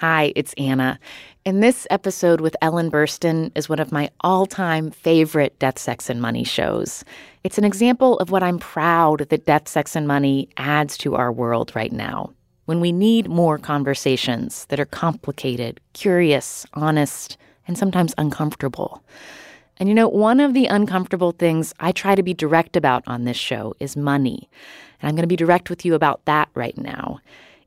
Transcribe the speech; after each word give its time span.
Hi, 0.00 0.34
it's 0.36 0.52
Anna. 0.58 1.00
And 1.46 1.62
this 1.62 1.86
episode 1.88 2.42
with 2.42 2.54
Ellen 2.60 2.90
Burstyn 2.90 3.50
is 3.54 3.70
one 3.70 3.78
of 3.78 3.92
my 3.92 4.10
all 4.20 4.44
time 4.44 4.90
favorite 4.90 5.58
Death, 5.58 5.78
Sex, 5.78 6.10
and 6.10 6.20
Money 6.20 6.44
shows. 6.44 7.02
It's 7.44 7.56
an 7.56 7.64
example 7.64 8.18
of 8.18 8.30
what 8.30 8.42
I'm 8.42 8.58
proud 8.58 9.20
that 9.30 9.46
Death, 9.46 9.68
Sex, 9.68 9.96
and 9.96 10.06
Money 10.06 10.50
adds 10.58 10.98
to 10.98 11.14
our 11.14 11.32
world 11.32 11.72
right 11.74 11.92
now. 11.92 12.30
When 12.66 12.78
we 12.78 12.92
need 12.92 13.30
more 13.30 13.56
conversations 13.56 14.66
that 14.66 14.78
are 14.78 14.84
complicated, 14.84 15.80
curious, 15.94 16.66
honest, 16.74 17.38
and 17.66 17.78
sometimes 17.78 18.12
uncomfortable. 18.18 19.02
And 19.78 19.88
you 19.88 19.94
know, 19.94 20.08
one 20.08 20.40
of 20.40 20.52
the 20.52 20.66
uncomfortable 20.66 21.32
things 21.32 21.72
I 21.80 21.92
try 21.92 22.14
to 22.14 22.22
be 22.22 22.34
direct 22.34 22.76
about 22.76 23.02
on 23.06 23.24
this 23.24 23.38
show 23.38 23.72
is 23.80 23.96
money. 23.96 24.50
And 25.00 25.08
I'm 25.08 25.14
going 25.14 25.22
to 25.22 25.26
be 25.26 25.36
direct 25.36 25.70
with 25.70 25.86
you 25.86 25.94
about 25.94 26.22
that 26.26 26.50
right 26.52 26.76
now. 26.76 27.20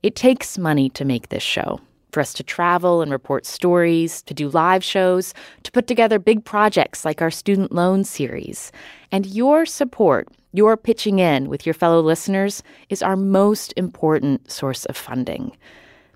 It 0.03 0.15
takes 0.15 0.59
money 0.59 0.91
to 0.91 1.03
make 1.03 1.29
this 1.29 1.41
show 1.41 1.79
for 2.11 2.19
us 2.19 2.33
to 2.33 2.43
travel 2.43 3.01
and 3.01 3.11
report 3.11 3.45
stories, 3.45 4.21
to 4.23 4.33
do 4.33 4.49
live 4.49 4.83
shows, 4.83 5.33
to 5.63 5.71
put 5.71 5.87
together 5.87 6.19
big 6.19 6.43
projects 6.43 7.05
like 7.05 7.21
our 7.21 7.31
student 7.31 7.71
loan 7.71 8.03
series. 8.03 8.71
And 9.11 9.25
your 9.25 9.65
support, 9.65 10.27
your 10.53 10.75
pitching 10.77 11.19
in 11.19 11.49
with 11.49 11.65
your 11.65 11.73
fellow 11.73 12.01
listeners, 12.01 12.63
is 12.89 13.03
our 13.03 13.15
most 13.15 13.73
important 13.77 14.49
source 14.51 14.85
of 14.85 14.97
funding. 14.97 15.55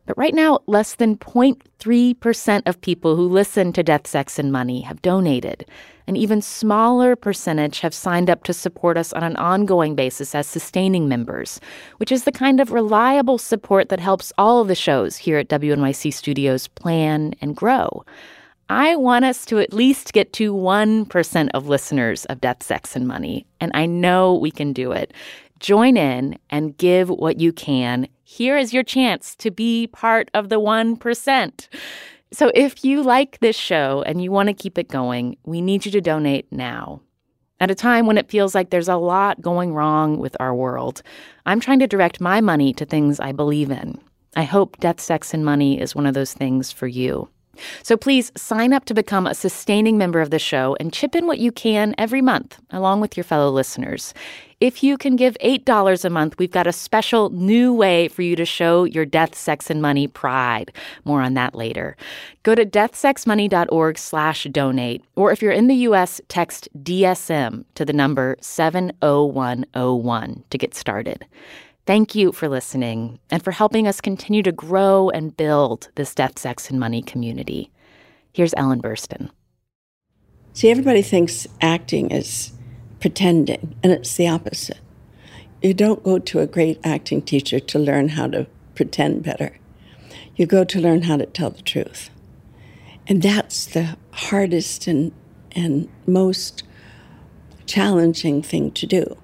But 0.06 0.18
right 0.18 0.34
now, 0.34 0.60
less 0.68 0.96
than 0.96 1.16
0.3% 1.18 2.64
of 2.66 2.82
people 2.82 3.16
who 3.16 3.28
listen 3.28 3.72
to 3.74 3.84
Death, 3.84 4.06
Sex, 4.06 4.38
and 4.38 4.52
Money 4.52 4.82
have 4.82 5.02
donated. 5.02 5.66
An 6.08 6.18
even 6.18 6.42
smaller 6.42 7.16
percentage 7.16 7.80
have 7.80 7.94
signed 7.94 8.30
up 8.30 8.44
to 8.44 8.54
support 8.54 8.98
us 8.98 9.14
on 9.14 9.24
an 9.24 9.38
ongoing 9.38 9.96
basis 9.96 10.36
as 10.36 10.46
sustaining 10.46 11.08
members, 11.08 11.62
which 11.98 12.12
is 12.12 12.26
the 12.26 12.32
kind 12.34 12.60
of 12.60 12.74
reliable 12.74 13.38
support 13.38 13.88
that 13.88 14.02
helps 14.02 14.34
all 14.38 14.60
of 14.62 14.68
the 14.68 14.76
shows 14.76 15.16
here 15.16 15.38
at 15.38 15.48
WNYC 15.48 16.14
Studios 16.14 16.68
plan 16.68 17.34
and 17.40 17.56
grow. 17.56 18.04
I 18.70 18.96
want 18.98 19.24
us 19.24 19.46
to 19.46 19.60
at 19.60 19.74
least 19.74 20.14
get 20.14 20.34
to 20.34 20.54
1% 20.54 21.50
of 21.54 21.68
listeners 21.68 22.26
of 22.26 22.42
Death, 22.42 22.64
Sex, 22.64 22.96
and 22.96 23.08
Money, 23.08 23.46
and 23.62 23.72
I 23.74 23.86
know 23.86 24.36
we 24.36 24.52
can 24.52 24.74
do 24.74 24.92
it. 24.92 25.14
Join 25.60 25.96
in 25.96 26.38
and 26.50 26.78
give 26.78 27.10
what 27.10 27.40
you 27.40 27.54
can. 27.54 28.08
Here 28.24 28.58
is 28.58 28.74
your 28.74 28.84
chance 28.84 29.36
to 29.36 29.52
be 29.52 29.88
part 29.88 30.32
of 30.34 30.50
the 30.50 30.60
1%. 30.60 31.68
So 32.32 32.52
if 32.56 32.84
you 32.84 33.04
like 33.04 33.40
this 33.40 33.56
show 33.56 34.02
and 34.08 34.24
you 34.24 34.32
want 34.32 34.48
to 34.48 34.54
keep 34.54 34.78
it 34.78 34.88
going, 34.88 35.38
we 35.46 35.62
need 35.62 35.86
you 35.86 35.92
to 35.92 36.02
donate 36.02 36.52
now. 36.52 37.02
At 37.60 37.70
a 37.70 37.76
time 37.76 38.08
when 38.08 38.18
it 38.18 38.30
feels 38.30 38.56
like 38.56 38.70
there's 38.70 38.88
a 38.88 38.96
lot 38.96 39.42
going 39.42 39.74
wrong 39.74 40.18
with 40.18 40.36
our 40.40 40.56
world, 40.56 41.04
I'm 41.46 41.60
trying 41.60 41.80
to 41.80 41.88
direct 41.88 42.22
my 42.22 42.42
money 42.42 42.74
to 42.74 42.86
things 42.86 43.20
I 43.20 43.34
believe 43.34 43.70
in. 43.70 44.00
I 44.36 44.44
hope 44.44 44.80
Death, 44.80 45.00
Sex, 45.00 45.34
and 45.34 45.46
Money 45.46 45.80
is 45.80 45.94
one 45.94 46.08
of 46.08 46.14
those 46.14 46.34
things 46.34 46.72
for 46.72 46.88
you. 46.88 47.30
So 47.84 47.98
please 47.98 48.32
sign 48.36 48.74
up 48.74 48.86
to 48.86 48.94
become 48.94 49.28
a 49.28 49.36
sustaining 49.36 49.98
member 49.98 50.22
of 50.22 50.30
the 50.30 50.40
show 50.40 50.78
and 50.80 50.94
chip 50.94 51.16
in 51.16 51.28
what 51.28 51.40
you 51.40 51.52
can 51.52 51.94
every 51.98 52.22
month, 52.22 52.60
along 52.72 53.02
with 53.02 53.18
your 53.18 53.24
fellow 53.24 53.50
listeners. 53.50 54.14
If 54.60 54.82
you 54.82 54.98
can 54.98 55.16
give 55.18 55.38
$8 55.44 56.06
a 56.06 56.10
month, 56.10 56.40
we've 56.40 56.50
got 56.50 56.68
a 56.68 56.72
special 56.72 57.30
new 57.32 57.74
way 57.74 58.08
for 58.08 58.22
you 58.22 58.38
to 58.38 58.46
show 58.46 58.86
your 58.86 59.06
death, 59.06 59.36
sex, 59.36 59.70
and 59.70 59.82
money 59.82 60.08
pride. 60.08 60.72
More 61.04 61.22
on 61.22 61.34
that 61.34 61.54
later. 61.54 61.98
Go 62.44 62.56
to 62.56 62.66
deathsexmoney.org 62.66 63.98
slash 63.98 64.48
donate, 64.52 65.04
or 65.18 65.34
if 65.34 65.42
you're 65.42 65.52
in 65.52 65.68
the 65.68 65.76
U.S., 65.76 66.22
text 66.30 66.70
DSM 66.82 67.66
to 67.76 67.84
the 67.84 67.92
number 67.92 68.38
70101 68.40 70.44
to 70.50 70.58
get 70.58 70.74
started. 70.74 71.26
Thank 71.86 72.16
you 72.16 72.32
for 72.32 72.48
listening 72.48 73.20
and 73.30 73.44
for 73.44 73.52
helping 73.52 73.90
us 73.90 74.00
continue 74.00 74.42
to 74.44 74.54
grow 74.54 75.10
and 75.10 75.36
build 75.36 75.90
this 75.96 76.16
Death, 76.16 76.40
Sex, 76.40 76.70
and 76.70 76.80
Money 76.80 77.02
community. 77.02 77.72
Here's 78.32 78.54
Ellen 78.56 78.82
Burstyn. 78.82 79.30
See, 80.54 80.72
everybody 80.72 81.02
thinks 81.02 81.46
acting 81.60 82.10
is 82.10 82.54
pretending, 83.02 83.76
and 83.84 83.92
it's 83.92 84.16
the 84.16 84.30
opposite. 84.30 84.80
You 85.62 85.74
don't 85.74 86.04
go 86.04 86.20
to 86.20 86.40
a 86.40 86.48
great 86.48 86.80
acting 86.86 87.22
teacher 87.22 87.60
to 87.60 87.80
learn 87.80 88.10
how 88.10 88.28
to 88.28 88.48
pretend 88.76 89.24
better. 89.24 89.58
You 90.38 90.46
go 90.46 90.64
to 90.64 90.80
learn 90.80 91.02
how 91.02 91.18
to 91.18 91.26
tell 91.26 91.50
the 91.50 91.62
truth. 91.62 92.10
And 93.08 93.22
that's 93.22 93.66
the 93.66 93.98
hardest 94.12 94.88
and, 94.88 95.12
and 95.52 95.90
most 96.08 96.64
challenging 97.66 98.42
thing 98.42 98.72
to 98.72 98.88
do. 98.88 99.18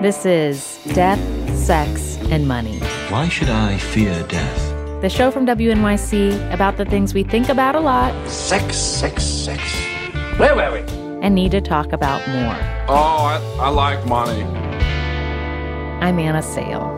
This 0.00 0.24
is 0.24 0.78
Death, 0.94 1.20
Sex, 1.56 2.16
and 2.30 2.48
Money, 2.48 2.78
Why 3.10 3.28
should 3.28 3.48
I 3.50 3.76
fear 3.76 4.22
death? 4.28 4.66
the 5.02 5.08
show 5.08 5.30
from 5.30 5.46
WNYC 5.46 6.52
about 6.52 6.76
the 6.76 6.84
things 6.84 7.14
we 7.14 7.22
think 7.24 7.48
about 7.48 7.74
a 7.74 7.80
lot 7.80 8.12
Sex, 8.28 8.76
sex, 8.76 9.22
sex. 9.24 9.60
Where 10.38 10.54
were 10.54 10.72
we? 10.72 10.80
and 11.22 11.34
need 11.34 11.50
to 11.50 11.60
talk 11.60 11.92
about 11.92 12.26
more. 12.28 12.56
Oh, 12.88 12.94
I, 12.94 13.40
I 13.60 13.68
like 13.68 14.06
money. 14.06 14.42
I'm 16.02 16.18
Anna 16.18 16.42
Sale. 16.42 16.96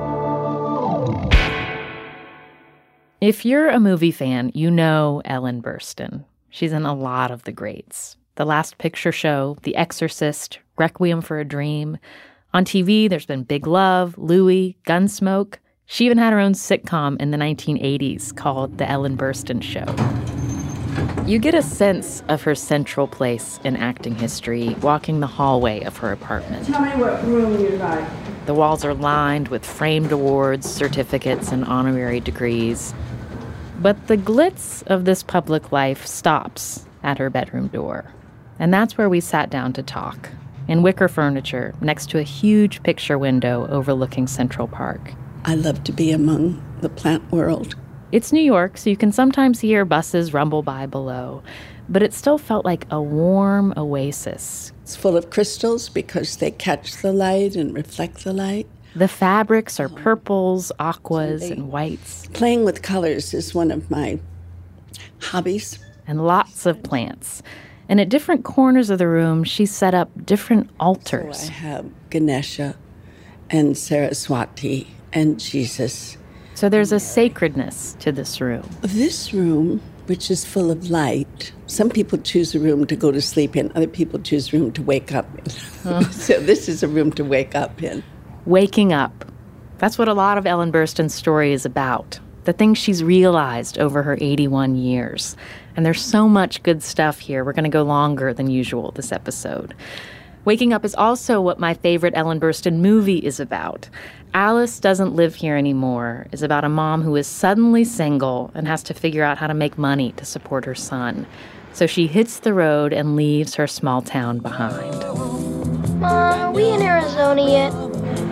If 3.20 3.44
you're 3.44 3.68
a 3.68 3.80
movie 3.80 4.12
fan, 4.12 4.52
you 4.54 4.70
know 4.70 5.22
Ellen 5.24 5.60
Burstyn. 5.60 6.24
She's 6.50 6.72
in 6.72 6.84
a 6.86 6.94
lot 6.94 7.30
of 7.32 7.42
the 7.44 7.52
greats 7.52 8.16
The 8.36 8.44
Last 8.44 8.78
Picture 8.78 9.10
Show, 9.12 9.56
The 9.62 9.74
Exorcist, 9.76 10.60
Requiem 10.78 11.20
for 11.20 11.40
a 11.40 11.44
Dream. 11.44 11.98
On 12.54 12.66
TV, 12.66 13.08
there's 13.08 13.24
been 13.24 13.44
Big 13.44 13.66
Love, 13.66 14.18
Louie, 14.18 14.76
Gunsmoke. 14.86 15.54
She 15.86 16.04
even 16.04 16.18
had 16.18 16.34
her 16.34 16.38
own 16.38 16.52
sitcom 16.52 17.18
in 17.18 17.30
the 17.30 17.38
1980s 17.38 18.36
called 18.36 18.76
The 18.76 18.86
Ellen 18.90 19.16
Burstyn 19.16 19.62
Show. 19.62 19.86
You 21.26 21.38
get 21.38 21.54
a 21.54 21.62
sense 21.62 22.22
of 22.28 22.42
her 22.42 22.54
central 22.54 23.06
place 23.08 23.58
in 23.64 23.74
acting 23.76 24.16
history 24.16 24.74
walking 24.82 25.20
the 25.20 25.26
hallway 25.26 25.80
of 25.84 25.96
her 25.96 26.12
apartment. 26.12 26.66
Tell 26.66 26.82
me 26.82 26.90
what 27.02 27.24
room 27.24 27.58
you 27.58 27.70
like. 27.78 28.06
The 28.44 28.52
walls 28.52 28.84
are 28.84 28.92
lined 28.92 29.48
with 29.48 29.64
framed 29.64 30.12
awards, 30.12 30.68
certificates, 30.70 31.52
and 31.52 31.64
honorary 31.64 32.20
degrees. 32.20 32.92
But 33.80 34.08
the 34.08 34.18
glitz 34.18 34.82
of 34.88 35.06
this 35.06 35.22
public 35.22 35.72
life 35.72 36.04
stops 36.04 36.84
at 37.02 37.16
her 37.16 37.30
bedroom 37.30 37.68
door. 37.68 38.12
And 38.58 38.74
that's 38.74 38.98
where 38.98 39.08
we 39.08 39.20
sat 39.20 39.48
down 39.48 39.72
to 39.72 39.82
talk, 39.82 40.28
in 40.68 40.82
wicker 40.82 41.08
furniture 41.08 41.74
next 41.80 42.10
to 42.10 42.18
a 42.18 42.22
huge 42.22 42.82
picture 42.82 43.18
window 43.18 43.66
overlooking 43.68 44.26
Central 44.26 44.68
Park. 44.68 45.12
I 45.44 45.54
love 45.54 45.82
to 45.84 45.92
be 45.92 46.12
among 46.12 46.62
the 46.80 46.88
plant 46.88 47.30
world. 47.32 47.74
It's 48.12 48.32
New 48.32 48.42
York, 48.42 48.76
so 48.76 48.90
you 48.90 48.96
can 48.96 49.10
sometimes 49.10 49.60
hear 49.60 49.84
buses 49.84 50.34
rumble 50.34 50.62
by 50.62 50.86
below, 50.86 51.42
but 51.88 52.02
it 52.02 52.12
still 52.12 52.38
felt 52.38 52.64
like 52.64 52.86
a 52.90 53.00
warm 53.00 53.72
oasis. 53.76 54.72
It's 54.82 54.94
full 54.94 55.16
of 55.16 55.30
crystals 55.30 55.88
because 55.88 56.36
they 56.36 56.50
catch 56.50 56.96
the 56.98 57.12
light 57.12 57.56
and 57.56 57.74
reflect 57.74 58.24
the 58.24 58.32
light. 58.32 58.68
The 58.94 59.08
fabrics 59.08 59.80
are 59.80 59.90
oh, 59.90 59.94
purples, 59.94 60.70
aquas, 60.78 61.48
and 61.48 61.72
whites. 61.72 62.26
Playing 62.34 62.64
with 62.64 62.82
colors 62.82 63.32
is 63.32 63.54
one 63.54 63.70
of 63.70 63.90
my 63.90 64.20
hobbies. 65.20 65.78
And 66.06 66.26
lots 66.26 66.66
of 66.66 66.82
plants. 66.82 67.42
And 67.92 68.00
at 68.00 68.08
different 68.08 68.42
corners 68.42 68.88
of 68.88 68.98
the 68.98 69.06
room, 69.06 69.44
she 69.44 69.66
set 69.66 69.92
up 69.92 70.08
different 70.24 70.70
altars. 70.80 71.40
So 71.40 71.48
I 71.48 71.52
have 71.52 71.90
Ganesha 72.08 72.74
and 73.50 73.76
Saraswati 73.76 74.86
and 75.12 75.38
Jesus. 75.38 76.16
So 76.54 76.70
there's 76.70 76.90
a 76.90 76.98
sacredness 76.98 77.94
to 78.00 78.10
this 78.10 78.40
room. 78.40 78.66
This 78.80 79.34
room, 79.34 79.82
which 80.06 80.30
is 80.30 80.42
full 80.42 80.70
of 80.70 80.88
light, 80.88 81.52
some 81.66 81.90
people 81.90 82.16
choose 82.16 82.54
a 82.54 82.60
room 82.60 82.86
to 82.86 82.96
go 82.96 83.12
to 83.12 83.20
sleep 83.20 83.56
in, 83.56 83.70
other 83.74 83.86
people 83.86 84.18
choose 84.20 84.54
a 84.54 84.56
room 84.56 84.72
to 84.72 84.82
wake 84.82 85.12
up 85.12 85.26
in. 85.36 85.50
so 86.12 86.40
this 86.40 86.70
is 86.70 86.82
a 86.82 86.88
room 86.88 87.12
to 87.12 87.24
wake 87.26 87.54
up 87.54 87.82
in. 87.82 88.02
Waking 88.46 88.94
up. 88.94 89.30
That's 89.76 89.98
what 89.98 90.08
a 90.08 90.14
lot 90.14 90.38
of 90.38 90.46
Ellen 90.46 90.72
Burstyn's 90.72 91.14
story 91.14 91.52
is 91.52 91.66
about. 91.66 92.20
The 92.44 92.52
things 92.52 92.78
she's 92.78 93.04
realized 93.04 93.78
over 93.78 94.02
her 94.02 94.18
81 94.20 94.74
years. 94.74 95.36
And 95.76 95.86
there's 95.86 96.02
so 96.02 96.28
much 96.28 96.62
good 96.62 96.82
stuff 96.82 97.20
here. 97.20 97.44
We're 97.44 97.52
going 97.52 97.64
to 97.64 97.70
go 97.70 97.82
longer 97.82 98.34
than 98.34 98.50
usual 98.50 98.90
this 98.90 99.12
episode. 99.12 99.74
Waking 100.44 100.72
Up 100.72 100.84
is 100.84 100.96
also 100.96 101.40
what 101.40 101.60
my 101.60 101.74
favorite 101.74 102.14
Ellen 102.16 102.40
Burstyn 102.40 102.78
movie 102.78 103.18
is 103.18 103.38
about. 103.38 103.88
Alice 104.34 104.80
Doesn't 104.80 105.14
Live 105.14 105.36
Here 105.36 105.56
Anymore 105.56 106.26
is 106.32 106.42
about 106.42 106.64
a 106.64 106.68
mom 106.68 107.02
who 107.02 107.14
is 107.14 107.28
suddenly 107.28 107.84
single 107.84 108.50
and 108.54 108.66
has 108.66 108.82
to 108.84 108.94
figure 108.94 109.22
out 109.22 109.38
how 109.38 109.46
to 109.46 109.54
make 109.54 109.78
money 109.78 110.10
to 110.12 110.24
support 110.24 110.64
her 110.64 110.74
son. 110.74 111.26
So 111.72 111.86
she 111.86 112.08
hits 112.08 112.40
the 112.40 112.54
road 112.54 112.92
and 112.92 113.14
leaves 113.14 113.54
her 113.54 113.68
small 113.68 114.02
town 114.02 114.40
behind. 114.40 114.98
Mom, 116.00 116.02
are 116.02 116.50
we 116.50 116.70
in 116.70 116.82
Arizona 116.82 117.42
yet? 117.48 117.72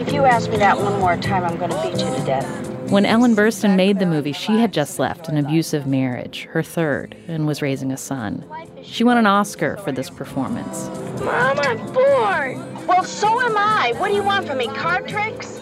If 0.00 0.12
you 0.12 0.24
ask 0.24 0.50
me 0.50 0.56
that 0.56 0.78
one 0.78 0.98
more 0.98 1.16
time, 1.16 1.44
I'm 1.44 1.56
going 1.58 1.70
to 1.70 1.82
beat 1.82 2.04
you 2.04 2.10
to 2.12 2.24
death. 2.24 2.69
When 2.90 3.06
Ellen 3.06 3.36
Burstyn 3.36 3.76
made 3.76 4.00
the 4.00 4.06
movie, 4.06 4.32
she 4.32 4.58
had 4.58 4.72
just 4.72 4.98
left 4.98 5.28
an 5.28 5.36
abusive 5.36 5.86
marriage, 5.86 6.48
her 6.50 6.60
third, 6.60 7.16
and 7.28 7.46
was 7.46 7.62
raising 7.62 7.92
a 7.92 7.96
son. 7.96 8.44
She 8.82 9.04
won 9.04 9.16
an 9.16 9.28
Oscar 9.28 9.76
for 9.76 9.92
this 9.92 10.10
performance. 10.10 10.88
Mom, 11.20 11.60
I'm 11.60 11.78
bored. 11.92 12.86
Well, 12.88 13.04
so 13.04 13.28
am 13.42 13.56
I. 13.56 13.92
What 13.98 14.08
do 14.08 14.14
you 14.14 14.24
want 14.24 14.48
from 14.48 14.58
me? 14.58 14.66
Card 14.66 15.06
tricks? 15.06 15.60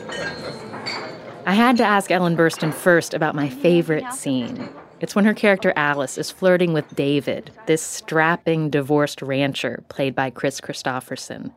I 1.45 1.53
had 1.53 1.77
to 1.77 1.85
ask 1.85 2.11
Ellen 2.11 2.35
Burstyn 2.35 2.73
first 2.73 3.13
about 3.13 3.35
my 3.35 3.51
favorite 3.51 4.11
scene. 4.15 4.67
It's 5.01 5.15
when 5.15 5.27
her 5.27 5.35
character 5.35 5.75
Alice 5.77 6.17
is 6.17 6.31
flirting 6.31 6.73
with 6.73 6.97
David, 6.97 7.51
this 7.67 7.83
strapping 7.83 8.71
divorced 8.71 9.21
rancher 9.21 9.85
played 9.91 10.15
by 10.15 10.31
Kris 10.31 10.63
Kristofferson. 10.63 11.53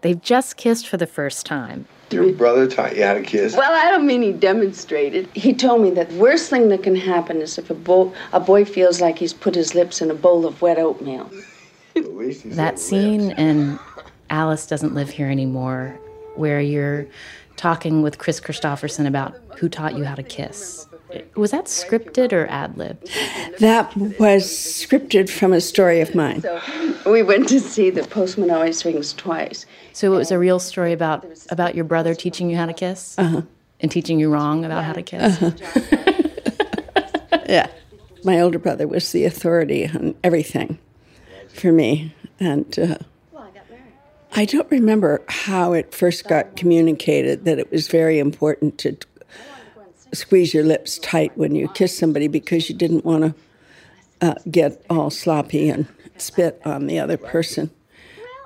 They've 0.00 0.22
just 0.22 0.56
kissed 0.56 0.88
for 0.88 0.96
the 0.96 1.06
first 1.06 1.44
time. 1.44 1.86
Your 2.10 2.32
brother 2.32 2.66
taught 2.66 2.96
you 2.96 3.04
how 3.04 3.14
to 3.14 3.22
kiss? 3.22 3.56
Well, 3.56 3.72
I 3.72 3.90
don't 3.90 4.06
mean 4.06 4.22
he 4.22 4.32
demonstrated. 4.32 5.28
He 5.34 5.52
told 5.52 5.82
me 5.82 5.90
that 5.90 6.10
the 6.10 6.16
worst 6.16 6.50
thing 6.50 6.68
that 6.68 6.82
can 6.82 6.96
happen 6.96 7.40
is 7.40 7.56
if 7.58 7.70
a, 7.70 7.74
bo- 7.74 8.12
a 8.32 8.40
boy 8.40 8.64
feels 8.64 9.00
like 9.00 9.18
he's 9.18 9.32
put 9.32 9.54
his 9.54 9.74
lips 9.74 10.00
in 10.02 10.10
a 10.10 10.14
bowl 10.14 10.44
of 10.46 10.60
wet 10.60 10.78
oatmeal. 10.78 11.30
that 11.94 12.78
scene 12.78 13.30
in 13.32 13.78
Alice 14.28 14.66
Doesn't 14.66 14.94
Live 14.94 15.10
Here 15.10 15.28
Anymore, 15.28 15.98
where 16.34 16.60
you're 16.60 17.06
talking 17.56 18.02
with 18.02 18.18
Kris 18.18 18.40
Kristofferson 18.40 19.06
about 19.06 19.36
who 19.58 19.68
taught 19.68 19.96
you 19.96 20.04
how 20.04 20.14
to 20.14 20.22
kiss. 20.22 20.86
Was 21.34 21.50
that 21.50 21.64
scripted 21.64 22.32
or 22.32 22.46
ad 22.46 22.78
lib? 22.78 23.04
That 23.58 23.94
was 24.18 24.44
scripted 24.44 25.28
from 25.28 25.52
a 25.52 25.60
story 25.60 26.00
of 26.00 26.14
mine. 26.14 26.40
So 26.40 26.60
we 27.10 27.22
went 27.22 27.48
to 27.48 27.60
see 27.60 27.90
The 27.90 28.04
Postman 28.04 28.50
Always 28.50 28.84
Rings 28.84 29.12
Twice. 29.12 29.66
So 29.92 30.12
it 30.12 30.16
was 30.16 30.30
a 30.30 30.38
real 30.38 30.58
story 30.58 30.92
about 30.92 31.26
about 31.50 31.74
your 31.74 31.84
brother 31.84 32.14
teaching 32.14 32.50
you 32.50 32.56
how 32.56 32.66
to 32.66 32.72
kiss? 32.72 33.18
Uh-huh. 33.18 33.42
And 33.80 33.90
teaching 33.90 34.20
you 34.20 34.30
wrong 34.30 34.64
about 34.64 34.84
how 34.84 34.92
to 34.92 35.02
kiss? 35.02 35.42
Uh-huh. 35.42 35.52
yeah. 37.48 37.68
My 38.24 38.40
older 38.40 38.58
brother 38.58 38.86
was 38.86 39.12
the 39.12 39.24
authority 39.24 39.86
on 39.86 40.14
everything 40.22 40.78
for 41.48 41.72
me. 41.72 42.14
And 42.38 42.78
uh, 42.78 42.98
I 44.32 44.44
don't 44.44 44.70
remember 44.70 45.22
how 45.28 45.72
it 45.72 45.94
first 45.94 46.28
got 46.28 46.56
communicated 46.56 47.44
that 47.46 47.58
it 47.58 47.70
was 47.70 47.88
very 47.88 48.18
important 48.18 48.78
to 48.78 48.96
squeeze 50.12 50.54
your 50.54 50.64
lips 50.64 50.98
tight 50.98 51.36
when 51.36 51.54
you 51.54 51.68
kiss 51.68 51.96
somebody 51.96 52.28
because 52.28 52.68
you 52.68 52.76
didn't 52.76 53.04
want 53.04 53.24
to 53.24 53.34
uh, 54.20 54.34
get 54.50 54.84
all 54.90 55.10
sloppy 55.10 55.68
and 55.68 55.86
spit 56.16 56.60
on 56.64 56.86
the 56.86 56.98
other 56.98 57.16
person. 57.16 57.70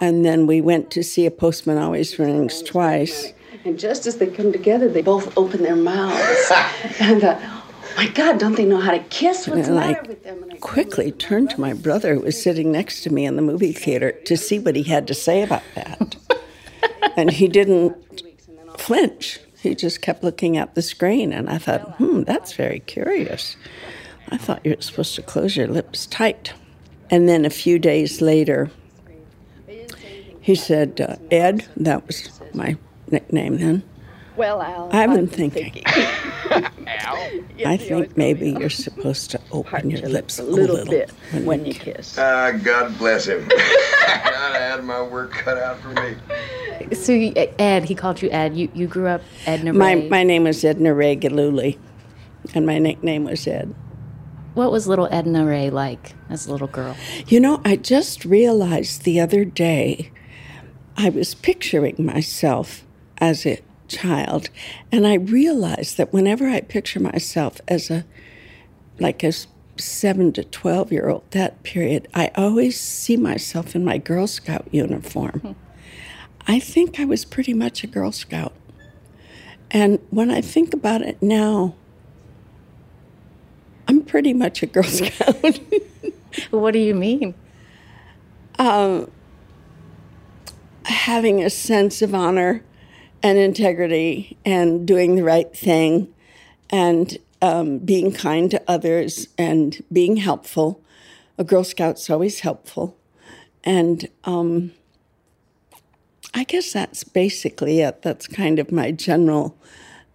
And 0.00 0.24
then 0.24 0.46
we 0.46 0.60
went 0.60 0.90
to 0.92 1.02
see 1.02 1.26
a 1.26 1.30
postman 1.30 1.78
always 1.78 2.18
rings 2.18 2.62
twice. 2.62 3.32
And 3.64 3.78
just 3.78 4.06
as 4.06 4.16
they 4.16 4.26
come 4.26 4.52
together, 4.52 4.88
they 4.88 5.02
both 5.02 5.36
open 5.38 5.62
their 5.62 5.76
mouths. 5.76 6.52
and 7.00 7.24
uh, 7.24 7.38
oh 7.40 7.64
my 7.96 8.08
God, 8.08 8.38
don't 8.38 8.56
they 8.56 8.64
know 8.64 8.80
how 8.80 8.90
to 8.90 8.98
kiss? 9.04 9.46
What's 9.46 9.68
and 9.68 9.76
the 9.76 9.80
matter 9.80 10.02
I 10.04 10.08
with 10.08 10.22
them? 10.22 10.42
And 10.42 10.52
I 10.52 10.56
quickly 10.56 11.12
turned 11.12 11.50
to 11.50 11.60
my 11.60 11.72
brother, 11.72 12.14
who 12.14 12.20
was 12.20 12.42
sitting 12.42 12.72
next 12.72 13.02
to 13.02 13.10
me 13.10 13.24
in 13.24 13.36
the 13.36 13.42
movie 13.42 13.72
theater, 13.72 14.12
to 14.12 14.36
see 14.36 14.58
what 14.58 14.76
he 14.76 14.82
had 14.82 15.06
to 15.06 15.14
say 15.14 15.42
about 15.42 15.62
that. 15.74 16.16
and 17.16 17.30
he 17.30 17.48
didn't 17.48 17.96
flinch. 18.78 19.40
He 19.60 19.74
just 19.74 20.02
kept 20.02 20.22
looking 20.22 20.58
at 20.58 20.74
the 20.74 20.82
screen, 20.82 21.32
and 21.32 21.48
I 21.48 21.56
thought, 21.56 21.96
hmm, 21.96 22.22
that's 22.24 22.52
very 22.52 22.80
curious. 22.80 23.56
I 24.30 24.36
thought 24.36 24.64
you 24.64 24.74
were 24.74 24.82
supposed 24.82 25.14
to 25.14 25.22
close 25.22 25.56
your 25.56 25.68
lips 25.68 26.04
tight. 26.06 26.52
And 27.10 27.28
then 27.28 27.44
a 27.46 27.50
few 27.50 27.78
days 27.78 28.20
later, 28.20 28.70
he 30.44 30.54
said, 30.54 31.00
uh, 31.00 31.16
Ed, 31.30 31.66
that 31.74 32.06
was 32.06 32.28
my 32.52 32.76
nickname 33.10 33.56
then. 33.56 33.82
Well, 34.36 34.60
Al, 34.60 34.90
I've 34.92 35.14
been 35.14 35.26
thinking. 35.26 35.82
Al 35.86 37.16
I 37.64 37.78
think 37.78 38.14
maybe 38.18 38.50
you're 38.50 38.68
supposed 38.68 39.30
to 39.30 39.40
open 39.52 39.88
your 39.88 40.06
lips 40.06 40.38
a 40.38 40.42
little, 40.42 40.76
little 40.76 40.90
bit 40.90 41.10
when, 41.30 41.46
when 41.46 41.64
you 41.64 41.72
kiss. 41.72 42.18
Ah, 42.18 42.48
uh, 42.48 42.50
God 42.52 42.98
bless 42.98 43.26
him. 43.26 43.48
I 43.56 44.58
had 44.58 44.84
my 44.84 45.00
work 45.00 45.32
cut 45.32 45.56
out 45.56 45.78
for 45.78 45.88
me. 45.88 46.16
So 46.94 47.14
Ed, 47.58 47.84
he 47.84 47.94
called 47.94 48.20
you 48.20 48.28
Ed. 48.28 48.54
You 48.54 48.70
you 48.74 48.86
grew 48.86 49.06
up 49.06 49.22
Edna 49.46 49.72
Rae. 49.72 49.78
My 49.78 49.94
my 49.94 50.22
name 50.24 50.44
was 50.44 50.62
Edna 50.62 50.92
Rae 50.92 51.16
Gillooly, 51.16 51.78
and 52.52 52.66
my 52.66 52.78
nickname 52.78 53.24
was 53.24 53.46
Ed. 53.46 53.74
What 54.52 54.70
was 54.70 54.86
little 54.86 55.08
Edna 55.10 55.46
Rae 55.46 55.70
like 55.70 56.12
as 56.28 56.46
a 56.46 56.52
little 56.52 56.68
girl? 56.68 56.96
You 57.28 57.40
know, 57.40 57.62
I 57.64 57.76
just 57.76 58.26
realized 58.26 59.04
the 59.04 59.20
other 59.20 59.46
day, 59.46 60.12
I 60.96 61.08
was 61.08 61.34
picturing 61.34 61.96
myself 61.98 62.84
as 63.18 63.46
a 63.46 63.60
child, 63.88 64.50
and 64.92 65.06
I 65.06 65.14
realized 65.14 65.96
that 65.96 66.12
whenever 66.12 66.48
I 66.48 66.60
picture 66.60 67.00
myself 67.00 67.60
as 67.68 67.90
a 67.90 68.04
like 69.00 69.24
a 69.24 69.32
seven 69.76 70.32
to 70.32 70.44
twelve 70.44 70.92
year 70.92 71.08
old, 71.08 71.24
that 71.32 71.62
period, 71.62 72.08
I 72.14 72.30
always 72.36 72.80
see 72.80 73.16
myself 73.16 73.74
in 73.74 73.84
my 73.84 73.98
Girl 73.98 74.26
Scout 74.26 74.66
uniform. 74.70 75.40
Hmm. 75.40 75.52
I 76.46 76.60
think 76.60 77.00
I 77.00 77.04
was 77.04 77.24
pretty 77.24 77.54
much 77.54 77.82
a 77.82 77.86
Girl 77.86 78.12
Scout. 78.12 78.52
And 79.70 79.98
when 80.10 80.30
I 80.30 80.40
think 80.40 80.72
about 80.74 81.02
it 81.02 81.20
now, 81.20 81.74
I'm 83.88 84.02
pretty 84.02 84.32
much 84.32 84.62
a 84.62 84.66
Girl 84.66 84.82
Scout. 84.84 85.58
what 86.50 86.72
do 86.72 86.78
you 86.78 86.94
mean? 86.94 87.34
Um, 88.58 89.10
having 90.84 91.42
a 91.42 91.50
sense 91.50 92.02
of 92.02 92.14
honor 92.14 92.62
and 93.22 93.38
integrity 93.38 94.36
and 94.44 94.86
doing 94.86 95.16
the 95.16 95.24
right 95.24 95.56
thing 95.56 96.12
and 96.70 97.18
um, 97.40 97.78
being 97.78 98.12
kind 98.12 98.50
to 98.50 98.62
others 98.68 99.28
and 99.38 99.82
being 99.92 100.16
helpful. 100.16 100.82
A 101.38 101.44
Girl 101.44 101.64
Scout's 101.64 102.08
always 102.10 102.40
helpful. 102.40 102.96
And 103.64 104.08
um, 104.24 104.72
I 106.34 106.44
guess 106.44 106.72
that's 106.72 107.04
basically 107.04 107.80
it. 107.80 108.02
That's 108.02 108.26
kind 108.26 108.58
of 108.58 108.70
my 108.70 108.92
general 108.92 109.56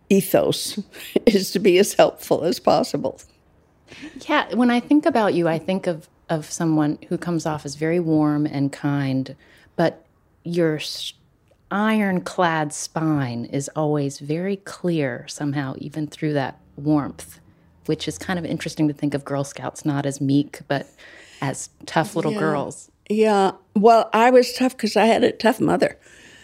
ethos 0.10 0.80
is 1.26 1.52
to 1.52 1.60
be 1.60 1.78
as 1.78 1.94
helpful 1.94 2.44
as 2.44 2.60
possible. 2.60 3.20
Yeah, 4.28 4.54
when 4.54 4.70
I 4.70 4.80
think 4.80 5.06
about 5.06 5.34
you, 5.34 5.48
I 5.48 5.58
think 5.58 5.88
of 5.88 6.08
of 6.30 6.46
someone 6.46 7.00
who 7.10 7.18
comes 7.18 7.48
off 7.48 7.66
as 7.66 7.74
very 7.74 8.00
warm 8.00 8.46
and 8.46 8.72
kind, 8.72 9.36
but 9.76 10.06
your 10.44 10.80
ironclad 11.72 12.74
spine 12.74 13.46
is 13.46 13.70
always 13.76 14.20
very 14.20 14.56
clear 14.58 15.26
somehow, 15.28 15.76
even 15.78 16.08
through 16.08 16.34
that 16.34 16.60
warmth, 16.76 17.40
which 17.86 18.08
is 18.08 18.18
kind 18.18 18.40
of 18.40 18.46
interesting 18.46 18.88
to 18.88 18.94
think 18.94 19.14
of 19.14 19.24
Girl 19.26 19.44
Scouts 19.44 19.86
not 19.86 20.06
as 20.06 20.20
meek, 20.20 20.62
but 20.68 20.88
as 21.42 21.70
tough 21.86 22.16
little 22.16 22.34
yeah. 22.34 22.40
girls. 22.40 22.92
Yeah. 23.10 23.52
Well, 23.76 24.10
I 24.14 24.30
was 24.30 24.54
tough 24.54 24.76
because 24.76 24.96
I 24.96 25.06
had 25.06 25.24
a 25.24 25.32
tough 25.32 25.60
mother. 25.60 25.98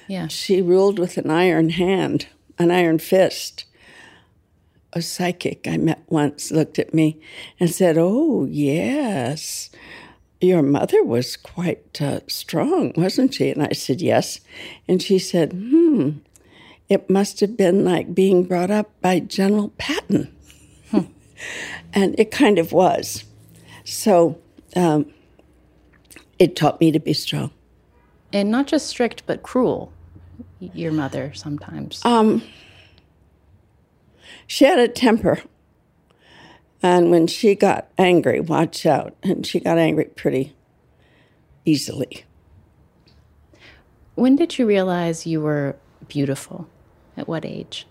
Yeah. 0.07 0.27
She 0.27 0.61
ruled 0.61 0.99
with 0.99 1.17
an 1.17 1.29
iron 1.29 1.69
hand, 1.69 2.27
an 2.57 2.71
iron 2.71 2.99
fist. 2.99 3.65
a 4.93 5.01
psychic 5.01 5.67
I 5.67 5.77
met 5.77 6.03
once 6.07 6.51
looked 6.51 6.79
at 6.79 6.93
me 6.93 7.19
and 7.59 7.69
said, 7.69 7.97
Oh, 7.97 8.45
yes, 8.45 9.69
your 10.41 10.61
mother 10.61 11.03
was 11.03 11.37
quite 11.37 12.01
uh, 12.01 12.19
strong, 12.27 12.93
wasn't 12.95 13.33
she? 13.33 13.49
And 13.49 13.63
I 13.63 13.73
said, 13.73 14.01
Yes. 14.01 14.39
And 14.87 15.01
she 15.01 15.19
said, 15.19 15.53
Hmm, 15.53 16.19
it 16.89 17.09
must 17.09 17.39
have 17.39 17.57
been 17.57 17.83
like 17.83 18.13
being 18.13 18.43
brought 18.43 18.71
up 18.71 18.89
by 19.01 19.19
General 19.19 19.69
Patton. 19.77 20.35
Hmm. 20.91 20.99
and 21.93 22.15
it 22.19 22.31
kind 22.31 22.59
of 22.59 22.71
was. 22.71 23.23
So 23.83 24.39
um, 24.75 25.11
it 26.39 26.55
taught 26.55 26.79
me 26.79 26.91
to 26.91 26.99
be 26.99 27.13
strong. 27.13 27.51
And 28.33 28.51
not 28.51 28.67
just 28.67 28.87
strict, 28.87 29.23
but 29.25 29.43
cruel, 29.43 29.93
your 30.59 30.91
mother 30.91 31.31
sometimes. 31.33 32.03
Um, 32.03 32.41
she 34.47 34.65
had 34.65 34.79
a 34.79 34.87
temper. 34.87 35.41
And 36.85 37.09
when 37.09 37.25
she 37.25 37.55
got 37.55 37.87
angry, 37.97 38.39
watch 38.39 38.85
out. 38.85 39.15
And 39.23 39.43
she 39.43 39.59
got 39.59 39.79
angry 39.79 40.05
pretty 40.05 40.55
easily. 41.65 42.25
When 44.13 44.35
did 44.35 44.59
you 44.59 44.67
realize 44.67 45.25
you 45.25 45.41
were 45.41 45.77
beautiful? 46.07 46.69
At 47.17 47.27
what 47.27 47.43
age? 47.43 47.87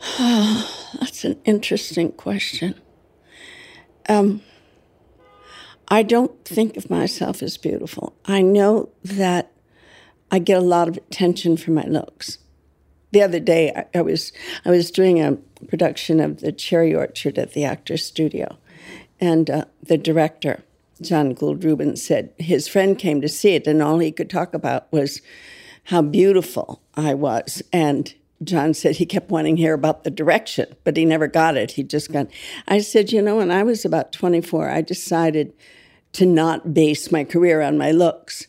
That's 0.18 1.24
an 1.24 1.38
interesting 1.44 2.10
question. 2.10 2.74
Um, 4.08 4.42
I 5.86 6.02
don't 6.02 6.44
think 6.44 6.76
of 6.76 6.90
myself 6.90 7.40
as 7.40 7.56
beautiful. 7.56 8.16
I 8.24 8.42
know 8.42 8.88
that 9.04 9.52
I 10.28 10.40
get 10.40 10.58
a 10.58 10.60
lot 10.60 10.88
of 10.88 10.96
attention 10.96 11.56
for 11.56 11.70
my 11.70 11.84
looks. 11.84 12.38
The 13.10 13.22
other 13.22 13.40
day, 13.40 13.72
I, 13.74 13.98
I 13.98 14.02
was 14.02 14.32
I 14.64 14.70
was 14.70 14.90
doing 14.90 15.20
a 15.20 15.36
production 15.66 16.20
of 16.20 16.40
The 16.40 16.52
Cherry 16.52 16.94
Orchard 16.94 17.38
at 17.38 17.52
the 17.52 17.64
Actors 17.64 18.04
Studio, 18.04 18.58
and 19.20 19.48
uh, 19.50 19.64
the 19.82 19.98
director, 19.98 20.62
John 21.00 21.34
Gould 21.34 21.64
Rubin, 21.64 21.96
said 21.96 22.32
his 22.38 22.68
friend 22.68 22.98
came 22.98 23.20
to 23.20 23.28
see 23.28 23.54
it, 23.54 23.66
and 23.66 23.82
all 23.82 23.98
he 23.98 24.12
could 24.12 24.30
talk 24.30 24.54
about 24.54 24.92
was 24.92 25.22
how 25.84 26.02
beautiful 26.02 26.82
I 26.94 27.14
was. 27.14 27.62
And 27.72 28.14
John 28.44 28.74
said 28.74 28.96
he 28.96 29.06
kept 29.06 29.30
wanting 29.30 29.56
to 29.56 29.62
hear 29.62 29.74
about 29.74 30.04
the 30.04 30.10
direction, 30.10 30.74
but 30.84 30.96
he 30.96 31.04
never 31.04 31.26
got 31.26 31.56
it. 31.56 31.72
He 31.72 31.82
just 31.82 32.12
got. 32.12 32.28
I 32.68 32.80
said, 32.80 33.10
you 33.10 33.22
know, 33.22 33.36
when 33.36 33.50
I 33.50 33.62
was 33.62 33.84
about 33.84 34.12
24, 34.12 34.68
I 34.68 34.82
decided 34.82 35.54
to 36.12 36.26
not 36.26 36.74
base 36.74 37.10
my 37.10 37.24
career 37.24 37.60
on 37.62 37.78
my 37.78 37.90
looks, 37.90 38.47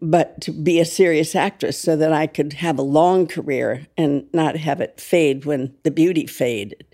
but 0.00 0.40
to 0.42 0.52
be 0.52 0.80
a 0.80 0.84
serious 0.84 1.34
actress 1.34 1.78
so 1.78 1.96
that 1.96 2.12
I 2.12 2.26
could 2.26 2.54
have 2.54 2.78
a 2.78 2.82
long 2.82 3.26
career 3.26 3.86
and 3.96 4.26
not 4.32 4.56
have 4.56 4.80
it 4.80 5.00
fade 5.00 5.44
when 5.44 5.74
the 5.82 5.90
beauty 5.90 6.26
faded. 6.26 6.84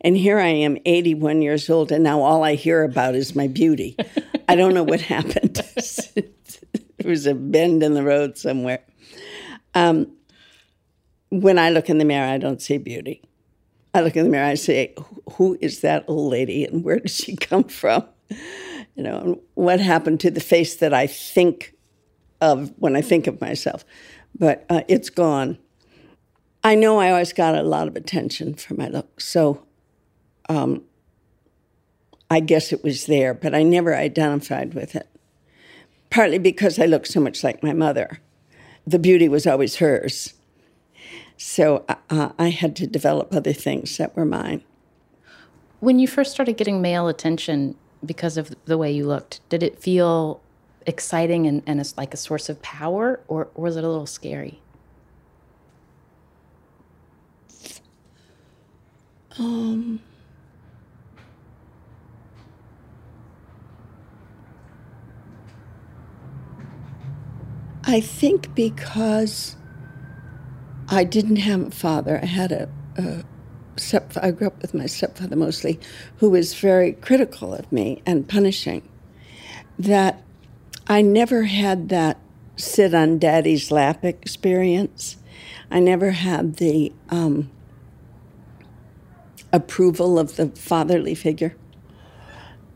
And 0.00 0.16
here 0.16 0.38
I 0.38 0.48
am, 0.48 0.78
81 0.84 1.42
years 1.42 1.68
old, 1.70 1.92
and 1.92 2.02
now 2.02 2.20
all 2.20 2.44
I 2.44 2.54
hear 2.54 2.82
about 2.82 3.14
is 3.14 3.34
my 3.34 3.46
beauty. 3.46 3.96
I 4.48 4.56
don't 4.56 4.74
know 4.74 4.82
what 4.82 5.00
happened. 5.16 5.54
there 6.14 6.24
was 7.04 7.26
a 7.26 7.34
bend 7.34 7.82
in 7.82 7.94
the 7.94 8.02
road 8.02 8.38
somewhere. 8.38 8.82
Um, 9.74 10.12
when 11.30 11.58
I 11.58 11.70
look 11.70 11.90
in 11.90 11.98
the 11.98 12.04
mirror, 12.04 12.26
I 12.26 12.38
don't 12.38 12.62
see 12.62 12.78
beauty. 12.78 13.22
I 13.94 14.00
look 14.00 14.16
in 14.16 14.24
the 14.24 14.30
mirror, 14.30 14.46
I 14.46 14.54
say, 14.54 14.94
Who 15.32 15.58
is 15.60 15.80
that 15.80 16.04
old 16.08 16.30
lady 16.30 16.64
and 16.64 16.84
where 16.84 16.98
did 16.98 17.10
she 17.10 17.36
come 17.36 17.64
from? 17.68 18.04
You 18.94 19.04
know, 19.04 19.40
what 19.54 19.80
happened 19.80 20.20
to 20.20 20.30
the 20.30 20.40
face 20.40 20.76
that 20.76 20.92
I 20.92 21.06
think 21.06 21.74
of 22.40 22.72
when 22.78 22.96
I 22.96 23.02
think 23.02 23.26
of 23.26 23.40
myself? 23.40 23.84
But 24.38 24.64
uh, 24.68 24.82
it's 24.88 25.10
gone. 25.10 25.58
I 26.64 26.74
know 26.74 26.98
I 26.98 27.10
always 27.10 27.32
got 27.32 27.54
a 27.54 27.62
lot 27.62 27.88
of 27.88 27.96
attention 27.96 28.54
for 28.54 28.74
my 28.74 28.88
look, 28.88 29.20
so 29.20 29.64
um, 30.48 30.82
I 32.30 32.40
guess 32.40 32.72
it 32.72 32.82
was 32.82 33.06
there, 33.06 33.32
but 33.32 33.54
I 33.54 33.62
never 33.62 33.94
identified 33.94 34.74
with 34.74 34.96
it. 34.96 35.08
Partly 36.10 36.38
because 36.38 36.78
I 36.78 36.86
look 36.86 37.06
so 37.06 37.20
much 37.20 37.44
like 37.44 37.62
my 37.62 37.72
mother 37.72 38.20
the 38.88 38.98
beauty 38.98 39.28
was 39.28 39.46
always 39.46 39.76
hers. 39.76 40.32
So 41.36 41.84
uh, 42.08 42.30
I 42.38 42.48
had 42.48 42.74
to 42.76 42.86
develop 42.86 43.34
other 43.34 43.52
things 43.52 43.98
that 43.98 44.16
were 44.16 44.24
mine. 44.24 44.64
When 45.80 45.98
you 45.98 46.08
first 46.08 46.32
started 46.32 46.56
getting 46.56 46.80
male 46.80 47.06
attention 47.06 47.76
because 48.04 48.36
of 48.38 48.54
the 48.64 48.78
way 48.78 48.90
you 48.90 49.06
looked, 49.06 49.46
did 49.50 49.62
it 49.62 49.78
feel 49.78 50.40
exciting 50.88 51.46
and, 51.46 51.62
and 51.66 51.92
like 51.96 52.14
a 52.14 52.16
source 52.16 52.48
of 52.48 52.60
power, 52.62 53.20
or, 53.28 53.48
or 53.54 53.64
was 53.64 53.76
it 53.76 53.84
a 53.84 53.88
little 53.88 54.06
scary? 54.06 54.60
Um, 59.38 60.00
I 67.84 68.00
think 68.00 68.54
because 68.54 69.56
I 70.88 71.04
didn't 71.04 71.36
have 71.36 71.68
a 71.68 71.70
father, 71.70 72.18
I 72.20 72.26
had 72.26 72.50
a, 72.50 72.68
a 72.96 73.22
step, 73.76 74.12
I 74.20 74.30
grew 74.30 74.48
up 74.48 74.60
with 74.60 74.74
my 74.74 74.86
stepfather 74.86 75.36
mostly, 75.36 75.78
who 76.16 76.30
was 76.30 76.54
very 76.54 76.92
critical 76.94 77.54
of 77.54 77.70
me 77.70 78.02
and 78.06 78.26
punishing, 78.26 78.88
that 79.78 80.22
I 80.88 81.02
never 81.02 81.42
had 81.44 81.90
that 81.90 82.18
sit 82.56 82.94
on 82.94 83.18
daddy's 83.18 83.70
lap 83.70 84.04
experience. 84.04 85.18
I 85.70 85.80
never 85.80 86.12
had 86.12 86.56
the 86.56 86.92
um, 87.10 87.50
approval 89.52 90.18
of 90.18 90.36
the 90.36 90.48
fatherly 90.48 91.14
figure. 91.14 91.54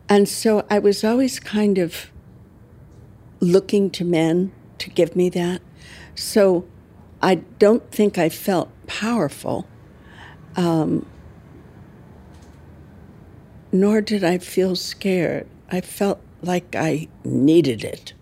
And 0.08 0.28
so 0.28 0.66
I 0.68 0.78
was 0.78 1.02
always 1.02 1.40
kind 1.40 1.78
of 1.78 2.10
looking 3.40 3.90
to 3.90 4.04
men 4.04 4.52
to 4.78 4.90
give 4.90 5.16
me 5.16 5.30
that. 5.30 5.62
So 6.14 6.66
I 7.22 7.36
don't 7.36 7.90
think 7.90 8.18
I 8.18 8.28
felt 8.28 8.68
powerful, 8.86 9.66
um, 10.54 11.06
nor 13.72 14.02
did 14.02 14.22
I 14.22 14.36
feel 14.36 14.76
scared. 14.76 15.46
I 15.70 15.80
felt 15.80 16.20
like 16.42 16.74
I 16.74 17.08
needed 17.24 17.84
it 17.84 18.12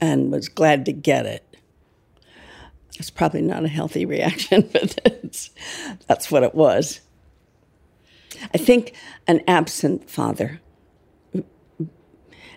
and 0.00 0.30
was 0.30 0.48
glad 0.48 0.84
to 0.86 0.92
get 0.92 1.26
it. 1.26 1.56
It's 2.96 3.10
probably 3.10 3.42
not 3.42 3.64
a 3.64 3.68
healthy 3.68 4.04
reaction, 4.16 4.68
but 4.72 4.98
it's, 5.04 5.50
that's 6.06 6.30
what 6.30 6.42
it 6.42 6.54
was. 6.54 7.00
I 8.52 8.58
think 8.58 8.94
an 9.26 9.42
absent 9.46 10.10
father 10.10 10.60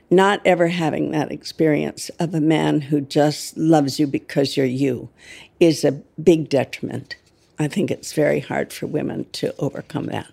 not 0.09 0.41
ever 0.45 0.67
having 0.67 1.11
that 1.11 1.31
experience 1.31 2.09
of 2.19 2.33
a 2.33 2.41
man 2.41 2.81
who 2.81 3.01
just 3.01 3.57
loves 3.57 3.99
you 3.99 4.07
because 4.07 4.55
you're 4.55 4.65
you 4.65 5.09
is 5.59 5.83
a 5.83 5.91
big 6.21 6.49
detriment. 6.49 7.17
I 7.59 7.67
think 7.67 7.91
it's 7.91 8.13
very 8.13 8.39
hard 8.39 8.71
for 8.71 8.87
women 8.87 9.25
to 9.33 9.53
overcome 9.57 10.05
that. 10.07 10.31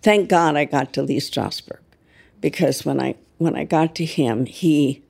Thank 0.00 0.28
God 0.28 0.56
I 0.56 0.64
got 0.64 0.92
to 0.94 1.02
Lee 1.02 1.18
Strasberg 1.18 1.80
because 2.40 2.84
when 2.84 3.00
I 3.00 3.16
when 3.38 3.56
I 3.56 3.64
got 3.64 3.94
to 3.96 4.04
him, 4.04 4.46
he 4.46 5.02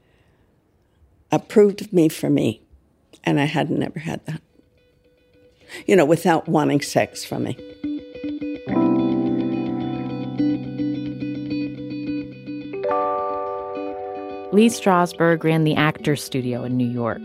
approved 1.30 1.80
of 1.82 1.92
me 1.92 2.08
for 2.08 2.30
me, 2.30 2.62
and 3.24 3.40
I 3.40 3.44
had 3.44 3.70
never 3.70 4.00
had 4.00 4.24
that. 4.26 4.40
You 5.86 5.96
know, 5.96 6.04
without 6.04 6.48
wanting 6.48 6.80
sex 6.80 7.24
from 7.24 7.44
me. 7.44 7.56
Lee 14.52 14.68
Strasberg 14.68 15.42
ran 15.42 15.64
the 15.64 15.74
Actors 15.74 16.22
Studio 16.22 16.62
in 16.62 16.76
New 16.76 16.88
York. 16.88 17.20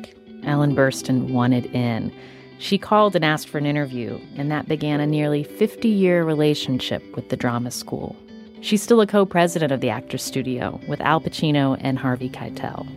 Ellen 0.46 0.76
Burstyn 0.76 1.30
wanted 1.30 1.68
in. 1.68 2.12
She 2.58 2.80
called 2.80 3.16
and 3.16 3.24
asked 3.24 3.48
for 3.48 3.60
an 3.60 3.68
interview, 3.68 4.20
and 4.36 4.50
that 4.50 4.68
began 4.68 5.00
a 5.00 5.06
nearly 5.06 5.44
50 5.44 5.88
year 5.88 6.24
relationship 6.24 7.04
with 7.16 7.30
the 7.30 7.38
drama 7.38 7.70
school. 7.70 8.16
She's 8.62 8.84
still 8.84 9.00
a 9.00 9.08
co 9.08 9.26
president 9.26 9.72
of 9.72 9.80
the 9.80 9.90
Actors 9.90 10.24
Studio 10.24 10.82
with 10.88 11.00
Al 11.02 11.22
Pacino 11.22 11.78
and 11.80 11.98
Harvey 11.98 12.30
Keitel. 12.30 12.88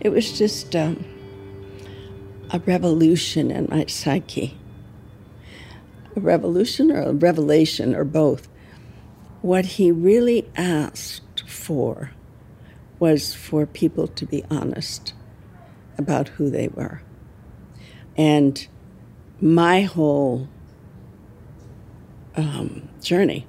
It 0.00 0.10
was 0.10 0.36
just 0.36 0.76
um, 0.76 1.02
a 2.50 2.58
revolution 2.60 3.50
in 3.50 3.68
my 3.70 3.86
psyche. 3.86 4.58
A 6.14 6.20
revolution 6.20 6.92
or 6.92 7.02
a 7.02 7.12
revelation 7.14 7.94
or 7.94 8.04
both. 8.04 8.48
What 9.40 9.64
he 9.64 9.90
really 9.90 10.46
asked 10.56 11.42
for 11.48 12.10
was 12.98 13.34
for 13.34 13.64
people 13.64 14.06
to 14.06 14.26
be 14.26 14.44
honest 14.50 15.14
about 15.96 16.28
who 16.28 16.50
they 16.50 16.68
were. 16.68 17.02
And 18.16 18.66
my 19.40 19.82
whole 19.82 20.48
um, 22.36 22.88
journey 23.00 23.46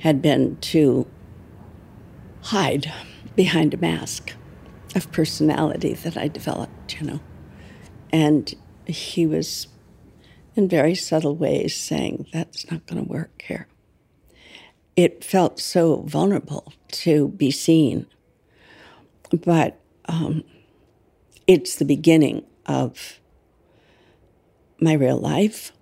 had 0.00 0.22
been 0.22 0.56
to 0.58 1.06
hide 2.42 2.92
behind 3.34 3.74
a 3.74 3.76
mask 3.76 4.32
of 4.94 5.10
personality 5.12 5.94
that 5.94 6.16
I 6.16 6.28
developed, 6.28 7.00
you 7.00 7.06
know. 7.06 7.20
And 8.10 8.54
he 8.86 9.26
was 9.26 9.68
in 10.54 10.68
very 10.68 10.94
subtle 10.94 11.36
ways 11.36 11.74
saying, 11.74 12.26
that's 12.32 12.70
not 12.70 12.86
going 12.86 13.04
to 13.04 13.08
work 13.08 13.42
here. 13.46 13.68
It 14.96 15.22
felt 15.22 15.60
so 15.60 16.02
vulnerable 16.02 16.72
to 16.92 17.28
be 17.28 17.50
seen. 17.50 18.06
But 19.30 19.78
um, 20.06 20.44
it's 21.46 21.76
the 21.76 21.84
beginning 21.84 22.44
of 22.64 23.20
my 24.80 24.94
real 24.94 25.18
life. 25.18 25.72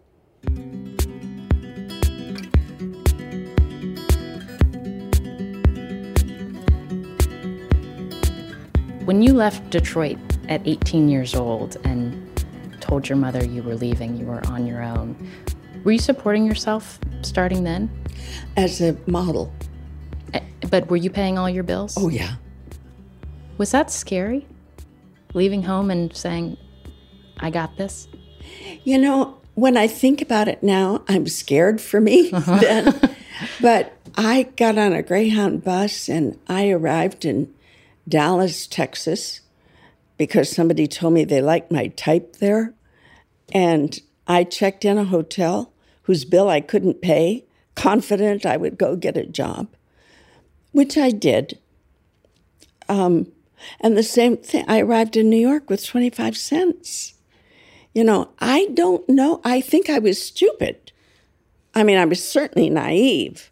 When 9.04 9.20
you 9.20 9.34
left 9.34 9.68
Detroit 9.68 10.16
at 10.48 10.66
18 10.66 11.10
years 11.10 11.34
old 11.34 11.76
and 11.84 12.42
told 12.80 13.06
your 13.06 13.18
mother 13.18 13.44
you 13.44 13.62
were 13.62 13.74
leaving, 13.74 14.16
you 14.16 14.24
were 14.24 14.40
on 14.46 14.66
your 14.66 14.82
own, 14.82 15.30
were 15.84 15.92
you 15.92 15.98
supporting 15.98 16.46
yourself 16.46 16.98
starting 17.20 17.64
then? 17.64 17.90
As 18.56 18.80
a 18.80 18.96
model. 19.06 19.52
Eh, 20.32 20.40
but 20.70 20.88
were 20.88 20.96
you 20.96 21.10
paying 21.10 21.36
all 21.36 21.50
your 21.50 21.64
bills? 21.64 21.98
Oh, 21.98 22.08
yeah. 22.08 22.36
Was 23.58 23.72
that 23.72 23.90
scary? 23.90 24.46
Leaving 25.34 25.64
home 25.64 25.90
and 25.90 26.16
saying, 26.16 26.56
I 27.40 27.50
got 27.50 27.76
this? 27.76 28.08
You 28.84 28.96
know, 28.96 29.36
when 29.52 29.76
I 29.76 29.86
think 29.86 30.22
about 30.22 30.48
it 30.48 30.62
now, 30.62 31.04
I'm 31.08 31.26
scared 31.26 31.82
for 31.82 32.00
me 32.00 32.30
uh-huh. 32.30 32.58
then. 32.60 33.16
but 33.60 33.98
I 34.16 34.44
got 34.56 34.78
on 34.78 34.94
a 34.94 35.02
Greyhound 35.02 35.62
bus 35.62 36.08
and 36.08 36.38
I 36.48 36.70
arrived 36.70 37.26
in 37.26 37.52
Dallas, 38.08 38.66
Texas, 38.66 39.40
because 40.16 40.50
somebody 40.50 40.86
told 40.86 41.14
me 41.14 41.24
they 41.24 41.40
liked 41.40 41.72
my 41.72 41.88
type 41.88 42.36
there. 42.36 42.74
And 43.52 43.98
I 44.26 44.44
checked 44.44 44.84
in 44.84 44.98
a 44.98 45.04
hotel 45.04 45.72
whose 46.02 46.24
bill 46.24 46.48
I 46.48 46.60
couldn't 46.60 47.02
pay, 47.02 47.44
confident 47.74 48.46
I 48.46 48.56
would 48.56 48.78
go 48.78 48.96
get 48.96 49.16
a 49.16 49.26
job, 49.26 49.68
which 50.72 50.96
I 50.96 51.10
did. 51.10 51.58
Um, 52.88 53.32
and 53.80 53.96
the 53.96 54.02
same 54.02 54.36
thing, 54.36 54.64
I 54.68 54.80
arrived 54.80 55.16
in 55.16 55.30
New 55.30 55.38
York 55.38 55.70
with 55.70 55.84
25 55.84 56.36
cents. 56.36 57.14
You 57.94 58.04
know, 58.04 58.30
I 58.38 58.68
don't 58.74 59.08
know. 59.08 59.40
I 59.44 59.60
think 59.60 59.88
I 59.88 59.98
was 59.98 60.22
stupid. 60.22 60.92
I 61.74 61.84
mean, 61.84 61.96
I 61.96 62.04
was 62.04 62.22
certainly 62.22 62.70
naive, 62.70 63.50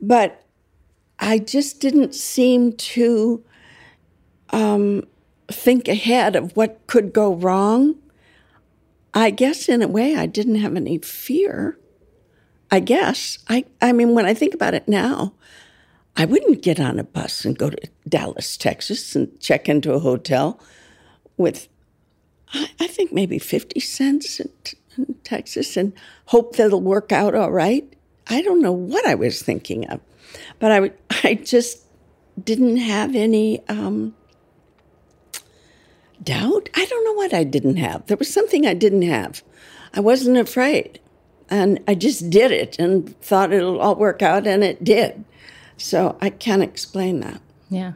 but 0.00 0.44
I 1.18 1.38
just 1.38 1.80
didn't 1.80 2.14
seem 2.14 2.72
to 2.72 3.44
um, 4.50 5.04
think 5.48 5.88
ahead 5.88 6.36
of 6.36 6.56
what 6.56 6.80
could 6.86 7.12
go 7.12 7.34
wrong. 7.34 7.96
I 9.12 9.30
guess 9.30 9.68
in 9.68 9.82
a 9.82 9.88
way 9.88 10.16
I 10.16 10.26
didn't 10.26 10.56
have 10.56 10.76
any 10.76 10.98
fear. 10.98 11.78
I 12.70 12.80
guess. 12.80 13.38
I, 13.48 13.64
I 13.82 13.92
mean, 13.92 14.14
when 14.14 14.26
I 14.26 14.34
think 14.34 14.54
about 14.54 14.74
it 14.74 14.86
now, 14.86 15.34
I 16.16 16.24
wouldn't 16.24 16.62
get 16.62 16.78
on 16.78 16.98
a 16.98 17.04
bus 17.04 17.44
and 17.44 17.58
go 17.58 17.70
to 17.70 17.88
Dallas, 18.08 18.56
Texas 18.56 19.16
and 19.16 19.38
check 19.40 19.68
into 19.68 19.92
a 19.92 19.98
hotel 19.98 20.60
with, 21.36 21.68
I, 22.52 22.68
I 22.80 22.86
think, 22.86 23.12
maybe 23.12 23.38
50 23.38 23.80
cents 23.80 24.38
in, 24.38 24.50
in 24.96 25.14
Texas 25.24 25.76
and 25.76 25.92
hope 26.26 26.56
that 26.56 26.66
it'll 26.66 26.80
work 26.80 27.10
out 27.10 27.34
all 27.34 27.50
right. 27.50 27.92
I 28.28 28.42
don't 28.42 28.62
know 28.62 28.72
what 28.72 29.06
I 29.06 29.16
was 29.16 29.42
thinking 29.42 29.88
of, 29.88 30.00
but 30.60 30.70
I, 30.70 30.90
I 31.28 31.34
just 31.34 31.84
didn't 32.42 32.76
have 32.76 33.16
any 33.16 33.66
um, 33.68 34.14
doubt. 36.22 36.68
I 36.74 36.84
don't 36.84 37.04
know 37.04 37.14
what 37.14 37.34
I 37.34 37.44
didn't 37.44 37.76
have. 37.76 38.06
There 38.06 38.16
was 38.16 38.32
something 38.32 38.66
I 38.66 38.74
didn't 38.74 39.02
have. 39.02 39.42
I 39.94 40.00
wasn't 40.00 40.36
afraid. 40.36 41.00
And 41.48 41.80
I 41.88 41.94
just 41.94 42.30
did 42.30 42.52
it 42.52 42.78
and 42.78 43.18
thought 43.20 43.52
it'll 43.52 43.80
all 43.80 43.96
work 43.96 44.22
out, 44.22 44.46
and 44.46 44.62
it 44.62 44.84
did. 44.84 45.24
So 45.76 46.16
I 46.20 46.30
can't 46.30 46.62
explain 46.62 47.20
that. 47.20 47.40
Yeah. 47.68 47.94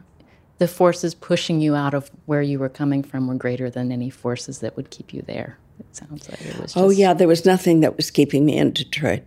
The 0.57 0.67
forces 0.67 1.15
pushing 1.15 1.61
you 1.61 1.75
out 1.75 1.93
of 1.93 2.11
where 2.25 2.41
you 2.41 2.59
were 2.59 2.69
coming 2.69 3.03
from 3.03 3.27
were 3.27 3.35
greater 3.35 3.69
than 3.69 3.91
any 3.91 4.09
forces 4.09 4.59
that 4.59 4.75
would 4.75 4.89
keep 4.89 5.13
you 5.13 5.21
there. 5.21 5.57
It 5.79 5.95
sounds 5.95 6.29
like 6.29 6.41
it 6.41 6.57
was. 6.57 6.57
Oh, 6.57 6.61
just... 6.61 6.77
Oh, 6.77 6.89
yeah. 6.89 7.13
There 7.13 7.27
was 7.27 7.45
nothing 7.45 7.81
that 7.81 7.95
was 7.97 8.11
keeping 8.11 8.45
me 8.45 8.57
in 8.57 8.71
Detroit. 8.71 9.23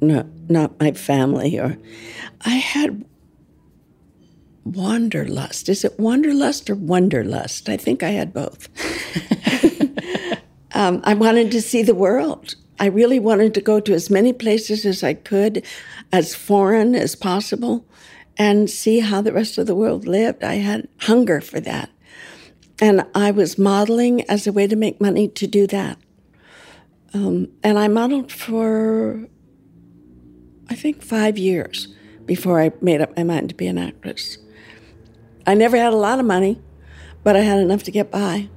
No, 0.00 0.28
not 0.48 0.78
my 0.80 0.92
family 0.92 1.58
or. 1.58 1.76
I 2.42 2.54
had 2.54 3.04
wanderlust. 4.64 5.68
Is 5.68 5.84
it 5.84 5.98
wanderlust 5.98 6.70
or 6.70 6.76
wonderlust? 6.76 7.68
I 7.68 7.76
think 7.76 8.02
I 8.02 8.10
had 8.10 8.32
both. 8.32 8.68
um, 10.74 11.00
I 11.04 11.14
wanted 11.14 11.50
to 11.52 11.62
see 11.62 11.82
the 11.82 11.94
world. 11.94 12.54
I 12.78 12.86
really 12.86 13.18
wanted 13.18 13.54
to 13.54 13.60
go 13.60 13.80
to 13.80 13.92
as 13.92 14.10
many 14.10 14.32
places 14.32 14.86
as 14.86 15.02
I 15.02 15.14
could, 15.14 15.64
as 16.12 16.34
foreign 16.34 16.94
as 16.94 17.14
possible, 17.14 17.84
and 18.38 18.70
see 18.70 19.00
how 19.00 19.20
the 19.20 19.32
rest 19.32 19.58
of 19.58 19.66
the 19.66 19.74
world 19.74 20.06
lived. 20.06 20.42
I 20.42 20.54
had 20.54 20.88
hunger 21.00 21.40
for 21.40 21.60
that. 21.60 21.90
And 22.80 23.04
I 23.14 23.30
was 23.30 23.58
modeling 23.58 24.22
as 24.30 24.46
a 24.46 24.52
way 24.52 24.66
to 24.66 24.76
make 24.76 25.00
money 25.00 25.28
to 25.28 25.46
do 25.46 25.66
that. 25.66 25.98
Um, 27.12 27.48
and 27.62 27.78
I 27.78 27.88
modeled 27.88 28.32
for, 28.32 29.28
I 30.70 30.74
think, 30.74 31.02
five 31.02 31.36
years 31.36 31.88
before 32.24 32.60
I 32.60 32.72
made 32.80 33.02
up 33.02 33.16
my 33.16 33.24
mind 33.24 33.50
to 33.50 33.54
be 33.54 33.66
an 33.66 33.76
actress. 33.76 34.38
I 35.46 35.54
never 35.54 35.76
had 35.76 35.92
a 35.92 35.96
lot 35.96 36.18
of 36.18 36.26
money, 36.26 36.60
but 37.22 37.36
I 37.36 37.40
had 37.40 37.58
enough 37.58 37.82
to 37.84 37.90
get 37.90 38.10
by. 38.10 38.48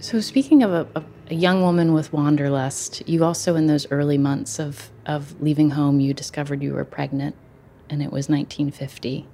So, 0.00 0.20
speaking 0.20 0.62
of 0.62 0.72
a, 0.72 1.04
a, 1.28 1.34
young 1.34 1.60
woman 1.62 1.92
with 1.92 2.12
wanderlust, 2.12 3.06
you 3.08 3.24
also, 3.24 3.56
in 3.56 3.66
those 3.66 3.86
early 3.90 4.16
months 4.16 4.58
of, 4.58 4.90
of 5.06 5.40
leaving 5.40 5.70
home, 5.70 5.98
you 5.98 6.14
discovered 6.14 6.62
you 6.62 6.72
were 6.74 6.84
pregnant, 6.84 7.34
and 7.90 8.00
it 8.00 8.12
was 8.12 8.28
1950. 8.28 9.26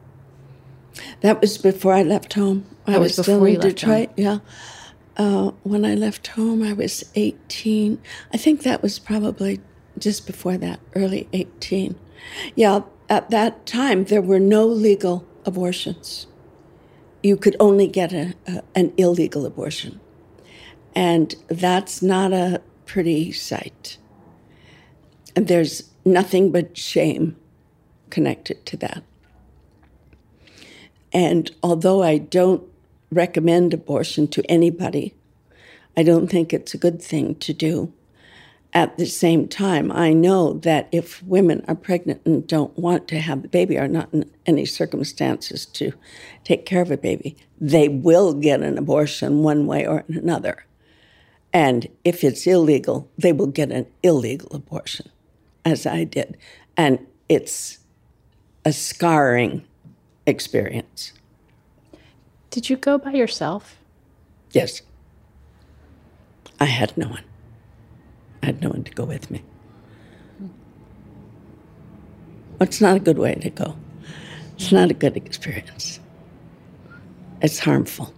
That 1.20 1.40
was 1.40 1.58
before 1.58 1.92
I 1.92 2.02
left 2.02 2.32
home. 2.32 2.66
I 2.86 2.98
was, 2.98 3.16
was 3.18 3.26
still 3.26 3.44
in 3.44 3.60
Detroit. 3.60 4.10
Yeah. 4.16 4.38
Uh, 5.16 5.52
when 5.62 5.84
I 5.84 5.94
left 5.94 6.28
home, 6.28 6.62
I 6.62 6.72
was 6.72 7.04
18. 7.14 8.00
I 8.32 8.36
think 8.36 8.62
that 8.62 8.82
was 8.82 8.98
probably 8.98 9.60
just 9.98 10.26
before 10.26 10.56
that, 10.56 10.80
early 10.94 11.28
18. 11.32 11.94
Yeah, 12.54 12.80
at 13.08 13.30
that 13.30 13.66
time, 13.66 14.04
there 14.04 14.22
were 14.22 14.40
no 14.40 14.66
legal 14.66 15.26
abortions 15.44 16.26
you 17.24 17.38
could 17.38 17.56
only 17.58 17.86
get 17.86 18.12
a, 18.12 18.34
a, 18.46 18.62
an 18.74 18.92
illegal 18.98 19.46
abortion. 19.46 19.98
And 20.94 21.34
that's 21.48 22.02
not 22.02 22.34
a 22.34 22.60
pretty 22.84 23.32
sight. 23.32 23.96
And 25.34 25.48
there's 25.48 25.90
nothing 26.04 26.52
but 26.52 26.76
shame 26.76 27.36
connected 28.10 28.64
to 28.66 28.76
that. 28.76 29.02
And 31.12 31.50
although 31.62 32.02
I 32.02 32.18
don't 32.18 32.62
recommend 33.10 33.72
abortion 33.72 34.28
to 34.28 34.42
anybody, 34.48 35.14
I 35.96 36.02
don't 36.02 36.28
think 36.28 36.52
it's 36.52 36.74
a 36.74 36.78
good 36.78 37.00
thing 37.00 37.36
to 37.36 37.54
do 37.54 37.92
at 38.74 38.98
the 38.98 39.06
same 39.06 39.46
time, 39.46 39.92
I 39.92 40.12
know 40.12 40.54
that 40.54 40.88
if 40.90 41.22
women 41.22 41.64
are 41.68 41.76
pregnant 41.76 42.20
and 42.24 42.44
don't 42.44 42.76
want 42.76 43.06
to 43.08 43.20
have 43.20 43.42
the 43.42 43.48
baby, 43.48 43.78
are 43.78 43.86
not 43.86 44.12
in 44.12 44.28
any 44.46 44.64
circumstances 44.64 45.64
to 45.66 45.92
take 46.42 46.66
care 46.66 46.82
of 46.82 46.90
a 46.90 46.96
baby, 46.96 47.36
they 47.60 47.88
will 47.88 48.34
get 48.34 48.62
an 48.62 48.76
abortion 48.76 49.44
one 49.44 49.66
way 49.66 49.86
or 49.86 50.02
another. 50.08 50.66
And 51.52 51.86
if 52.02 52.24
it's 52.24 52.48
illegal, 52.48 53.08
they 53.16 53.32
will 53.32 53.46
get 53.46 53.70
an 53.70 53.86
illegal 54.02 54.48
abortion, 54.52 55.08
as 55.64 55.86
I 55.86 56.02
did. 56.02 56.36
And 56.76 56.98
it's 57.28 57.78
a 58.64 58.72
scarring 58.72 59.64
experience. 60.26 61.12
Did 62.50 62.68
you 62.68 62.76
go 62.76 62.98
by 62.98 63.12
yourself? 63.12 63.78
Yes. 64.50 64.82
I 66.58 66.64
had 66.64 66.96
no 66.96 67.08
one. 67.08 67.24
I 68.44 68.48
had 68.48 68.60
no 68.60 68.68
one 68.68 68.84
to 68.84 68.92
go 68.92 69.06
with 69.06 69.30
me. 69.30 69.42
It's 72.60 72.78
not 72.78 72.98
a 72.98 73.00
good 73.00 73.16
way 73.16 73.34
to 73.36 73.48
go. 73.48 73.74
It's 74.56 74.70
not 74.70 74.90
a 74.90 74.94
good 74.94 75.16
experience. 75.16 75.98
It's 77.40 77.58
harmful. 77.58 78.12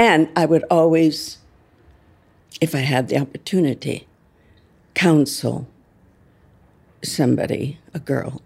And 0.00 0.28
I 0.34 0.46
would 0.46 0.64
always, 0.68 1.38
if 2.60 2.74
I 2.74 2.78
had 2.78 3.06
the 3.06 3.18
opportunity, 3.18 4.08
counsel 4.94 5.68
somebody, 7.04 7.78
a 7.94 8.00
girl, 8.00 8.42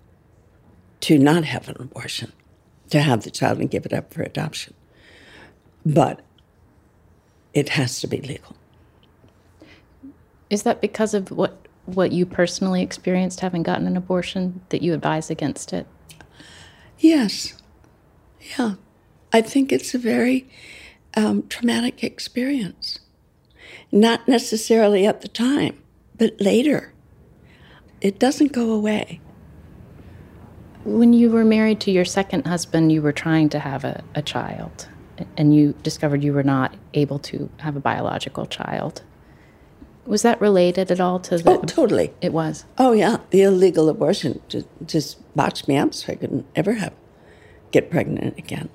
to 1.00 1.18
not 1.18 1.44
have 1.44 1.70
an 1.70 1.76
abortion, 1.80 2.30
to 2.90 3.00
have 3.00 3.24
the 3.24 3.30
child 3.30 3.58
and 3.58 3.70
give 3.70 3.86
it 3.86 3.94
up 3.94 4.12
for 4.12 4.22
adoption. 4.22 4.74
But 5.86 6.20
it 7.54 7.70
has 7.70 8.02
to 8.02 8.06
be 8.06 8.20
legal. 8.20 8.54
Is 10.54 10.62
that 10.62 10.80
because 10.80 11.14
of 11.14 11.32
what 11.32 11.66
what 11.84 12.12
you 12.12 12.24
personally 12.24 12.80
experienced 12.80 13.40
having 13.40 13.64
gotten 13.64 13.88
an 13.88 13.96
abortion 13.96 14.60
that 14.68 14.82
you 14.82 14.94
advise 14.94 15.28
against 15.28 15.72
it? 15.72 15.84
Yes. 16.96 17.60
Yeah. 18.56 18.74
I 19.32 19.40
think 19.40 19.72
it's 19.72 19.96
a 19.96 19.98
very 19.98 20.48
um, 21.16 21.48
traumatic 21.48 22.04
experience. 22.04 23.00
Not 23.90 24.28
necessarily 24.28 25.04
at 25.04 25.22
the 25.22 25.28
time, 25.28 25.82
but 26.16 26.40
later. 26.40 26.94
It 28.00 28.20
doesn't 28.20 28.52
go 28.52 28.70
away. 28.70 29.20
When 30.84 31.12
you 31.12 31.30
were 31.30 31.44
married 31.44 31.80
to 31.80 31.90
your 31.90 32.04
second 32.04 32.46
husband, 32.46 32.92
you 32.92 33.02
were 33.02 33.12
trying 33.12 33.48
to 33.48 33.58
have 33.58 33.82
a, 33.82 34.04
a 34.14 34.22
child, 34.22 34.88
and 35.36 35.52
you 35.52 35.74
discovered 35.82 36.22
you 36.22 36.32
were 36.32 36.44
not 36.44 36.76
able 36.94 37.18
to 37.30 37.50
have 37.56 37.74
a 37.74 37.80
biological 37.80 38.46
child. 38.46 39.02
Was 40.06 40.22
that 40.22 40.40
related 40.40 40.90
at 40.90 41.00
all 41.00 41.18
to 41.20 41.38
the? 41.38 41.50
Oh, 41.50 41.62
totally. 41.62 42.12
It 42.20 42.32
was. 42.32 42.64
Oh 42.76 42.92
yeah, 42.92 43.18
the 43.30 43.42
illegal 43.42 43.88
abortion 43.88 44.40
just, 44.48 44.66
just 44.84 45.34
botched 45.34 45.66
me 45.66 45.76
up, 45.78 45.94
so 45.94 46.12
I 46.12 46.16
couldn't 46.16 46.46
ever 46.54 46.74
have 46.74 46.92
get 47.70 47.90
pregnant 47.90 48.38
again. 48.38 48.68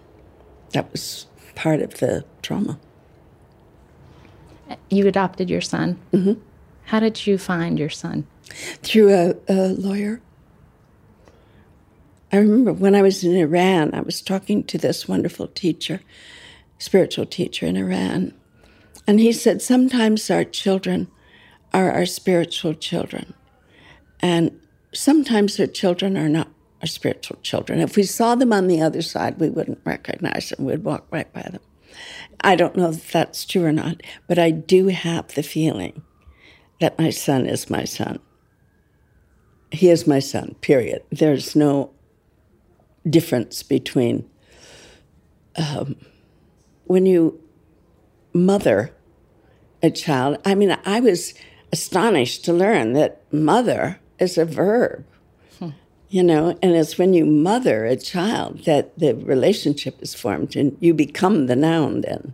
That 0.73 0.91
was 0.91 1.27
part 1.55 1.81
of 1.81 1.95
the 1.99 2.25
trauma. 2.41 2.79
You 4.89 5.07
adopted 5.07 5.49
your 5.49 5.61
son. 5.61 5.99
hmm 6.11 6.33
How 6.85 6.99
did 6.99 7.25
you 7.25 7.37
find 7.37 7.79
your 7.79 7.89
son? 7.89 8.27
Through 8.83 9.13
a, 9.13 9.35
a 9.47 9.67
lawyer. 9.69 10.21
I 12.31 12.37
remember 12.37 12.73
when 12.73 12.93
I 12.95 13.01
was 13.01 13.23
in 13.23 13.35
Iran, 13.35 13.93
I 13.93 14.01
was 14.01 14.21
talking 14.21 14.63
to 14.65 14.77
this 14.77 15.07
wonderful 15.07 15.47
teacher, 15.47 16.01
spiritual 16.77 17.25
teacher 17.25 17.65
in 17.65 17.75
Iran, 17.75 18.33
and 19.07 19.19
he 19.19 19.31
said 19.31 19.61
sometimes 19.61 20.29
our 20.29 20.43
children 20.43 21.07
are 21.73 21.91
our 21.91 22.05
spiritual 22.05 22.73
children, 22.73 23.33
and 24.19 24.59
sometimes 24.93 25.59
our 25.59 25.67
children 25.67 26.17
are 26.17 26.29
not 26.29 26.49
our 26.81 26.87
spiritual 26.87 27.37
children. 27.41 27.79
If 27.79 27.95
we 27.95 28.03
saw 28.03 28.35
them 28.35 28.53
on 28.53 28.67
the 28.67 28.81
other 28.81 29.01
side, 29.01 29.39
we 29.39 29.49
wouldn't 29.49 29.81
recognize 29.85 30.49
them, 30.49 30.65
we'd 30.65 30.83
walk 30.83 31.05
right 31.11 31.31
by 31.33 31.41
them. 31.41 31.61
I 32.41 32.55
don't 32.55 32.75
know 32.75 32.89
if 32.89 33.11
that's 33.11 33.45
true 33.45 33.65
or 33.65 33.71
not, 33.71 34.01
but 34.27 34.39
I 34.39 34.51
do 34.51 34.87
have 34.87 35.27
the 35.29 35.43
feeling 35.43 36.01
that 36.79 36.97
my 36.97 37.09
son 37.09 37.45
is 37.45 37.69
my 37.69 37.83
son. 37.83 38.19
He 39.71 39.89
is 39.89 40.07
my 40.07 40.19
son, 40.19 40.55
period. 40.61 41.03
There's 41.11 41.55
no 41.55 41.91
difference 43.07 43.61
between 43.61 44.27
um, 45.55 45.95
when 46.85 47.05
you 47.05 47.39
mother 48.33 48.95
a 49.83 49.91
child. 49.91 50.37
I 50.45 50.55
mean, 50.55 50.75
I 50.85 50.99
was 50.99 51.33
astonished 51.71 52.45
to 52.45 52.53
learn 52.53 52.93
that 52.93 53.21
mother 53.31 53.99
is 54.17 54.37
a 54.37 54.45
verb, 54.45 55.05
you 56.09 56.23
know, 56.23 56.57
and 56.61 56.71
it's 56.75 56.97
when 56.97 57.13
you 57.13 57.25
mother 57.25 57.85
a 57.85 57.95
child 57.95 58.65
that 58.65 58.97
the 58.97 59.13
relationship 59.13 60.01
is 60.01 60.15
formed 60.15 60.55
and 60.55 60.75
you 60.79 60.93
become 60.93 61.45
the 61.45 61.55
noun 61.55 62.01
then. 62.01 62.33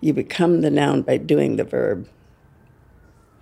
You 0.00 0.12
become 0.12 0.60
the 0.60 0.70
noun 0.70 1.02
by 1.02 1.16
doing 1.16 1.56
the 1.56 1.64
verb. 1.64 2.08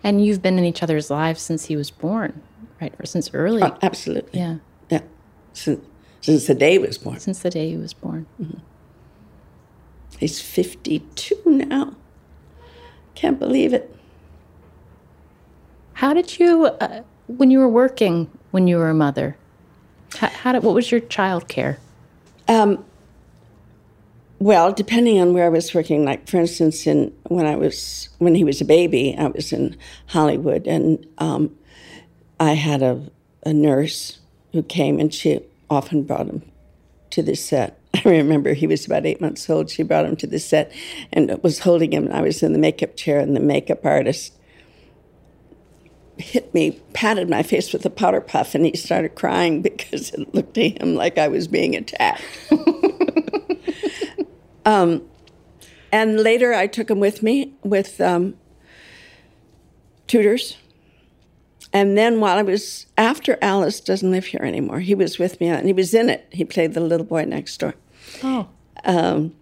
And 0.02 0.24
you've 0.24 0.42
been 0.42 0.58
in 0.58 0.64
each 0.64 0.82
other's 0.82 1.10
lives 1.10 1.40
since 1.40 1.64
he 1.64 1.76
was 1.76 1.90
born, 1.90 2.42
right? 2.80 2.94
Or 2.98 3.06
since 3.06 3.32
early. 3.32 3.62
Oh, 3.62 3.76
absolutely. 3.80 4.38
Yeah. 4.38 4.56
Yeah. 4.90 5.00
Since, 5.54 5.84
since 6.20 6.46
the 6.46 6.54
day 6.54 6.72
he 6.72 6.78
was 6.78 6.98
born. 6.98 7.18
Since 7.18 7.40
the 7.40 7.50
day 7.50 7.70
he 7.70 7.78
was 7.78 7.94
born. 7.94 8.26
Mm-hmm. 8.40 8.58
He's 10.18 10.40
52 10.40 11.40
now. 11.46 11.96
Can't 13.14 13.38
believe 13.38 13.72
it. 13.72 13.93
How 15.94 16.12
did 16.12 16.38
you, 16.38 16.66
uh, 16.66 17.02
when 17.26 17.50
you 17.50 17.58
were 17.58 17.68
working, 17.68 18.30
when 18.50 18.66
you 18.66 18.76
were 18.76 18.90
a 18.90 18.94
mother, 18.94 19.36
how, 20.16 20.28
how 20.28 20.52
did, 20.52 20.62
what 20.62 20.74
was 20.74 20.90
your 20.90 21.00
child 21.00 21.48
care? 21.48 21.78
Um, 22.48 22.84
well, 24.38 24.72
depending 24.72 25.20
on 25.20 25.32
where 25.32 25.46
I 25.46 25.48
was 25.48 25.72
working, 25.72 26.04
like 26.04 26.28
for 26.28 26.38
instance, 26.38 26.86
in 26.86 27.14
when 27.28 27.46
I 27.46 27.56
was 27.56 28.10
when 28.18 28.34
he 28.34 28.44
was 28.44 28.60
a 28.60 28.64
baby, 28.64 29.16
I 29.16 29.28
was 29.28 29.52
in 29.52 29.76
Hollywood, 30.08 30.66
and 30.66 31.06
um, 31.18 31.56
I 32.38 32.52
had 32.52 32.82
a, 32.82 33.00
a 33.46 33.52
nurse 33.52 34.18
who 34.52 34.62
came, 34.62 34.98
and 34.98 35.14
she 35.14 35.40
often 35.70 36.02
brought 36.02 36.26
him 36.26 36.42
to 37.10 37.22
the 37.22 37.36
set. 37.36 37.78
I 37.94 38.02
remember 38.08 38.52
he 38.52 38.66
was 38.66 38.84
about 38.84 39.06
eight 39.06 39.20
months 39.20 39.48
old. 39.48 39.70
She 39.70 39.82
brought 39.82 40.04
him 40.04 40.16
to 40.16 40.26
the 40.26 40.40
set 40.40 40.72
and 41.12 41.40
was 41.42 41.60
holding 41.60 41.92
him. 41.92 42.10
I 42.12 42.20
was 42.20 42.42
in 42.42 42.52
the 42.52 42.58
makeup 42.58 42.96
chair, 42.96 43.20
and 43.20 43.34
the 43.34 43.40
makeup 43.40 43.86
artist 43.86 44.34
hit 46.18 46.52
me, 46.54 46.80
patted 46.92 47.28
my 47.28 47.42
face 47.42 47.72
with 47.72 47.84
a 47.84 47.90
powder 47.90 48.20
puff, 48.20 48.54
and 48.54 48.64
he 48.64 48.76
started 48.76 49.14
crying 49.14 49.62
because 49.62 50.10
it 50.10 50.34
looked 50.34 50.54
to 50.54 50.68
him 50.68 50.94
like 50.94 51.18
I 51.18 51.28
was 51.28 51.48
being 51.48 51.74
attacked. 51.74 52.22
um, 54.64 55.02
and 55.92 56.20
later, 56.20 56.54
I 56.54 56.66
took 56.66 56.90
him 56.90 57.00
with 57.00 57.22
me 57.22 57.54
with 57.62 58.00
um, 58.00 58.34
tutors. 60.06 60.56
And 61.72 61.98
then, 61.98 62.20
while 62.20 62.38
I 62.38 62.42
was 62.42 62.86
after 62.96 63.36
Alice 63.42 63.80
doesn't 63.80 64.10
live 64.10 64.26
here 64.26 64.42
anymore, 64.42 64.80
he 64.80 64.94
was 64.94 65.18
with 65.18 65.40
me, 65.40 65.48
and 65.48 65.66
he 65.66 65.72
was 65.72 65.92
in 65.92 66.08
it. 66.08 66.28
He 66.30 66.44
played 66.44 66.74
the 66.74 66.80
little 66.80 67.06
boy 67.06 67.24
next 67.24 67.58
door. 67.58 67.74
Oh. 68.22 68.48
Um, 68.84 69.34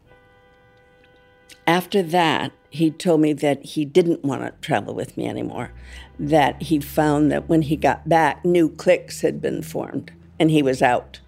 after 1.67 2.03
that, 2.03 2.53
he 2.71 2.91
told 2.91 3.21
me 3.21 3.33
that 3.35 3.65
he 3.65 3.85
didn't 3.85 4.25
want 4.25 4.43
to 4.43 4.53
travel 4.67 4.95
with 4.95 5.17
me 5.17 5.27
anymore. 5.29 5.73
That 6.19 6.63
he 6.63 6.81
found 6.81 7.31
that 7.31 7.49
when 7.49 7.63
he 7.63 7.77
got 7.77 8.09
back, 8.09 8.45
new 8.45 8.69
cliques 8.69 9.21
had 9.21 9.41
been 9.41 9.63
formed 9.63 10.13
and 10.39 10.51
he 10.51 10.63
was 10.63 10.83
out. 10.83 11.21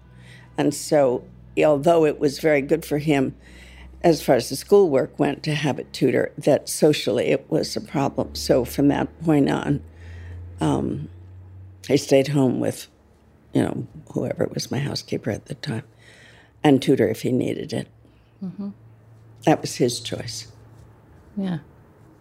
And 0.57 0.73
so, 0.73 1.23
although 1.57 2.05
it 2.05 2.19
was 2.19 2.39
very 2.39 2.61
good 2.61 2.85
for 2.85 2.97
him 2.97 3.35
as 4.01 4.21
far 4.21 4.35
as 4.35 4.49
the 4.49 4.55
schoolwork 4.55 5.17
went 5.17 5.43
to 5.43 5.55
have 5.55 5.79
a 5.79 5.83
tutor, 5.85 6.31
that 6.37 6.69
socially 6.69 7.27
it 7.27 7.49
was 7.49 7.75
a 7.75 7.81
problem. 7.81 8.35
So, 8.35 8.65
from 8.65 8.87
that 8.89 9.23
point 9.23 9.49
on, 9.49 9.83
um, 10.59 11.09
I 11.89 11.95
stayed 11.95 12.29
home 12.29 12.59
with, 12.59 12.87
you 13.53 13.61
know, 13.61 13.87
whoever 14.13 14.49
was 14.53 14.71
my 14.71 14.79
housekeeper 14.79 15.31
at 15.31 15.45
the 15.45 15.55
time 15.55 15.83
and 16.63 16.81
tutor 16.81 17.07
if 17.07 17.21
he 17.21 17.31
needed 17.31 17.73
it. 17.73 17.87
Mm-hmm. 18.43 18.69
That 19.45 19.61
was 19.61 19.75
his 19.75 19.99
choice. 19.99 20.47
Yeah. 21.37 21.59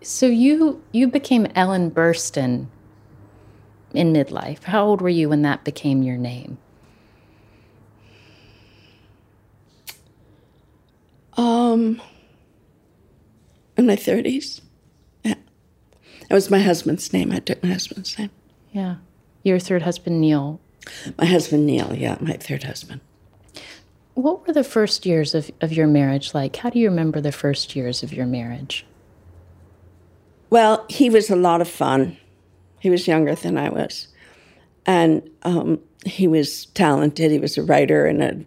So 0.02 0.26
you 0.26 0.82
you 0.92 1.08
became 1.08 1.46
Ellen 1.54 1.90
Burstyn 1.90 2.66
in 3.94 4.12
midlife. 4.12 4.64
How 4.64 4.84
old 4.84 5.00
were 5.00 5.08
you 5.08 5.30
when 5.30 5.42
that 5.42 5.64
became 5.64 6.02
your 6.02 6.18
name? 6.18 6.58
Um, 11.36 12.00
in 13.76 13.86
my 13.86 13.96
thirties. 13.96 14.60
Yeah, 15.24 15.34
that 16.28 16.34
was 16.34 16.50
my 16.50 16.60
husband's 16.60 17.12
name. 17.12 17.32
I 17.32 17.38
took 17.40 17.62
my 17.62 17.70
husband's 17.70 18.18
name. 18.18 18.30
Yeah. 18.72 18.96
Your 19.42 19.58
third 19.58 19.82
husband, 19.82 20.20
Neil. 20.20 20.60
My 21.18 21.26
husband, 21.26 21.66
Neil. 21.66 21.94
Yeah, 21.94 22.18
my 22.20 22.34
third 22.34 22.64
husband. 22.64 23.00
What 24.14 24.46
were 24.46 24.52
the 24.52 24.64
first 24.64 25.04
years 25.04 25.34
of, 25.34 25.50
of 25.60 25.72
your 25.72 25.86
marriage 25.86 26.34
like? 26.34 26.56
How 26.56 26.70
do 26.70 26.78
you 26.78 26.88
remember 26.88 27.20
the 27.20 27.32
first 27.32 27.74
years 27.74 28.02
of 28.02 28.12
your 28.12 28.26
marriage? 28.26 28.86
Well, 30.50 30.86
he 30.88 31.10
was 31.10 31.30
a 31.30 31.36
lot 31.36 31.60
of 31.60 31.68
fun. 31.68 32.16
He 32.78 32.90
was 32.90 33.08
younger 33.08 33.34
than 33.34 33.58
I 33.58 33.70
was. 33.70 34.08
And 34.86 35.28
um, 35.42 35.80
he 36.06 36.28
was 36.28 36.66
talented. 36.66 37.30
He 37.30 37.38
was 37.38 37.58
a 37.58 37.62
writer 37.62 38.06
and 38.06 38.22
an 38.22 38.46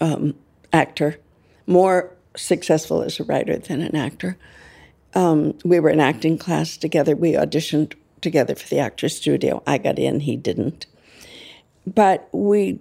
um, 0.00 0.34
actor, 0.72 1.18
more 1.66 2.14
successful 2.36 3.02
as 3.02 3.20
a 3.20 3.24
writer 3.24 3.56
than 3.58 3.80
an 3.80 3.96
actor. 3.96 4.36
Um, 5.14 5.56
we 5.64 5.80
were 5.80 5.90
in 5.90 6.00
acting 6.00 6.38
class 6.38 6.76
together. 6.76 7.14
We 7.14 7.32
auditioned 7.32 7.94
together 8.20 8.54
for 8.54 8.68
the 8.68 8.78
Actors 8.78 9.16
Studio. 9.16 9.62
I 9.66 9.78
got 9.78 9.98
in, 9.98 10.20
he 10.20 10.36
didn't. 10.36 10.86
But 11.86 12.28
we, 12.32 12.80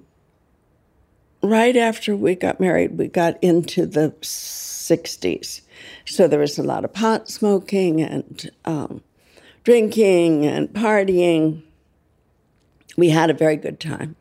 right 1.43 1.75
after 1.75 2.15
we 2.15 2.35
got 2.35 2.59
married, 2.59 2.97
we 2.97 3.07
got 3.07 3.41
into 3.41 3.85
the 3.85 4.13
60s. 4.21 5.61
So 6.05 6.27
there 6.27 6.39
was 6.39 6.57
a 6.57 6.63
lot 6.63 6.85
of 6.85 6.93
pot 6.93 7.29
smoking 7.29 8.01
and 8.01 8.51
um, 8.65 9.01
drinking 9.63 10.45
and 10.45 10.69
partying. 10.69 11.63
We 12.97 13.09
had 13.09 13.29
a 13.29 13.35
very 13.35 13.55
good 13.55 13.79
time. 13.79 14.15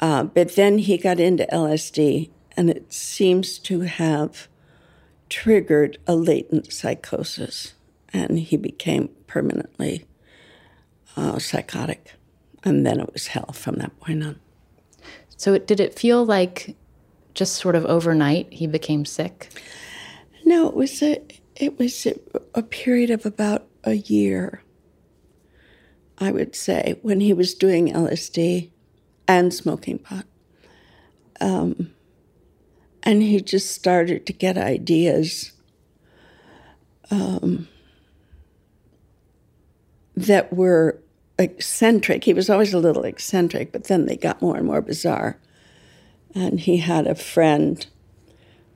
Uh, 0.00 0.24
but 0.24 0.56
then 0.56 0.78
he 0.78 0.96
got 0.96 1.20
into 1.20 1.46
LSD, 1.52 2.30
and 2.56 2.70
it 2.70 2.92
seems 2.92 3.58
to 3.58 3.80
have 3.80 4.48
triggered 5.28 5.98
a 6.06 6.16
latent 6.16 6.72
psychosis, 6.72 7.74
and 8.12 8.38
he 8.38 8.56
became 8.56 9.08
permanently 9.26 10.06
uh, 11.16 11.38
psychotic. 11.38 12.14
And 12.64 12.86
then 12.86 12.98
it 12.98 13.12
was 13.12 13.28
hell 13.28 13.52
from 13.52 13.76
that 13.76 13.98
point 14.00 14.24
on. 14.24 14.40
So 15.40 15.54
it, 15.54 15.66
did 15.66 15.80
it 15.80 15.98
feel 15.98 16.22
like 16.22 16.76
just 17.32 17.54
sort 17.54 17.74
of 17.74 17.86
overnight 17.86 18.52
he 18.52 18.66
became 18.66 19.06
sick? 19.06 19.48
No, 20.44 20.68
it 20.68 20.74
was 20.74 21.02
a 21.02 21.22
it 21.56 21.78
was 21.78 22.04
a, 22.04 22.14
a 22.54 22.62
period 22.62 23.08
of 23.08 23.24
about 23.24 23.66
a 23.82 23.94
year. 23.94 24.62
I 26.18 26.30
would 26.30 26.54
say 26.54 26.98
when 27.00 27.20
he 27.20 27.32
was 27.32 27.54
doing 27.54 27.90
LSD 27.90 28.70
and 29.26 29.54
smoking 29.54 30.00
pot, 30.00 30.26
um, 31.40 31.94
and 33.02 33.22
he 33.22 33.40
just 33.40 33.70
started 33.70 34.26
to 34.26 34.34
get 34.34 34.58
ideas. 34.58 35.52
Um, 37.10 37.66
that 40.14 40.52
were 40.52 41.00
eccentric. 41.40 42.24
He 42.24 42.34
was 42.34 42.50
always 42.50 42.74
a 42.74 42.78
little 42.78 43.04
eccentric, 43.04 43.72
but 43.72 43.84
then 43.84 44.06
they 44.06 44.16
got 44.16 44.42
more 44.42 44.56
and 44.56 44.66
more 44.66 44.82
bizarre. 44.82 45.38
And 46.34 46.60
he 46.60 46.76
had 46.76 47.06
a 47.06 47.14
friend 47.14 47.84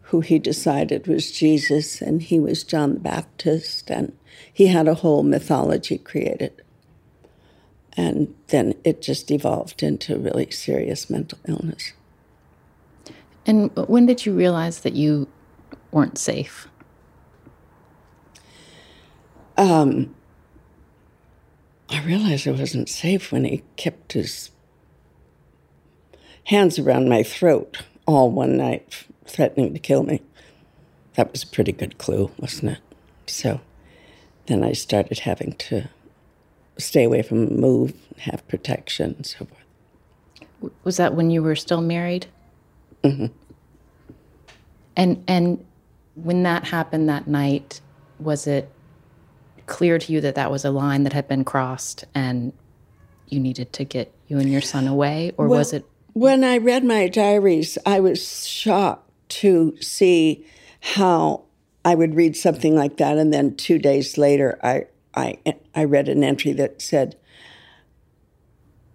who 0.09 0.21
he 0.21 0.39
decided 0.39 1.07
was 1.07 1.31
Jesus, 1.31 2.01
and 2.01 2.23
he 2.23 2.41
was 2.41 2.65
John 2.65 2.95
the 2.95 3.01
Baptist, 3.01 3.91
and 3.91 4.17
he 4.53 4.69
had 4.69 4.89
a 4.89 4.95
whole 4.95 5.23
mythology 5.23 5.99
created. 5.99 6.63
And 7.97 8.35
then 8.49 8.75
it 8.83 9.01
just 9.01 9.31
evolved 9.31 9.83
into 9.83 10.19
really 10.19 10.51
serious 10.51 11.09
mental 11.09 11.39
illness. 11.47 11.93
And 13.47 13.75
when 13.77 14.07
did 14.07 14.27
you 14.27 14.33
realize 14.33 14.81
that 14.81 14.95
you 14.95 15.29
weren't 15.93 16.19
safe? 16.19 16.67
Um, 19.57 20.15
I 21.89 22.03
realized 22.03 22.49
I 22.49 22.53
wasn't 22.53 22.89
safe 22.89 23.31
when 23.31 23.45
he 23.45 23.63
kept 23.77 24.15
his 24.15 24.51
hands 26.45 26.79
around 26.79 27.09
my 27.09 27.23
throat 27.23 27.83
all 28.07 28.31
one 28.31 28.57
night, 28.57 29.05
threatening 29.27 29.73
to 29.75 29.81
kill 29.81 30.03
me. 30.03 30.23
That 31.15 31.31
was 31.31 31.43
a 31.43 31.47
pretty 31.47 31.73
good 31.73 31.99
clue, 31.99 32.31
wasn't 32.39 32.73
it? 32.73 32.79
So 33.27 33.61
then 34.47 34.63
I 34.63 34.73
started 34.73 35.21
having 35.21 35.53
to 35.55 35.89
stay 36.79 37.05
away 37.05 37.23
from 37.23 37.47
him, 37.47 37.61
move, 37.61 37.95
have 38.19 38.47
protection, 38.49 39.15
and 39.17 39.27
so 39.27 39.47
forth. 39.47 40.73
Was 40.83 40.97
that 40.97 41.15
when 41.15 41.31
you 41.31 41.43
were 41.43 41.57
still 41.57 41.81
married? 41.81 42.27
Mm-hmm. 43.03 43.27
And 44.97 45.25
and 45.29 45.65
when 46.15 46.43
that 46.45 46.65
happened 46.65 47.09
that 47.09 47.27
night, 47.27 47.81
was 48.19 48.47
it 48.47 48.71
clear 49.67 49.99
to 49.99 50.13
you 50.13 50.21
that 50.21 50.35
that 50.35 50.51
was 50.51 50.65
a 50.65 50.71
line 50.71 51.05
that 51.05 51.13
had 51.13 51.29
been 51.29 51.45
crossed 51.45 52.05
and 52.15 52.53
you 53.29 53.41
needed 53.41 53.73
to 53.75 53.85
get 53.85 54.13
you 54.29 54.39
and 54.39 54.51
your 54.51 54.61
son 54.61 54.87
away, 54.87 55.33
or 55.37 55.49
well, 55.49 55.59
was 55.59 55.73
it? 55.73 55.85
When 56.13 56.45
I 56.45 56.59
read 56.59 56.85
my 56.85 57.09
diaries, 57.09 57.77
I 57.85 58.01
was 58.01 58.47
shocked 58.47 59.11
to 59.31 59.77
see 59.81 60.47
how 60.81 61.43
I 61.85 61.95
would 61.95 62.15
read 62.15 62.37
something 62.37 62.75
like 62.75 62.97
that, 62.99 63.19
and 63.19 63.33
then 63.33 63.57
two 63.57 63.79
days 63.79 64.17
later, 64.17 64.59
I 64.63 64.87
I 65.15 65.39
I 65.75 65.85
read 65.85 66.09
an 66.09 66.23
entry 66.23 66.53
that 66.53 66.81
said, 66.81 67.17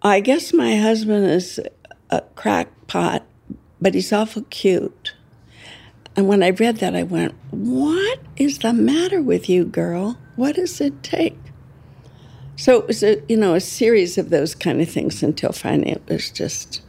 "I 0.01 0.19
guess 0.19 0.53
my 0.53 0.75
husband 0.77 1.25
is 1.25 1.59
a 2.09 2.21
crackpot, 2.35 3.25
but 3.81 3.93
he's 3.93 4.13
awful 4.13 4.43
cute." 4.49 5.13
And 6.19 6.27
when 6.27 6.43
I 6.43 6.49
read 6.49 6.79
that, 6.79 6.97
I 6.97 7.03
went, 7.03 7.33
What 7.49 8.19
is 8.35 8.59
the 8.59 8.73
matter 8.73 9.21
with 9.21 9.47
you, 9.47 9.63
girl? 9.63 10.17
What 10.35 10.55
does 10.55 10.81
it 10.81 11.01
take? 11.01 11.37
So 12.57 12.77
it 12.77 12.87
was 12.87 13.01
a 13.03 13.23
you 13.29 13.37
know 13.37 13.53
a 13.53 13.61
series 13.61 14.17
of 14.17 14.29
those 14.29 14.53
kind 14.53 14.81
of 14.81 14.89
things 14.89 15.23
until 15.23 15.53
finally 15.53 15.91
it 15.91 16.03
was 16.09 16.29
just 16.29 16.81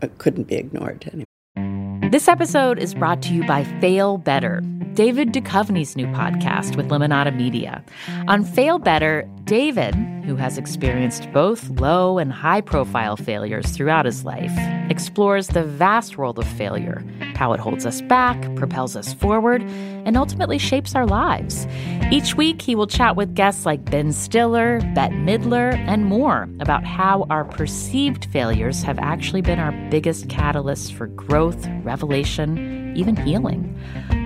it 0.00 0.16
couldn't 0.16 0.44
be 0.44 0.54
ignored 0.54 1.04
anymore. 1.12 2.10
This 2.10 2.28
episode 2.28 2.78
is 2.78 2.94
brought 2.94 3.20
to 3.24 3.34
you 3.34 3.44
by 3.44 3.64
Fail 3.82 4.16
Better, 4.16 4.62
David 4.94 5.32
Duchovny's 5.32 5.96
new 5.96 6.06
podcast 6.08 6.76
with 6.76 6.90
Lemonada 6.90 7.34
Media. 7.34 7.82
On 8.28 8.44
Fail 8.44 8.78
Better, 8.78 9.26
David, 9.44 9.94
who 10.24 10.36
has 10.36 10.58
experienced 10.58 11.32
both 11.32 11.70
low 11.80 12.18
and 12.18 12.30
high 12.30 12.60
profile 12.60 13.16
failures 13.16 13.70
throughout 13.70 14.04
his 14.04 14.26
life, 14.26 14.52
explores 14.90 15.48
the 15.48 15.64
vast 15.64 16.18
world 16.18 16.38
of 16.38 16.46
failure, 16.46 17.02
how 17.36 17.54
it 17.54 17.60
holds 17.60 17.86
us 17.86 18.02
back, 18.02 18.54
propels 18.54 18.94
us 18.94 19.14
forward, 19.14 19.62
and 19.62 20.14
ultimately 20.16 20.58
shapes 20.58 20.94
our 20.94 21.06
lives. 21.06 21.66
Each 22.10 22.34
week, 22.34 22.60
he 22.60 22.74
will 22.74 22.86
chat 22.86 23.16
with 23.16 23.34
guests 23.34 23.64
like 23.64 23.86
Ben 23.86 24.12
Stiller, 24.12 24.80
Bette 24.94 25.14
Midler, 25.14 25.74
and 25.88 26.04
more 26.04 26.50
about 26.60 26.84
how 26.84 27.26
our 27.30 27.46
perceived 27.46 28.26
failures 28.26 28.82
have 28.82 28.98
actually 28.98 29.40
been 29.40 29.58
our 29.58 29.72
biggest 29.90 30.28
catalysts 30.28 30.92
for 30.92 31.06
growth, 31.06 31.66
revelation, 31.82 32.81
even 32.94 33.16
healing. 33.16 33.78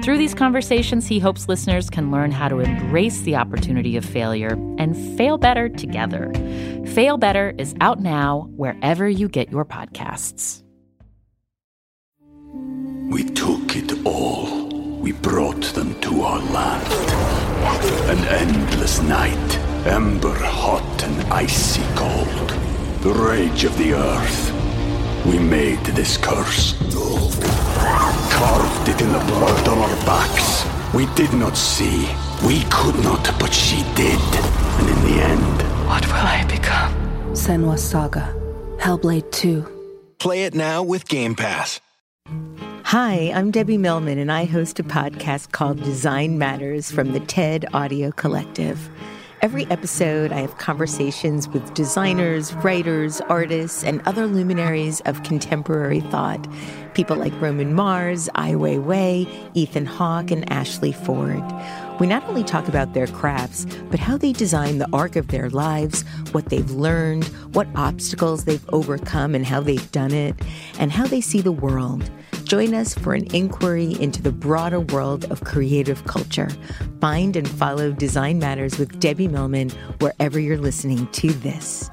Through 0.03 0.19
these 0.19 0.35
conversations, 0.35 1.07
he 1.07 1.19
hopes 1.19 1.49
listeners 1.49 1.91
can 1.91 2.11
learn 2.11 2.31
how 2.31 2.49
to 2.49 2.61
embrace 2.61 3.23
the 3.23 3.37
opportunity 3.37 3.97
of 3.97 4.05
failure 4.05 4.53
and 4.79 4.97
fail 5.17 5.37
better 5.37 5.69
together. 5.69 6.33
Fail 6.95 7.19
Better 7.19 7.55
is 7.59 7.75
out 7.81 8.01
now 8.01 8.49
wherever 8.57 9.09
you 9.09 9.29
get 9.29 9.51
your 9.51 9.65
podcasts. 9.65 10.63
We 13.11 13.25
took 13.25 13.77
it 13.77 14.07
all. 14.07 14.69
We 15.01 15.13
brought 15.13 15.63
them 15.75 16.01
to 16.01 16.23
our 16.23 16.41
land. 16.41 16.87
An 18.11 18.25
endless 18.29 19.03
night, 19.03 19.59
ember 19.87 20.35
hot 20.35 21.03
and 21.03 21.33
icy 21.33 21.83
cold. 21.95 22.51
The 23.03 23.13
rage 23.13 23.65
of 23.65 23.77
the 23.77 23.95
earth. 23.95 25.27
We 25.27 25.39
made 25.39 25.85
this 25.87 26.17
curse. 26.17 26.75
Carved 28.37 28.88
it 28.90 29.01
in 29.01 29.11
the 29.12 29.18
blood 29.20 29.66
on 29.66 29.79
our 29.79 29.96
backs. 30.05 30.66
We 30.92 31.07
did 31.14 31.33
not 31.33 31.57
see. 31.57 32.07
We 32.46 32.64
could 32.70 32.94
not, 33.03 33.25
but 33.40 33.51
she 33.51 33.77
did. 33.94 34.20
And 34.79 34.88
in 34.90 35.05
the 35.07 35.22
end, 35.22 35.88
what 35.88 36.07
will 36.07 36.16
I 36.16 36.44
become? 36.46 36.92
Senua's 37.33 37.83
Saga, 37.83 38.35
Hellblade 38.79 39.33
2. 39.33 39.66
Play 40.18 40.44
it 40.44 40.55
now 40.55 40.83
with 40.83 41.09
Game 41.09 41.35
Pass. 41.35 41.81
Hi, 42.85 43.33
I'm 43.35 43.51
Debbie 43.51 43.79
Millman, 43.79 44.18
and 44.18 44.31
I 44.31 44.44
host 44.44 44.79
a 44.79 44.85
podcast 44.85 45.53
called 45.53 45.83
Design 45.83 46.37
Matters 46.37 46.90
from 46.90 47.12
the 47.12 47.20
TED 47.20 47.64
Audio 47.72 48.12
Collective. 48.12 48.90
Every 49.42 49.66
episode, 49.66 50.33
I 50.33 50.40
have 50.40 50.59
conversations 50.59 51.49
with 51.49 51.75
designers, 51.75 52.55
writers, 52.55 53.20
artists, 53.22 53.85
and 53.85 54.01
other 54.07 54.27
luminaries 54.27 55.01
of 55.03 55.22
contemporary 55.25 56.01
thought. 56.01 56.46
People 56.97 57.17
like 57.17 57.39
Roman 57.43 57.75
Mars, 57.75 58.27
Ai 58.37 58.53
Weiwei, 58.53 59.29
Ethan 59.53 59.85
Hawke, 59.85 60.31
and 60.31 60.51
Ashley 60.51 60.93
Ford. 60.93 61.45
We 62.01 62.07
not 62.07 62.25
only 62.25 62.43
talk 62.43 62.69
about 62.69 62.95
their 62.95 63.07
crafts, 63.07 63.67
but 63.91 64.01
how 64.01 64.17
they 64.17 64.33
design 64.33 64.79
the 64.79 64.89
arc 64.95 65.15
of 65.15 65.29
their 65.29 65.51
lives, 65.51 66.05
what 66.33 66.47
they've 66.47 66.71
learned, 66.71 67.27
what 67.53 67.69
obstacles 67.77 68.47
they've 68.47 68.67
overcome, 68.71 69.35
and 69.35 69.45
how 69.45 69.61
they've 69.61 69.93
done 69.93 70.15
it, 70.15 70.37
and 70.79 70.91
how 70.91 71.07
they 71.07 71.21
see 71.21 71.43
the 71.43 71.53
world. 71.53 72.11
Join 72.45 72.73
us 72.73 72.95
for 72.95 73.13
an 73.13 73.27
inquiry 73.35 73.95
into 74.01 74.23
the 74.23 74.33
broader 74.33 74.81
world 74.81 75.31
of 75.31 75.45
creative 75.45 76.03
culture. 76.07 76.49
Find 77.03 77.37
and 77.37 77.47
follow 77.47 77.93
Design 77.93 78.39
Matters 78.39 78.79
with 78.79 79.01
Debbie 79.01 79.29
Millman 79.29 79.69
wherever 80.01 80.41
you're 80.41 80.57
listening 80.57 81.07
to 81.09 81.31
this. 81.31 81.91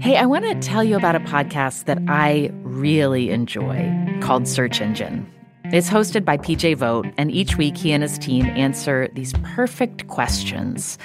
Hey, 0.00 0.16
I 0.16 0.24
want 0.24 0.46
to 0.46 0.54
tell 0.66 0.82
you 0.82 0.96
about 0.96 1.14
a 1.14 1.20
podcast 1.20 1.84
that 1.84 1.98
I 2.08 2.50
really 2.62 3.28
enjoy 3.28 4.18
called 4.22 4.48
Search 4.48 4.80
Engine. 4.80 5.30
It's 5.64 5.90
hosted 5.90 6.24
by 6.24 6.38
PJ 6.38 6.78
Vogt, 6.78 7.12
and 7.18 7.30
each 7.30 7.58
week 7.58 7.76
he 7.76 7.92
and 7.92 8.02
his 8.02 8.18
team 8.18 8.46
answer 8.46 9.08
these 9.12 9.34
perfect 9.42 10.08
questions. 10.08 10.96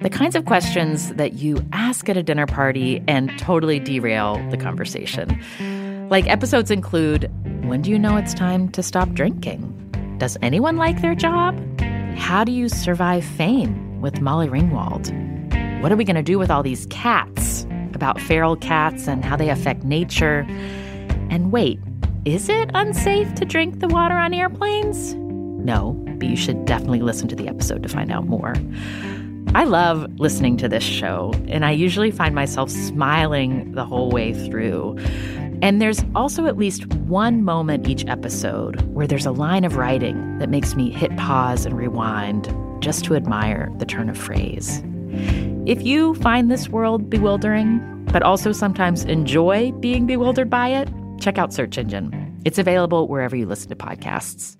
The 0.00 0.10
kinds 0.10 0.34
of 0.34 0.46
questions 0.46 1.14
that 1.14 1.34
you 1.34 1.64
ask 1.72 2.08
at 2.08 2.16
a 2.16 2.24
dinner 2.24 2.46
party 2.46 3.00
and 3.06 3.30
totally 3.38 3.78
derail 3.78 4.44
the 4.50 4.56
conversation. 4.56 6.08
Like 6.10 6.28
episodes 6.28 6.72
include 6.72 7.30
When 7.68 7.82
do 7.82 7.90
you 7.90 8.00
know 8.00 8.16
it's 8.16 8.34
time 8.34 8.68
to 8.70 8.82
stop 8.82 9.12
drinking? 9.12 10.16
Does 10.18 10.36
anyone 10.42 10.76
like 10.76 11.02
their 11.02 11.14
job? 11.14 11.56
How 12.16 12.42
do 12.42 12.50
you 12.50 12.68
survive 12.68 13.24
fame 13.24 14.00
with 14.00 14.20
Molly 14.20 14.48
Ringwald? 14.48 15.08
What 15.82 15.92
are 15.92 15.96
we 15.96 16.04
going 16.04 16.16
to 16.16 16.22
do 16.22 16.36
with 16.36 16.50
all 16.50 16.64
these 16.64 16.86
cats? 16.86 17.64
About 18.00 18.18
feral 18.18 18.56
cats 18.56 19.06
and 19.06 19.22
how 19.22 19.36
they 19.36 19.50
affect 19.50 19.84
nature. 19.84 20.46
And 21.28 21.52
wait, 21.52 21.78
is 22.24 22.48
it 22.48 22.70
unsafe 22.72 23.34
to 23.34 23.44
drink 23.44 23.80
the 23.80 23.88
water 23.88 24.14
on 24.14 24.32
airplanes? 24.32 25.12
No, 25.14 25.92
but 26.18 26.26
you 26.26 26.34
should 26.34 26.64
definitely 26.64 27.02
listen 27.02 27.28
to 27.28 27.36
the 27.36 27.46
episode 27.46 27.82
to 27.82 27.90
find 27.90 28.10
out 28.10 28.26
more. 28.26 28.54
I 29.54 29.64
love 29.64 30.10
listening 30.18 30.56
to 30.56 30.68
this 30.68 30.82
show, 30.82 31.34
and 31.46 31.62
I 31.62 31.72
usually 31.72 32.10
find 32.10 32.34
myself 32.34 32.70
smiling 32.70 33.72
the 33.72 33.84
whole 33.84 34.10
way 34.10 34.32
through. 34.32 34.96
And 35.60 35.82
there's 35.82 36.02
also 36.14 36.46
at 36.46 36.56
least 36.56 36.86
one 36.94 37.44
moment 37.44 37.86
each 37.86 38.06
episode 38.06 38.80
where 38.94 39.06
there's 39.06 39.26
a 39.26 39.30
line 39.30 39.64
of 39.64 39.76
writing 39.76 40.38
that 40.38 40.48
makes 40.48 40.74
me 40.74 40.90
hit 40.90 41.14
pause 41.18 41.66
and 41.66 41.76
rewind 41.76 42.48
just 42.80 43.04
to 43.04 43.14
admire 43.14 43.70
the 43.76 43.84
turn 43.84 44.08
of 44.08 44.16
phrase. 44.16 44.82
If 45.66 45.82
you 45.82 46.14
find 46.14 46.50
this 46.50 46.68
world 46.70 47.10
bewildering, 47.10 48.06
but 48.06 48.22
also 48.22 48.50
sometimes 48.50 49.04
enjoy 49.04 49.72
being 49.72 50.06
bewildered 50.06 50.48
by 50.48 50.68
it, 50.68 50.88
check 51.20 51.36
out 51.36 51.52
Search 51.52 51.76
Engine. 51.76 52.40
It's 52.46 52.58
available 52.58 53.08
wherever 53.08 53.36
you 53.36 53.46
listen 53.46 53.68
to 53.68 53.76
podcasts. 53.76 54.56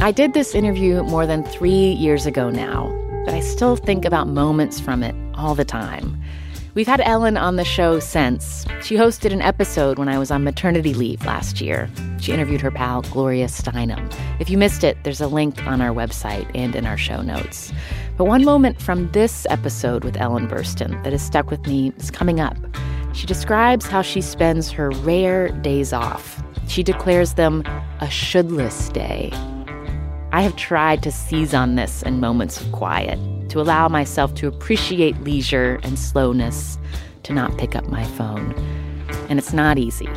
I 0.00 0.12
did 0.12 0.32
this 0.32 0.54
interview 0.54 1.02
more 1.02 1.26
than 1.26 1.42
three 1.44 1.92
years 1.92 2.26
ago 2.26 2.48
now, 2.48 2.90
but 3.26 3.34
I 3.34 3.40
still 3.40 3.74
think 3.74 4.04
about 4.04 4.28
moments 4.28 4.78
from 4.78 5.02
it 5.02 5.14
all 5.34 5.54
the 5.56 5.64
time. 5.64 6.22
We've 6.72 6.86
had 6.86 7.00
Ellen 7.00 7.36
on 7.36 7.56
the 7.56 7.64
show 7.64 7.98
since. 7.98 8.64
She 8.80 8.94
hosted 8.94 9.32
an 9.32 9.42
episode 9.42 9.98
when 9.98 10.08
I 10.08 10.20
was 10.20 10.30
on 10.30 10.44
maternity 10.44 10.94
leave 10.94 11.26
last 11.26 11.60
year. 11.60 11.90
She 12.20 12.30
interviewed 12.30 12.60
her 12.60 12.70
pal, 12.70 13.02
Gloria 13.02 13.46
Steinem. 13.46 14.14
If 14.38 14.48
you 14.48 14.56
missed 14.56 14.84
it, 14.84 14.96
there's 15.02 15.20
a 15.20 15.26
link 15.26 15.66
on 15.66 15.80
our 15.80 15.92
website 15.92 16.48
and 16.54 16.76
in 16.76 16.86
our 16.86 16.96
show 16.96 17.22
notes. 17.22 17.72
But 18.16 18.26
one 18.26 18.44
moment 18.44 18.80
from 18.80 19.10
this 19.10 19.48
episode 19.50 20.04
with 20.04 20.16
Ellen 20.16 20.46
Burstyn 20.46 21.02
that 21.02 21.12
has 21.12 21.22
stuck 21.22 21.50
with 21.50 21.66
me 21.66 21.92
is 21.96 22.08
coming 22.08 22.38
up. 22.38 22.56
She 23.14 23.26
describes 23.26 23.86
how 23.86 24.02
she 24.02 24.20
spends 24.20 24.70
her 24.70 24.90
rare 24.90 25.48
days 25.48 25.92
off. 25.92 26.40
She 26.68 26.84
declares 26.84 27.34
them 27.34 27.64
a 28.00 28.08
shouldless 28.08 28.90
day. 28.90 29.32
I 30.32 30.42
have 30.42 30.54
tried 30.54 31.02
to 31.02 31.10
seize 31.10 31.52
on 31.52 31.74
this 31.74 32.04
in 32.04 32.20
moments 32.20 32.60
of 32.60 32.70
quiet 32.70 33.18
to 33.50 33.60
allow 33.60 33.88
myself 33.88 34.34
to 34.36 34.48
appreciate 34.48 35.20
leisure 35.22 35.78
and 35.82 35.98
slowness, 35.98 36.78
to 37.24 37.32
not 37.32 37.56
pick 37.58 37.76
up 37.76 37.86
my 37.88 38.04
phone. 38.04 38.54
And 39.28 39.38
it's 39.38 39.52
not 39.52 39.78
easy. 39.78 40.08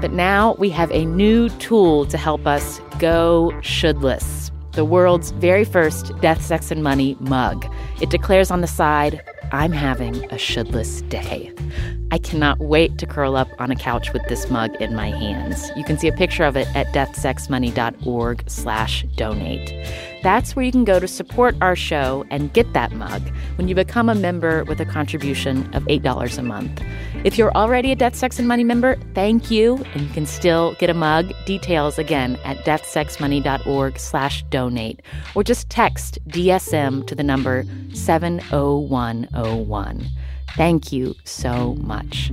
But 0.00 0.12
now 0.12 0.54
we 0.58 0.70
have 0.70 0.90
a 0.90 1.04
new 1.04 1.48
tool 1.50 2.04
to 2.06 2.18
help 2.18 2.46
us 2.46 2.80
go 2.98 3.52
shouldless 3.62 4.50
the 4.74 4.84
world's 4.84 5.30
very 5.30 5.64
first 5.64 6.12
Death, 6.20 6.44
Sex, 6.44 6.70
and 6.70 6.82
Money 6.82 7.16
mug. 7.20 7.64
It 8.00 8.10
declares 8.10 8.50
on 8.50 8.60
the 8.60 8.66
side, 8.66 9.22
I'm 9.52 9.70
having 9.70 10.24
a 10.32 10.38
shouldless 10.38 11.02
day. 11.02 11.52
I 12.14 12.18
cannot 12.18 12.60
wait 12.60 12.96
to 12.98 13.06
curl 13.06 13.34
up 13.34 13.48
on 13.58 13.72
a 13.72 13.74
couch 13.74 14.12
with 14.12 14.22
this 14.28 14.48
mug 14.48 14.76
in 14.76 14.94
my 14.94 15.10
hands. 15.10 15.72
You 15.74 15.82
can 15.82 15.98
see 15.98 16.06
a 16.06 16.12
picture 16.12 16.44
of 16.44 16.56
it 16.56 16.68
at 16.76 16.86
deathsexmoney.org 16.94 18.44
slash 18.46 19.04
donate. 19.16 19.74
That's 20.22 20.54
where 20.54 20.64
you 20.64 20.70
can 20.70 20.84
go 20.84 21.00
to 21.00 21.08
support 21.08 21.56
our 21.60 21.74
show 21.74 22.24
and 22.30 22.52
get 22.52 22.72
that 22.72 22.92
mug 22.92 23.20
when 23.56 23.66
you 23.66 23.74
become 23.74 24.08
a 24.08 24.14
member 24.14 24.62
with 24.62 24.80
a 24.80 24.84
contribution 24.84 25.68
of 25.74 25.82
$8 25.86 26.38
a 26.38 26.42
month. 26.42 26.80
If 27.24 27.36
you're 27.36 27.50
already 27.56 27.90
a 27.90 27.96
Death, 27.96 28.14
Sex, 28.14 28.38
and 28.38 28.46
Money 28.46 28.62
member, 28.62 28.94
thank 29.16 29.50
you, 29.50 29.78
and 29.92 30.02
you 30.02 30.08
can 30.10 30.24
still 30.24 30.76
get 30.78 30.90
a 30.90 30.94
mug. 30.94 31.32
Details 31.46 31.98
again 31.98 32.38
at 32.44 32.58
deathsexmoney.org 32.58 33.98
slash 33.98 34.44
donate, 34.50 35.02
or 35.34 35.42
just 35.42 35.68
text 35.68 36.20
DSM 36.28 37.08
to 37.08 37.16
the 37.16 37.24
number 37.24 37.64
70101. 37.92 40.10
Thank 40.56 40.92
you 40.92 41.14
so 41.24 41.74
much. 41.80 42.30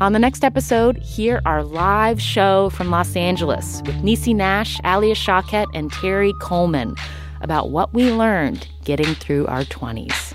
On 0.00 0.12
the 0.12 0.18
next 0.20 0.44
episode, 0.44 0.96
hear 0.98 1.40
our 1.44 1.64
live 1.64 2.22
show 2.22 2.70
from 2.70 2.90
Los 2.90 3.16
Angeles 3.16 3.82
with 3.84 3.96
Niecy 3.96 4.34
Nash, 4.34 4.78
Alia 4.84 5.16
Shawkat, 5.16 5.66
and 5.74 5.92
Terry 5.92 6.32
Coleman 6.40 6.94
about 7.40 7.70
what 7.70 7.92
we 7.92 8.12
learned 8.12 8.68
getting 8.84 9.14
through 9.14 9.46
our 9.48 9.64
20s. 9.64 10.34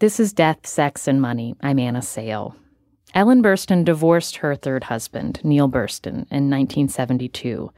This 0.00 0.18
is 0.18 0.32
Death, 0.32 0.66
Sex, 0.66 1.06
and 1.06 1.22
Money. 1.22 1.54
I'm 1.60 1.78
Anna 1.78 2.02
Sale. 2.02 2.56
Ellen 3.14 3.44
Burstyn 3.44 3.84
divorced 3.84 4.36
her 4.38 4.56
third 4.56 4.84
husband, 4.84 5.40
Neil 5.44 5.68
Burstyn, 5.68 6.26
in 6.32 6.50
1972. 6.50 7.70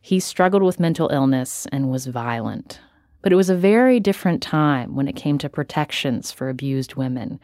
He 0.00 0.20
struggled 0.20 0.62
with 0.62 0.80
mental 0.80 1.08
illness 1.10 1.66
and 1.72 1.90
was 1.90 2.06
violent. 2.06 2.80
But 3.22 3.32
it 3.32 3.36
was 3.36 3.50
a 3.50 3.56
very 3.56 4.00
different 4.00 4.42
time 4.42 4.94
when 4.94 5.08
it 5.08 5.16
came 5.16 5.38
to 5.38 5.48
protections 5.48 6.30
for 6.30 6.48
abused 6.48 6.94
women. 6.94 7.40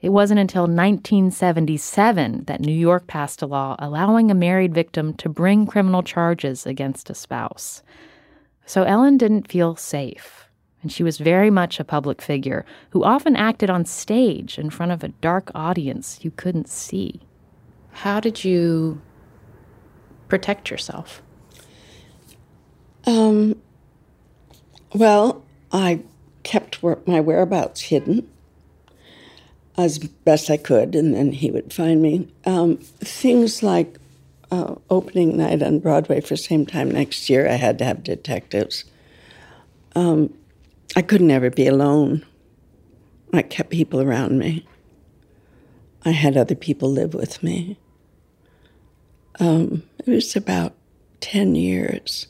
It 0.00 0.10
wasn't 0.10 0.40
until 0.40 0.62
1977 0.62 2.44
that 2.44 2.60
New 2.60 2.72
York 2.72 3.06
passed 3.06 3.42
a 3.42 3.46
law 3.46 3.76
allowing 3.78 4.30
a 4.30 4.34
married 4.34 4.74
victim 4.74 5.14
to 5.14 5.28
bring 5.28 5.66
criminal 5.66 6.02
charges 6.02 6.66
against 6.66 7.10
a 7.10 7.14
spouse. 7.14 7.82
So 8.66 8.82
Ellen 8.82 9.16
didn't 9.16 9.48
feel 9.48 9.74
safe, 9.74 10.48
and 10.82 10.92
she 10.92 11.02
was 11.02 11.18
very 11.18 11.50
much 11.50 11.80
a 11.80 11.84
public 11.84 12.20
figure 12.22 12.64
who 12.90 13.04
often 13.04 13.36
acted 13.36 13.70
on 13.70 13.84
stage 13.84 14.58
in 14.58 14.70
front 14.70 14.92
of 14.92 15.02
a 15.02 15.08
dark 15.08 15.50
audience 15.54 16.20
you 16.22 16.30
couldn't 16.30 16.68
see. 16.68 17.22
How 17.90 18.20
did 18.20 18.44
you 18.44 19.00
protect 20.28 20.70
yourself? 20.70 21.22
Um, 23.06 23.60
well, 24.94 25.44
I 25.72 26.00
kept 26.42 26.82
my 26.82 27.20
whereabouts 27.20 27.82
hidden 27.82 28.28
as 29.78 29.98
best 29.98 30.50
I 30.50 30.56
could, 30.56 30.94
and 30.94 31.14
then 31.14 31.32
he 31.32 31.50
would 31.50 31.72
find 31.72 32.00
me. 32.00 32.28
Um, 32.44 32.78
things 32.78 33.62
like 33.62 33.98
uh, 34.50 34.76
opening 34.90 35.36
night 35.36 35.62
on 35.62 35.80
Broadway 35.80 36.20
for 36.20 36.36
same 36.36 36.66
time 36.66 36.90
next 36.90 37.28
year, 37.28 37.48
I 37.48 37.54
had 37.54 37.78
to 37.78 37.84
have 37.84 38.02
detectives. 38.02 38.84
Um, 39.94 40.32
I 40.94 41.02
could 41.02 41.20
never 41.20 41.50
be 41.50 41.66
alone. 41.66 42.24
I 43.32 43.42
kept 43.42 43.70
people 43.70 44.00
around 44.00 44.38
me. 44.38 44.66
I 46.04 46.10
had 46.10 46.36
other 46.36 46.54
people 46.54 46.90
live 46.90 47.12
with 47.12 47.42
me. 47.42 47.76
Um, 49.38 49.82
it 49.98 50.08
was 50.08 50.36
about 50.36 50.74
10 51.20 51.54
years 51.56 52.28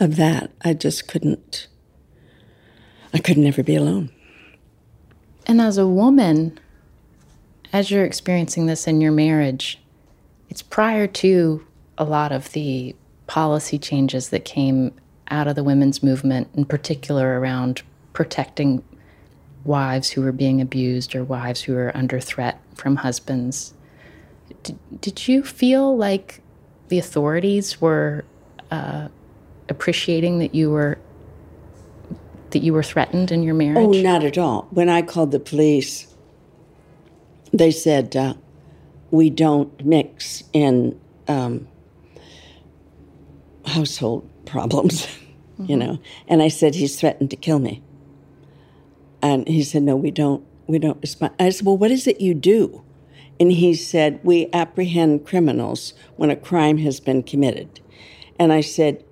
of 0.00 0.16
that. 0.16 0.50
I 0.62 0.74
just 0.74 1.06
couldn't, 1.06 1.68
I 3.14 3.18
could 3.18 3.38
never 3.38 3.62
be 3.62 3.76
alone. 3.76 4.10
And 5.46 5.60
as 5.60 5.78
a 5.78 5.86
woman, 5.86 6.58
as 7.72 7.90
you're 7.90 8.04
experiencing 8.04 8.66
this 8.66 8.86
in 8.86 9.00
your 9.00 9.12
marriage, 9.12 9.78
it's 10.48 10.62
prior 10.62 11.06
to 11.06 11.64
a 11.98 12.04
lot 12.04 12.32
of 12.32 12.52
the 12.52 12.96
policy 13.26 13.78
changes 13.78 14.30
that 14.30 14.44
came 14.44 14.92
out 15.28 15.46
of 15.46 15.54
the 15.54 15.62
women's 15.62 16.02
movement, 16.02 16.48
in 16.54 16.64
particular 16.64 17.38
around 17.38 17.82
protecting 18.12 18.82
wives 19.64 20.10
who 20.10 20.22
were 20.22 20.32
being 20.32 20.60
abused 20.60 21.14
or 21.14 21.22
wives 21.22 21.62
who 21.62 21.74
were 21.74 21.92
under 21.94 22.18
threat 22.18 22.60
from 22.74 22.96
husbands. 22.96 23.74
Did, 24.62 24.78
did 25.00 25.28
you 25.28 25.44
feel 25.44 25.96
like 25.96 26.40
the 26.88 26.98
authorities 26.98 27.80
were 27.80 28.24
uh, 28.70 29.08
appreciating 29.70 30.40
that 30.40 30.54
you 30.54 30.70
were 30.70 30.98
that 32.50 32.62
you 32.62 32.72
were 32.72 32.82
threatened 32.82 33.30
in 33.30 33.42
your 33.42 33.54
marriage? 33.54 33.78
Oh, 33.78 34.02
not 34.02 34.24
at 34.24 34.36
all. 34.36 34.66
When 34.70 34.88
I 34.88 35.02
called 35.02 35.30
the 35.30 35.38
police, 35.38 36.12
they 37.52 37.70
said 37.70 38.16
uh, 38.16 38.34
we 39.10 39.30
don't 39.30 39.84
mix 39.84 40.42
in 40.52 41.00
um, 41.28 41.68
household 43.64 44.28
problems, 44.46 45.06
mm-hmm. 45.06 45.66
you 45.66 45.76
know. 45.76 45.98
And 46.26 46.42
I 46.42 46.48
said 46.48 46.74
he's 46.74 46.98
threatened 46.98 47.30
to 47.30 47.36
kill 47.36 47.60
me, 47.60 47.82
and 49.22 49.46
he 49.46 49.62
said 49.62 49.82
no, 49.82 49.96
we 49.96 50.10
don't. 50.10 50.44
We 50.66 50.78
don't 50.78 51.00
respond. 51.00 51.34
I 51.40 51.50
said, 51.50 51.66
well, 51.66 51.76
what 51.76 51.90
is 51.90 52.06
it 52.06 52.20
you 52.20 52.32
do? 52.32 52.84
And 53.40 53.50
he 53.50 53.74
said, 53.74 54.20
we 54.22 54.48
apprehend 54.52 55.26
criminals 55.26 55.94
when 56.16 56.30
a 56.30 56.36
crime 56.36 56.78
has 56.78 57.00
been 57.00 57.24
committed. 57.24 57.80
And 58.38 58.52
I 58.52 58.60
said, 58.60 59.02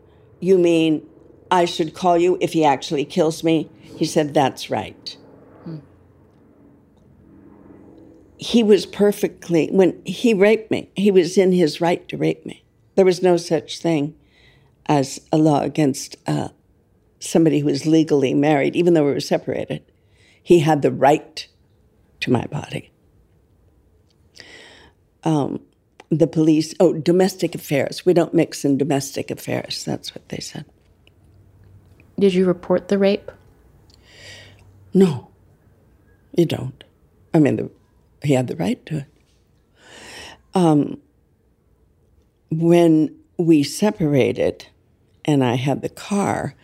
you 0.41 0.59
mean 0.59 1.07
I 1.51 1.65
should 1.65 1.95
call 1.95 2.19
you 2.19 2.39
if 2.41 2.53
he 2.53 2.65
actually 2.65 3.05
kills 3.05 3.43
me? 3.43 3.71
He 3.83 4.05
said, 4.05 4.35
That's 4.35 4.71
right. 4.71 5.17
Hmm. 5.65 5.79
He 8.37 8.63
was 8.63 8.87
perfectly, 8.87 9.69
when 9.69 10.01
he 10.05 10.35
raped 10.35 10.71
me, 10.71 10.91
he 10.95 11.11
was 11.11 11.37
in 11.37 11.53
his 11.53 11.81
right 11.81 12.07
to 12.09 12.17
rape 12.17 12.45
me. 12.47 12.65
There 12.95 13.05
was 13.05 13.23
no 13.23 13.37
such 13.37 13.79
thing 13.79 14.15
as 14.87 15.21
a 15.33 15.39
law 15.39 15.61
against 15.61 16.17
uh, 16.27 16.49
somebody 17.21 17.61
who 17.61 17.67
was 17.67 17.87
legally 17.87 18.35
married, 18.35 18.77
even 18.77 18.95
though 18.95 19.05
we 19.05 19.13
were 19.13 19.21
separated. 19.21 19.83
He 20.43 20.61
had 20.61 20.83
the 20.83 20.93
right 20.93 21.47
to 22.21 22.31
my 22.31 22.47
body. 22.47 22.91
Um, 25.25 25.61
the 26.11 26.27
police, 26.27 26.75
oh, 26.81 26.95
domestic 26.95 27.55
affairs. 27.55 28.07
We 28.07 28.15
don't 28.15 28.35
mix 28.35 28.65
in 28.65 28.79
domestic 28.79 29.31
affairs. 29.31 29.85
That's 29.85 30.15
what 30.15 30.29
they 30.29 30.39
said. 30.39 30.65
Did 32.19 32.35
you 32.35 32.47
report 32.47 32.89
the 32.89 32.99
rape? 32.99 33.31
No, 34.95 35.29
you 36.37 36.47
don't. 36.47 36.83
I 37.35 37.39
mean, 37.39 37.57
the, 37.57 37.71
he 38.23 38.33
had 38.33 38.49
the 38.49 38.57
right 38.57 38.85
to 38.87 38.99
it. 38.99 39.05
Um, 40.55 41.01
when 42.51 43.15
we 43.37 43.63
separated 43.63 44.67
and 45.25 45.45
I 45.45 45.55
had 45.57 45.83
the 45.83 45.91
car, 45.91 46.55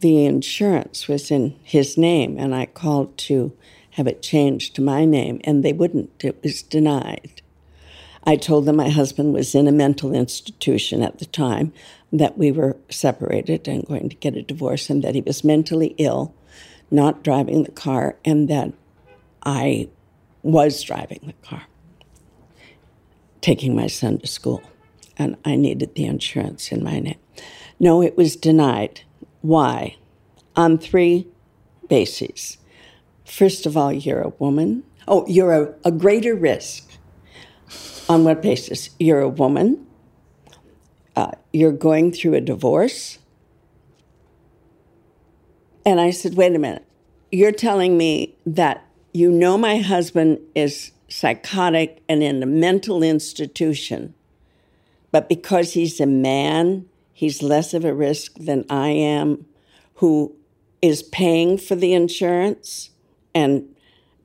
the 0.00 0.26
insurance 0.26 1.08
was 1.08 1.30
in 1.30 1.56
his 1.62 1.96
name, 1.96 2.38
and 2.38 2.54
I 2.54 2.66
called 2.66 3.16
to 3.18 3.56
have 3.92 4.06
it 4.06 4.22
changed 4.22 4.74
to 4.76 4.82
my 4.82 5.04
name, 5.04 5.40
and 5.44 5.64
they 5.64 5.72
wouldn't. 5.72 6.24
It 6.24 6.42
was 6.42 6.62
denied. 6.62 7.42
I 8.24 8.36
told 8.36 8.66
them 8.66 8.76
my 8.76 8.90
husband 8.90 9.32
was 9.32 9.54
in 9.54 9.66
a 9.66 9.72
mental 9.72 10.14
institution 10.14 11.02
at 11.02 11.18
the 11.18 11.26
time, 11.26 11.72
that 12.12 12.36
we 12.36 12.52
were 12.52 12.76
separated 12.88 13.68
and 13.68 13.86
going 13.86 14.08
to 14.08 14.16
get 14.16 14.36
a 14.36 14.42
divorce, 14.42 14.90
and 14.90 15.02
that 15.04 15.14
he 15.14 15.20
was 15.20 15.44
mentally 15.44 15.94
ill, 15.98 16.34
not 16.90 17.22
driving 17.22 17.62
the 17.62 17.70
car, 17.70 18.16
and 18.24 18.48
that 18.48 18.72
I 19.42 19.88
was 20.42 20.82
driving 20.82 21.20
the 21.24 21.48
car, 21.48 21.62
taking 23.40 23.74
my 23.74 23.86
son 23.86 24.18
to 24.18 24.26
school, 24.26 24.62
and 25.16 25.36
I 25.44 25.56
needed 25.56 25.94
the 25.94 26.04
insurance 26.04 26.72
in 26.72 26.82
my 26.82 26.98
name. 26.98 27.18
No, 27.78 28.02
it 28.02 28.16
was 28.16 28.36
denied. 28.36 29.02
Why? 29.40 29.96
On 30.56 30.76
three 30.76 31.26
bases. 31.88 32.58
First 33.24 33.64
of 33.64 33.76
all, 33.76 33.92
you're 33.92 34.20
a 34.20 34.32
woman. 34.38 34.82
Oh, 35.08 35.24
you're 35.26 35.52
a, 35.52 35.74
a 35.84 35.90
greater 35.90 36.34
risk. 36.34 36.89
On 38.10 38.24
what 38.24 38.42
basis? 38.42 38.90
You're 38.98 39.20
a 39.20 39.28
woman. 39.28 39.86
Uh, 41.14 41.30
you're 41.52 41.70
going 41.70 42.10
through 42.10 42.34
a 42.34 42.40
divorce. 42.40 43.20
And 45.86 46.00
I 46.00 46.10
said, 46.10 46.34
wait 46.34 46.56
a 46.56 46.58
minute. 46.58 46.84
You're 47.30 47.52
telling 47.52 47.96
me 47.96 48.34
that 48.44 48.84
you 49.12 49.30
know 49.30 49.56
my 49.56 49.78
husband 49.78 50.40
is 50.56 50.90
psychotic 51.06 52.02
and 52.08 52.20
in 52.20 52.42
a 52.42 52.46
mental 52.46 53.04
institution, 53.04 54.12
but 55.12 55.28
because 55.28 55.74
he's 55.74 56.00
a 56.00 56.06
man, 56.06 56.86
he's 57.12 57.44
less 57.44 57.74
of 57.74 57.84
a 57.84 57.94
risk 57.94 58.34
than 58.34 58.64
I 58.68 58.88
am, 58.88 59.46
who 59.94 60.34
is 60.82 61.04
paying 61.04 61.58
for 61.58 61.76
the 61.76 61.94
insurance 61.94 62.90
and 63.36 63.72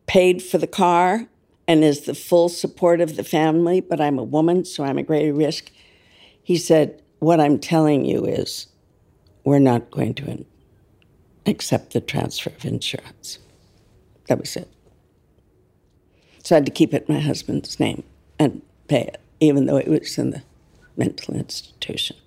paid 0.08 0.42
for 0.42 0.58
the 0.58 0.66
car 0.66 1.28
and 1.68 1.84
is 1.84 2.02
the 2.02 2.14
full 2.14 2.50
support 2.50 3.02
of 3.02 3.16
the 3.16 3.24
family, 3.24 3.82
but 3.82 4.00
I'm 4.00 4.20
a 4.20 4.24
woman, 4.24 4.66
so 4.66 4.84
I'm 4.84 4.98
a 4.98 5.04
greater 5.04 5.34
risk. 5.34 5.72
He 6.44 6.58
said, 6.58 7.02
What 7.20 7.40
I'm 7.40 7.60
telling 7.60 8.06
you 8.06 8.26
is 8.26 8.68
we're 9.44 9.60
not 9.60 9.92
going 9.92 10.14
to 10.16 10.46
accept 11.46 11.94
the 11.94 12.02
transfer 12.02 12.50
of 12.50 12.66
insurance. 12.66 13.40
That 14.28 14.40
was 14.40 14.56
it. 14.56 14.70
So 16.44 16.56
I 16.56 16.58
had 16.58 16.66
to 16.66 16.72
keep 16.72 16.94
it 16.94 17.10
my 17.10 17.20
husband's 17.20 17.80
name 17.80 18.04
and 18.38 18.62
pay 18.88 19.02
it, 19.02 19.22
even 19.40 19.66
though 19.66 19.78
it 19.78 19.88
was 19.88 20.18
in 20.18 20.32
the 20.32 20.44
mental 20.98 21.36
institution. 21.36 22.18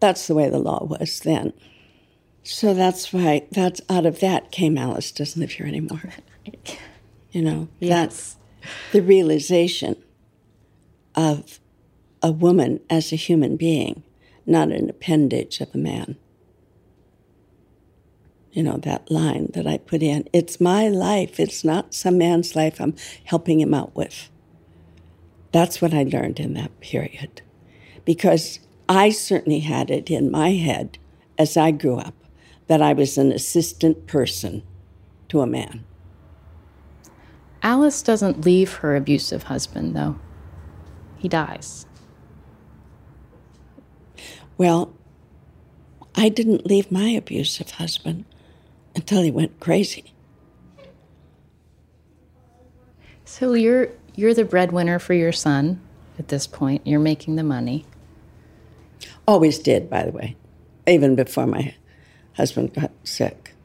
That's 0.00 0.26
the 0.26 0.34
way 0.34 0.48
the 0.48 0.58
law 0.58 0.84
was 0.84 1.20
then. 1.20 1.52
So 2.42 2.74
that's 2.74 3.12
why 3.12 3.46
that's 3.50 3.80
out 3.90 4.06
of 4.06 4.20
that 4.20 4.52
came 4.52 4.78
Alice 4.78 5.10
doesn't 5.10 5.40
live 5.40 5.52
here 5.52 5.66
anymore. 5.66 6.02
You 7.32 7.42
know, 7.42 7.68
Yes. 7.80 7.88
that's 7.90 8.36
the 8.92 9.02
realization 9.02 9.96
of 11.14 11.60
a 12.22 12.32
woman 12.32 12.80
as 12.90 13.12
a 13.12 13.16
human 13.16 13.56
being, 13.56 14.02
not 14.46 14.70
an 14.72 14.88
appendage 14.88 15.60
of 15.60 15.74
a 15.74 15.78
man. 15.78 16.16
You 18.52 18.62
know, 18.62 18.78
that 18.78 19.10
line 19.10 19.50
that 19.52 19.66
I 19.66 19.76
put 19.76 20.02
in 20.02 20.28
it's 20.32 20.60
my 20.60 20.88
life, 20.88 21.38
it's 21.38 21.62
not 21.62 21.92
some 21.94 22.16
man's 22.18 22.56
life 22.56 22.80
I'm 22.80 22.94
helping 23.24 23.60
him 23.60 23.74
out 23.74 23.94
with. 23.94 24.30
That's 25.52 25.82
what 25.82 25.92
I 25.92 26.04
learned 26.04 26.40
in 26.40 26.54
that 26.54 26.80
period. 26.80 27.42
Because 28.04 28.60
I 28.88 29.10
certainly 29.10 29.60
had 29.60 29.90
it 29.90 30.10
in 30.10 30.30
my 30.30 30.52
head 30.52 30.98
as 31.38 31.56
I 31.56 31.70
grew 31.70 31.96
up 31.96 32.14
that 32.66 32.80
I 32.80 32.92
was 32.92 33.18
an 33.18 33.30
assistant 33.32 34.06
person 34.06 34.62
to 35.28 35.40
a 35.40 35.46
man. 35.46 35.84
Alice 37.66 38.00
doesn't 38.00 38.44
leave 38.44 38.74
her 38.74 38.94
abusive 38.94 39.42
husband, 39.42 39.96
though. 39.96 40.20
He 41.18 41.28
dies. 41.28 41.84
Well, 44.56 44.94
I 46.14 46.28
didn't 46.28 46.64
leave 46.64 46.92
my 46.92 47.08
abusive 47.08 47.72
husband 47.72 48.24
until 48.94 49.20
he 49.22 49.32
went 49.32 49.58
crazy. 49.58 50.14
So 53.24 53.54
you're 53.54 53.88
you're 54.14 54.32
the 54.32 54.44
breadwinner 54.44 55.00
for 55.00 55.14
your 55.14 55.32
son 55.32 55.80
at 56.20 56.28
this 56.28 56.46
point. 56.46 56.86
You're 56.86 57.00
making 57.00 57.34
the 57.34 57.42
money. 57.42 57.84
Always 59.26 59.58
did, 59.58 59.90
by 59.90 60.04
the 60.04 60.12
way, 60.12 60.36
even 60.86 61.16
before 61.16 61.48
my 61.48 61.74
husband 62.36 62.74
got 62.74 62.92
sick. 63.02 63.56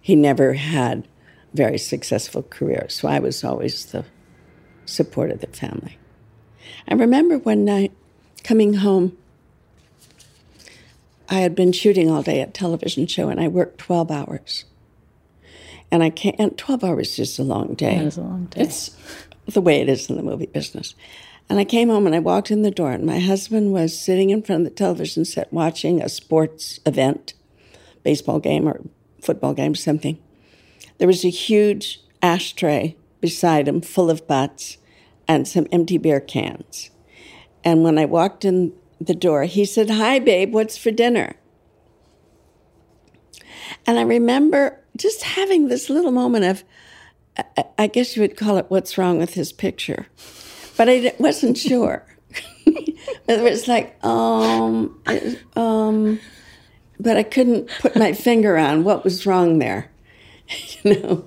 He 0.00 0.14
never 0.14 0.52
had 0.52 1.08
very 1.54 1.78
successful 1.78 2.42
career, 2.42 2.86
so 2.88 3.08
I 3.08 3.20
was 3.20 3.42
always 3.44 3.86
the 3.86 4.04
support 4.84 5.30
of 5.30 5.40
the 5.40 5.46
family. 5.46 5.98
I 6.88 6.94
remember 6.94 7.38
one 7.38 7.64
night 7.64 7.92
coming 8.42 8.74
home. 8.74 9.16
I 11.28 11.36
had 11.36 11.54
been 11.54 11.72
shooting 11.72 12.10
all 12.10 12.22
day 12.22 12.40
at 12.40 12.52
television 12.52 13.06
show, 13.06 13.28
and 13.28 13.40
I 13.40 13.48
worked 13.48 13.78
twelve 13.78 14.10
hours. 14.10 14.64
And 15.90 16.02
I 16.02 16.10
can't. 16.10 16.36
And 16.38 16.58
twelve 16.58 16.84
hours 16.84 17.18
is 17.18 17.38
a 17.38 17.44
long 17.44 17.74
day. 17.74 17.98
That 17.98 18.06
is 18.06 18.18
a 18.18 18.22
long 18.22 18.46
day. 18.46 18.62
It's 18.62 18.96
the 19.46 19.60
way 19.60 19.80
it 19.80 19.88
is 19.88 20.10
in 20.10 20.16
the 20.16 20.22
movie 20.22 20.46
business. 20.46 20.94
And 21.48 21.58
I 21.58 21.64
came 21.64 21.88
home 21.88 22.06
and 22.06 22.16
I 22.16 22.20
walked 22.20 22.50
in 22.50 22.62
the 22.62 22.70
door, 22.70 22.90
and 22.90 23.06
my 23.06 23.20
husband 23.20 23.72
was 23.72 23.98
sitting 23.98 24.30
in 24.30 24.42
front 24.42 24.66
of 24.66 24.72
the 24.72 24.74
television 24.74 25.24
set 25.24 25.52
watching 25.52 26.02
a 26.02 26.08
sports 26.08 26.80
event, 26.84 27.34
baseball 28.02 28.40
game 28.40 28.66
or 28.66 28.80
football 29.20 29.54
game, 29.54 29.74
something. 29.74 30.18
There 30.98 31.08
was 31.08 31.24
a 31.24 31.30
huge 31.30 32.00
ashtray 32.22 32.96
beside 33.20 33.68
him 33.68 33.80
full 33.80 34.10
of 34.10 34.26
butts 34.26 34.78
and 35.26 35.48
some 35.48 35.66
empty 35.72 35.98
beer 35.98 36.20
cans. 36.20 36.90
And 37.64 37.82
when 37.82 37.98
I 37.98 38.04
walked 38.04 38.44
in 38.44 38.72
the 39.00 39.14
door, 39.14 39.44
he 39.44 39.64
said, 39.64 39.90
Hi, 39.90 40.18
babe, 40.18 40.52
what's 40.52 40.76
for 40.76 40.90
dinner? 40.90 41.34
And 43.86 43.98
I 43.98 44.02
remember 44.02 44.80
just 44.96 45.22
having 45.22 45.68
this 45.68 45.90
little 45.90 46.12
moment 46.12 46.44
of, 46.44 46.64
I- 47.78 47.86
guess 47.88 48.16
you 48.16 48.22
would 48.22 48.36
call 48.36 48.58
it 48.58 48.66
what's 48.68 48.96
wrong 48.96 49.18
with 49.18 49.34
his 49.34 49.52
picture. 49.52 50.06
But 50.76 50.88
I 50.88 51.12
wasn't 51.18 51.56
sure. 51.58 52.04
it 52.66 53.42
was 53.42 53.68
like, 53.68 54.02
um, 54.04 55.00
um, 55.56 56.20
but 57.00 57.16
I 57.16 57.22
couldn't 57.22 57.68
put 57.80 57.96
my 57.96 58.12
finger 58.12 58.56
on 58.56 58.84
what 58.84 59.04
was 59.04 59.26
wrong 59.26 59.58
there. 59.58 59.90
you 60.82 60.94
know? 60.94 61.24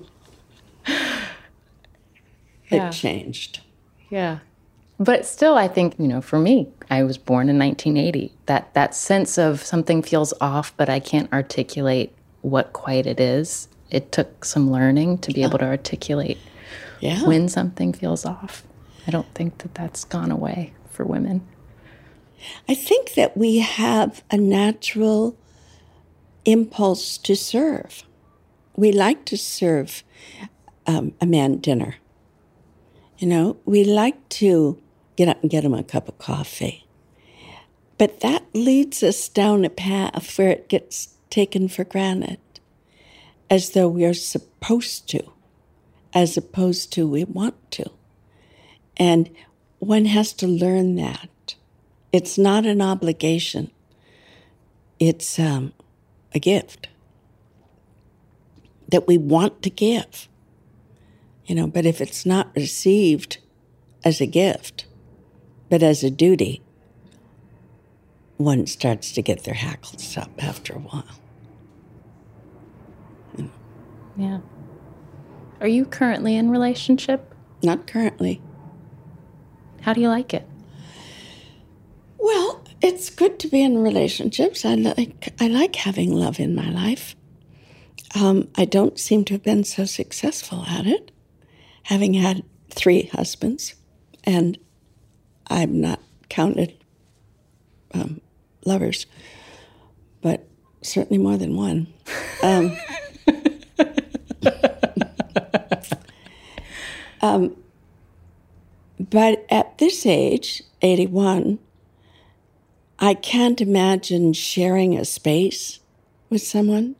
Yeah. 2.70 2.88
It 2.88 2.92
changed. 2.92 3.60
Yeah. 4.10 4.38
But 5.00 5.24
still 5.24 5.54
I 5.54 5.68
think, 5.68 5.94
you 5.98 6.08
know, 6.08 6.20
for 6.20 6.38
me, 6.38 6.68
I 6.90 7.02
was 7.02 7.18
born 7.18 7.48
in 7.48 7.58
1980. 7.58 8.32
That 8.46 8.74
that 8.74 8.94
sense 8.94 9.38
of 9.38 9.62
something 9.62 10.02
feels 10.02 10.34
off 10.40 10.74
but 10.76 10.88
I 10.88 11.00
can't 11.00 11.32
articulate 11.32 12.14
what 12.42 12.72
quite 12.72 13.06
it 13.06 13.20
is. 13.20 13.68
It 13.90 14.12
took 14.12 14.44
some 14.44 14.70
learning 14.70 15.18
to 15.18 15.32
be 15.32 15.42
able 15.42 15.58
to 15.58 15.64
articulate 15.64 16.38
Yeah. 17.00 17.24
when 17.26 17.48
something 17.48 17.92
feels 17.92 18.26
off. 18.26 18.64
I 19.06 19.10
don't 19.10 19.32
think 19.34 19.58
that 19.58 19.74
that's 19.74 20.04
gone 20.04 20.30
away 20.30 20.72
for 20.90 21.04
women. 21.04 21.46
I 22.68 22.74
think 22.74 23.14
that 23.14 23.36
we 23.36 23.58
have 23.60 24.22
a 24.30 24.36
natural 24.36 25.36
impulse 26.44 27.16
to 27.18 27.34
serve. 27.34 28.02
We 28.78 28.92
like 28.92 29.24
to 29.24 29.36
serve 29.36 30.04
um, 30.86 31.12
a 31.20 31.26
man 31.26 31.56
dinner. 31.56 31.96
You 33.18 33.26
know, 33.26 33.56
we 33.64 33.82
like 33.82 34.28
to 34.28 34.80
get 35.16 35.26
up 35.26 35.42
and 35.42 35.50
get 35.50 35.64
him 35.64 35.74
a 35.74 35.82
cup 35.82 36.06
of 36.06 36.18
coffee. 36.18 36.86
But 37.98 38.20
that 38.20 38.44
leads 38.54 39.02
us 39.02 39.28
down 39.28 39.64
a 39.64 39.68
path 39.68 40.38
where 40.38 40.50
it 40.50 40.68
gets 40.68 41.16
taken 41.28 41.66
for 41.66 41.82
granted, 41.82 42.38
as 43.50 43.70
though 43.70 43.88
we 43.88 44.04
are 44.04 44.14
supposed 44.14 45.08
to, 45.08 45.32
as 46.14 46.36
opposed 46.36 46.92
to 46.92 47.08
we 47.08 47.24
want 47.24 47.56
to. 47.72 47.90
And 48.96 49.28
one 49.80 50.04
has 50.04 50.32
to 50.34 50.46
learn 50.46 50.94
that. 50.94 51.56
It's 52.12 52.38
not 52.38 52.64
an 52.64 52.80
obligation, 52.80 53.72
it's 55.00 55.36
um, 55.36 55.72
a 56.32 56.38
gift 56.38 56.86
that 58.88 59.06
we 59.06 59.18
want 59.18 59.62
to 59.62 59.70
give. 59.70 60.28
You 61.46 61.54
know, 61.54 61.66
but 61.66 61.86
if 61.86 62.00
it's 62.00 62.26
not 62.26 62.54
received 62.54 63.38
as 64.04 64.20
a 64.20 64.26
gift, 64.26 64.86
but 65.70 65.82
as 65.82 66.02
a 66.02 66.10
duty, 66.10 66.62
one 68.36 68.66
starts 68.66 69.12
to 69.12 69.22
get 69.22 69.44
their 69.44 69.54
hackles 69.54 70.16
up 70.16 70.30
after 70.42 70.74
a 70.74 70.78
while. 70.78 71.18
Yeah. 74.16 74.40
Are 75.60 75.68
you 75.68 75.84
currently 75.84 76.36
in 76.36 76.50
relationship? 76.50 77.34
Not 77.62 77.86
currently. 77.86 78.42
How 79.80 79.92
do 79.92 80.00
you 80.00 80.08
like 80.08 80.34
it? 80.34 80.46
Well, 82.18 82.64
it's 82.82 83.10
good 83.10 83.38
to 83.38 83.48
be 83.48 83.62
in 83.62 83.78
relationships. 83.78 84.64
I 84.64 84.74
like 84.74 85.34
I 85.40 85.46
like 85.46 85.76
having 85.76 86.12
love 86.12 86.40
in 86.40 86.54
my 86.54 86.68
life. 86.68 87.14
Um, 88.20 88.48
I 88.56 88.64
don't 88.64 88.98
seem 88.98 89.24
to 89.26 89.34
have 89.34 89.44
been 89.44 89.62
so 89.62 89.84
successful 89.84 90.64
at 90.66 90.86
it, 90.86 91.12
having 91.84 92.14
had 92.14 92.42
three 92.68 93.02
husbands, 93.12 93.76
and 94.24 94.58
I'm 95.48 95.80
not 95.80 96.00
counted 96.28 96.74
um, 97.94 98.20
lovers, 98.64 99.06
but 100.20 100.48
certainly 100.82 101.22
more 101.22 101.36
than 101.36 101.54
one. 101.54 101.86
Um, 102.42 102.76
um, 107.20 107.56
but 108.98 109.46
at 109.48 109.78
this 109.78 110.04
age, 110.04 110.64
81, 110.82 111.60
I 112.98 113.14
can't 113.14 113.60
imagine 113.60 114.32
sharing 114.32 114.96
a 114.96 115.04
space 115.04 115.78
with 116.30 116.42
someone. 116.42 116.96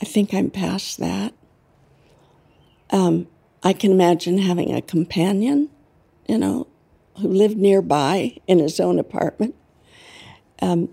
I 0.00 0.04
think 0.04 0.32
I'm 0.32 0.50
past 0.50 0.98
that. 0.98 1.34
Um, 2.90 3.26
I 3.62 3.72
can 3.72 3.90
imagine 3.90 4.38
having 4.38 4.74
a 4.74 4.80
companion, 4.80 5.70
you 6.28 6.38
know, 6.38 6.66
who 7.18 7.28
lived 7.28 7.56
nearby 7.56 8.38
in 8.46 8.60
his 8.60 8.78
own 8.78 8.98
apartment. 8.98 9.54
Um, 10.62 10.88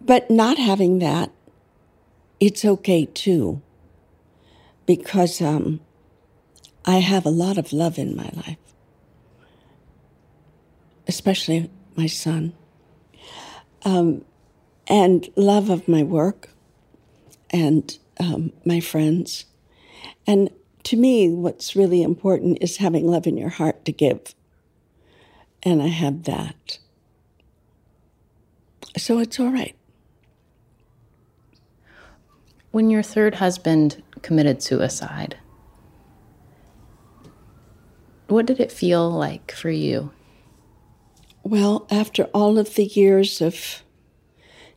but 0.00 0.30
not 0.30 0.58
having 0.58 0.98
that, 1.00 1.30
it's 2.40 2.64
okay 2.64 3.06
too, 3.06 3.62
because 4.86 5.40
um, 5.40 5.80
I 6.84 6.98
have 6.98 7.24
a 7.24 7.30
lot 7.30 7.58
of 7.58 7.72
love 7.72 7.98
in 7.98 8.16
my 8.16 8.30
life, 8.34 8.58
especially 11.06 11.70
my 11.96 12.06
son, 12.06 12.54
um, 13.84 14.24
and 14.86 15.28
love 15.36 15.70
of 15.70 15.88
my 15.88 16.02
work 16.02 16.50
and 17.50 17.98
um, 18.20 18.52
my 18.64 18.80
friends. 18.80 19.46
And 20.26 20.50
to 20.84 20.96
me, 20.96 21.30
what's 21.30 21.76
really 21.76 22.02
important 22.02 22.58
is 22.60 22.78
having 22.78 23.06
love 23.06 23.26
in 23.26 23.36
your 23.36 23.48
heart 23.48 23.84
to 23.84 23.92
give. 23.92 24.34
And 25.62 25.82
I 25.82 25.88
have 25.88 26.24
that. 26.24 26.78
So 28.96 29.18
it's 29.18 29.40
all 29.40 29.50
right. 29.50 29.74
When 32.70 32.90
your 32.90 33.02
third 33.02 33.36
husband 33.36 34.02
committed 34.22 34.62
suicide, 34.62 35.36
what 38.28 38.46
did 38.46 38.60
it 38.60 38.72
feel 38.72 39.10
like 39.10 39.52
for 39.52 39.70
you? 39.70 40.12
Well, 41.42 41.86
after 41.90 42.24
all 42.34 42.58
of 42.58 42.74
the 42.74 42.86
years 42.86 43.40
of 43.40 43.82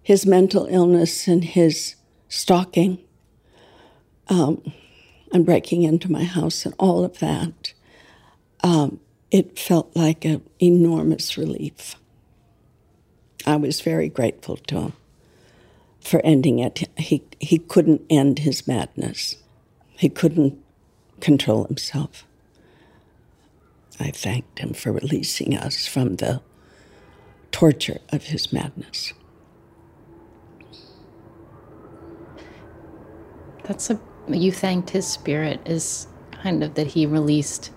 his 0.02 0.26
mental 0.26 0.68
illness 0.68 1.28
and 1.28 1.44
his 1.44 1.96
stalking 2.30 3.00
um, 4.30 4.62
and 5.32 5.46
breaking 5.46 5.84
into 5.84 6.12
my 6.12 6.24
house 6.24 6.66
and 6.66 6.74
all 6.78 7.04
of 7.04 7.20
that, 7.20 7.74
um, 8.64 9.00
it 9.32 9.58
felt 9.60 9.96
like 9.96 10.26
an 10.26 10.42
enormous 10.62 11.38
relief. 11.38 11.96
I 13.46 13.56
was 13.56 13.82
very 13.82 14.10
grateful 14.10 14.58
to 14.58 14.80
him 14.80 14.94
for 16.00 16.22
ending 16.24 16.60
it. 16.60 16.90
He, 16.98 17.24
he 17.40 17.60
couldn't 17.60 18.02
end 18.10 18.40
his 18.40 18.68
madness, 18.68 19.36
he 19.92 20.10
couldn't 20.10 20.58
control 21.20 21.66
himself. 21.66 22.24
I 24.00 24.12
thanked 24.12 24.60
him 24.60 24.74
for 24.74 24.92
releasing 24.92 25.58
us 25.58 25.88
from 25.88 26.18
the 26.18 26.42
torture 27.52 28.00
of 28.10 28.26
his 28.26 28.54
madness. 28.54 29.14
That's 33.64 33.90
a 33.90 34.00
you 34.30 34.52
thanked 34.52 34.90
his 34.90 35.08
spirit 35.08 35.62
is 35.66 36.08
kind 36.32 36.64
of 36.64 36.76
that 36.76 36.88
he 36.88 37.06
released 37.06 37.72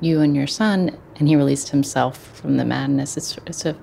you 0.00 0.20
and 0.20 0.34
your 0.34 0.46
son 0.46 0.96
and 1.16 1.28
he 1.28 1.36
released 1.36 1.70
himself 1.70 2.18
from 2.36 2.56
the 2.56 2.64
madness. 2.64 3.16
It's 3.16 3.36
it's 3.46 3.66
a 3.66 3.76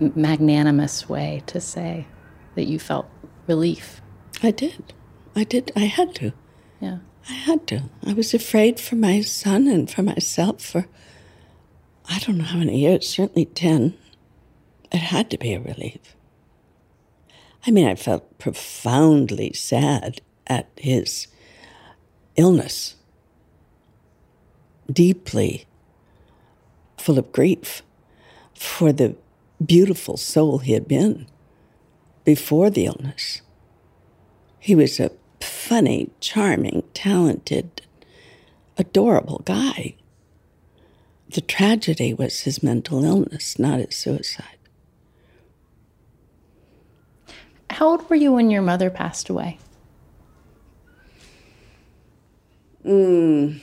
magnanimous 0.00 1.08
way 1.08 1.42
to 1.46 1.60
say 1.60 2.06
that 2.54 2.64
you 2.64 2.78
felt 2.78 3.08
relief. 3.46 4.00
I 4.42 4.50
did. 4.50 4.92
I 5.34 5.44
did. 5.44 5.72
I 5.74 5.86
had 5.86 6.14
to. 6.16 6.32
Yeah. 6.80 6.98
I 7.28 7.32
had 7.32 7.66
to. 7.68 7.84
I 8.04 8.12
was 8.12 8.34
afraid 8.34 8.78
for 8.78 8.96
my 8.96 9.22
son 9.22 9.66
and 9.66 9.90
for 9.90 10.02
myself 10.02 10.60
for 10.60 10.86
I 12.08 12.18
don't 12.18 12.36
know 12.36 12.44
how 12.44 12.58
many 12.58 12.80
years, 12.80 13.08
certainly 13.08 13.46
10. 13.46 13.94
It 14.92 14.98
had 14.98 15.30
to 15.30 15.38
be 15.38 15.54
a 15.54 15.60
relief. 15.60 16.14
I 17.66 17.70
mean, 17.70 17.86
I 17.86 17.94
felt 17.94 18.38
profoundly 18.38 19.54
sad 19.54 20.20
at 20.46 20.68
his 20.76 21.28
illness, 22.36 22.96
deeply 24.90 25.66
full 26.96 27.18
of 27.18 27.32
grief 27.32 27.82
for 28.54 28.92
the 28.92 29.16
beautiful 29.64 30.16
soul 30.16 30.58
he 30.58 30.72
had 30.72 30.88
been 30.88 31.26
before 32.24 32.70
the 32.70 32.86
illness. 32.86 33.42
He 34.58 34.74
was 34.74 34.98
a 34.98 35.10
funny, 35.40 36.10
charming, 36.20 36.82
talented, 36.94 37.82
adorable 38.78 39.42
guy. 39.44 39.94
The 41.28 41.40
tragedy 41.40 42.14
was 42.14 42.40
his 42.40 42.62
mental 42.62 43.04
illness, 43.04 43.58
not 43.58 43.80
his 43.80 43.96
suicide. 43.96 44.58
How 47.70 47.88
old 47.88 48.08
were 48.08 48.16
you 48.16 48.32
when 48.32 48.50
your 48.50 48.62
mother 48.62 48.88
passed 48.88 49.28
away? 49.28 49.58
Mm, 52.84 53.60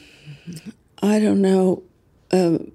I 1.02 1.20
don't 1.20 1.42
know. 1.42 1.84
Um, 2.32 2.72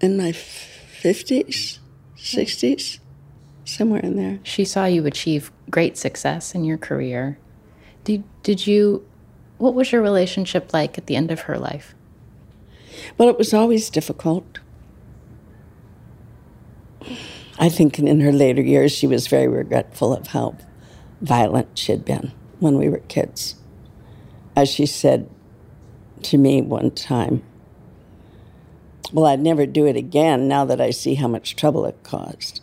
in 0.00 0.16
my 0.16 0.32
50s, 0.32 1.78
60s, 2.16 2.98
somewhere 3.64 4.00
in 4.00 4.16
there. 4.16 4.38
She 4.42 4.64
saw 4.64 4.84
you 4.84 5.06
achieve 5.06 5.50
great 5.70 5.96
success 5.96 6.54
in 6.54 6.64
your 6.64 6.78
career. 6.78 7.38
Did, 8.04 8.24
did 8.42 8.66
you, 8.66 9.06
what 9.58 9.74
was 9.74 9.92
your 9.92 10.02
relationship 10.02 10.72
like 10.72 10.98
at 10.98 11.06
the 11.06 11.16
end 11.16 11.30
of 11.30 11.40
her 11.42 11.58
life? 11.58 11.94
Well, 13.18 13.28
it 13.28 13.38
was 13.38 13.52
always 13.52 13.90
difficult. 13.90 14.60
I 17.58 17.68
think 17.68 17.98
in 17.98 18.20
her 18.20 18.32
later 18.32 18.62
years, 18.62 18.92
she 18.92 19.06
was 19.06 19.26
very 19.26 19.48
regretful 19.48 20.14
of 20.14 20.28
how 20.28 20.56
violent 21.20 21.78
she 21.78 21.92
had 21.92 22.04
been 22.04 22.32
when 22.60 22.76
we 22.76 22.88
were 22.88 22.98
kids. 22.98 23.56
As 24.56 24.70
she 24.70 24.86
said 24.86 25.28
to 26.22 26.38
me 26.38 26.62
one 26.62 26.90
time, 26.90 27.42
Well, 29.12 29.26
I'd 29.26 29.40
never 29.40 29.66
do 29.66 29.86
it 29.86 29.96
again 29.96 30.48
now 30.48 30.64
that 30.64 30.80
I 30.80 30.90
see 30.90 31.14
how 31.14 31.28
much 31.28 31.54
trouble 31.54 31.84
it 31.84 32.02
caused. 32.02 32.62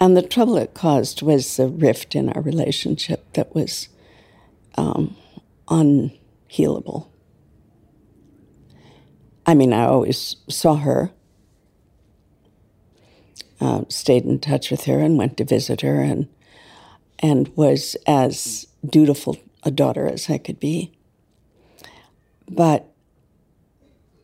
And 0.00 0.16
the 0.16 0.22
trouble 0.22 0.56
it 0.56 0.74
caused 0.74 1.22
was 1.22 1.58
a 1.60 1.68
rift 1.68 2.16
in 2.16 2.30
our 2.30 2.42
relationship 2.42 3.32
that 3.34 3.54
was 3.54 3.88
um, 4.76 5.14
unhealable. 5.68 7.06
I 9.44 9.54
mean, 9.54 9.72
I 9.72 9.84
always 9.84 10.36
saw 10.48 10.76
her 10.76 11.12
uh, 13.60 13.84
stayed 13.88 14.24
in 14.24 14.40
touch 14.40 14.70
with 14.70 14.84
her 14.84 14.98
and 14.98 15.18
went 15.18 15.36
to 15.36 15.44
visit 15.44 15.82
her 15.82 16.00
and 16.00 16.28
and 17.20 17.48
was 17.56 17.96
as 18.04 18.66
dutiful 18.84 19.38
a 19.62 19.70
daughter 19.70 20.06
as 20.06 20.28
I 20.28 20.38
could 20.38 20.58
be. 20.60 20.92
But 22.50 22.88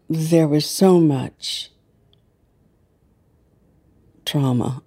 there 0.09 0.49
was 0.49 0.66
so 0.68 0.99
much 1.01 1.70
trauma, 4.24 4.82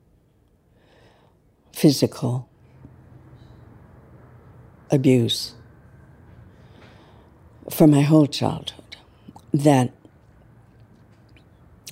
physical 1.74 2.48
abuse 4.92 5.54
for 7.70 7.88
my 7.88 8.02
whole 8.02 8.28
childhood 8.28 8.98
that 9.54 9.92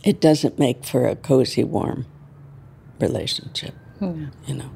it 0.04 0.20
doesn't 0.22 0.60
make 0.60 0.84
for 0.86 1.08
a 1.08 1.16
cozy, 1.16 1.64
warm 1.64 2.06
relationship, 3.00 3.74
Yeah. 4.02 4.28
you 4.48 4.56
know. 4.56 4.70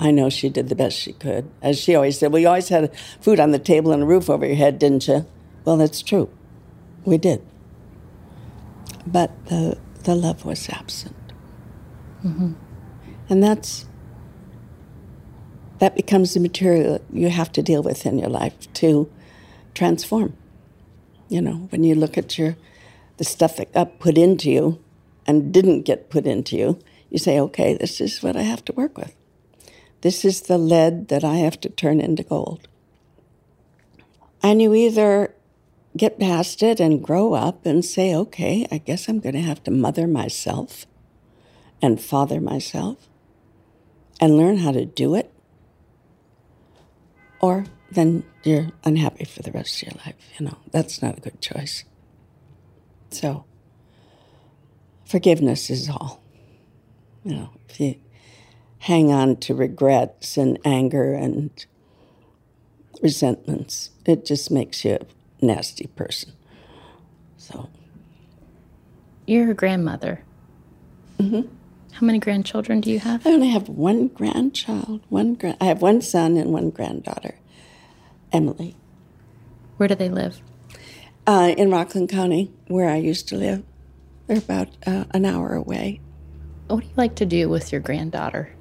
I 0.00 0.10
know 0.10 0.30
she 0.30 0.48
did 0.48 0.68
the 0.68 0.76
best 0.76 0.96
she 0.96 1.12
could. 1.12 1.50
As 1.60 1.78
she 1.78 1.94
always 1.94 2.18
said, 2.18 2.32
well, 2.32 2.40
you 2.40 2.48
always 2.48 2.68
had 2.68 2.96
food 3.20 3.40
on 3.40 3.50
the 3.50 3.58
table 3.58 3.92
and 3.92 4.02
a 4.02 4.06
roof 4.06 4.30
over 4.30 4.46
your 4.46 4.56
head, 4.56 4.78
didn't 4.78 5.08
you? 5.08 5.26
Well, 5.64 5.76
that's 5.76 6.02
true. 6.02 6.30
We 7.04 7.18
did. 7.18 7.44
But 9.06 9.32
the, 9.46 9.78
the 10.04 10.14
love 10.14 10.44
was 10.44 10.68
absent. 10.68 11.16
Mm-hmm. 12.24 12.52
And 13.28 13.42
that's, 13.42 13.86
that 15.78 15.96
becomes 15.96 16.34
the 16.34 16.40
material 16.40 17.00
you 17.12 17.28
have 17.28 17.52
to 17.52 17.62
deal 17.62 17.82
with 17.82 18.06
in 18.06 18.18
your 18.18 18.28
life 18.28 18.72
to 18.74 19.10
transform. 19.74 20.36
You 21.28 21.42
know, 21.42 21.66
when 21.70 21.84
you 21.84 21.94
look 21.94 22.16
at 22.16 22.38
your, 22.38 22.56
the 23.16 23.24
stuff 23.24 23.56
that 23.56 23.72
got 23.72 23.98
put 23.98 24.16
into 24.16 24.50
you 24.50 24.82
and 25.26 25.52
didn't 25.52 25.82
get 25.82 26.08
put 26.08 26.26
into 26.26 26.56
you, 26.56 26.78
you 27.10 27.18
say, 27.18 27.38
okay, 27.40 27.74
this 27.74 28.00
is 28.00 28.22
what 28.22 28.36
I 28.36 28.42
have 28.42 28.64
to 28.66 28.72
work 28.72 28.96
with. 28.96 29.14
This 30.00 30.24
is 30.24 30.42
the 30.42 30.58
lead 30.58 31.08
that 31.08 31.24
I 31.24 31.36
have 31.36 31.60
to 31.60 31.68
turn 31.68 32.00
into 32.00 32.22
gold. 32.22 32.68
And 34.42 34.62
you 34.62 34.74
either 34.74 35.34
get 35.96 36.20
past 36.20 36.62
it 36.62 36.78
and 36.78 37.02
grow 37.02 37.34
up 37.34 37.66
and 37.66 37.84
say, 37.84 38.14
okay, 38.14 38.66
I 38.70 38.78
guess 38.78 39.08
I'm 39.08 39.18
going 39.18 39.34
to 39.34 39.40
have 39.40 39.62
to 39.64 39.70
mother 39.70 40.06
myself 40.06 40.86
and 41.82 42.00
father 42.00 42.40
myself 42.40 43.08
and 44.20 44.36
learn 44.36 44.58
how 44.58 44.72
to 44.72 44.84
do 44.84 45.14
it. 45.14 45.32
Or 47.40 47.66
then 47.90 48.24
you're 48.44 48.70
unhappy 48.84 49.24
for 49.24 49.42
the 49.42 49.52
rest 49.52 49.82
of 49.82 49.88
your 49.88 50.02
life. 50.04 50.16
You 50.38 50.46
know, 50.46 50.58
that's 50.70 51.02
not 51.02 51.18
a 51.18 51.20
good 51.20 51.40
choice. 51.40 51.84
So, 53.10 53.44
forgiveness 55.04 55.70
is 55.70 55.88
all. 55.88 56.22
You 57.24 57.34
know, 57.34 57.50
if 57.68 57.80
you 57.80 57.96
hang 58.80 59.12
on 59.12 59.36
to 59.36 59.54
regrets 59.54 60.36
and 60.36 60.58
anger 60.64 61.12
and 61.12 61.50
resentments, 63.02 63.90
it 64.04 64.24
just 64.24 64.50
makes 64.50 64.84
you 64.84 64.98
a 65.40 65.44
nasty 65.44 65.86
person. 65.88 66.32
So. 67.36 67.68
You're 69.26 69.50
a 69.50 69.54
grandmother. 69.54 70.22
Mm-hmm. 71.18 71.52
How 71.92 72.06
many 72.06 72.18
grandchildren 72.18 72.80
do 72.80 72.90
you 72.90 73.00
have? 73.00 73.26
I 73.26 73.30
only 73.30 73.48
have 73.48 73.68
one 73.68 74.08
grandchild. 74.08 75.00
One 75.08 75.34
grand. 75.34 75.56
I 75.60 75.64
have 75.64 75.82
one 75.82 76.00
son 76.00 76.36
and 76.36 76.52
one 76.52 76.70
granddaughter, 76.70 77.34
Emily. 78.32 78.76
Where 79.76 79.88
do 79.88 79.96
they 79.96 80.08
live? 80.08 80.40
Uh, 81.26 81.54
in 81.58 81.70
Rockland 81.70 82.08
County, 82.08 82.52
where 82.68 82.88
I 82.88 82.96
used 82.96 83.28
to 83.28 83.36
live. 83.36 83.64
They're 84.26 84.38
about 84.38 84.68
uh, 84.86 85.04
an 85.10 85.24
hour 85.24 85.54
away. 85.54 86.00
What 86.68 86.82
do 86.82 86.86
you 86.86 86.92
like 86.96 87.16
to 87.16 87.26
do 87.26 87.48
with 87.48 87.72
your 87.72 87.80
granddaughter? 87.80 88.54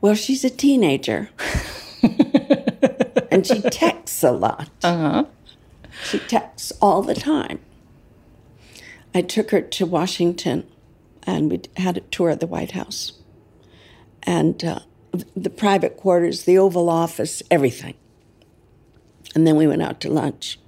Well, 0.00 0.14
she's 0.14 0.44
a 0.44 0.50
teenager. 0.50 1.30
and 3.30 3.46
she 3.46 3.60
texts 3.60 4.22
a 4.22 4.32
lot. 4.32 4.70
Uh 4.82 4.96
huh. 4.96 5.24
She 6.04 6.18
texts 6.18 6.72
all 6.80 7.02
the 7.02 7.14
time. 7.14 7.60
I 9.14 9.22
took 9.22 9.50
her 9.50 9.60
to 9.60 9.86
Washington 9.86 10.66
and 11.24 11.50
we 11.50 11.60
had 11.76 11.98
a 11.98 12.00
tour 12.00 12.30
of 12.30 12.38
the 12.38 12.46
White 12.46 12.72
House 12.72 13.12
and 14.22 14.64
uh, 14.64 14.80
the 15.36 15.50
private 15.50 15.96
quarters, 15.96 16.44
the 16.44 16.56
Oval 16.56 16.88
Office, 16.88 17.42
everything. 17.50 17.94
And 19.34 19.46
then 19.46 19.56
we 19.56 19.66
went 19.66 19.82
out 19.82 20.00
to 20.00 20.10
lunch 20.10 20.58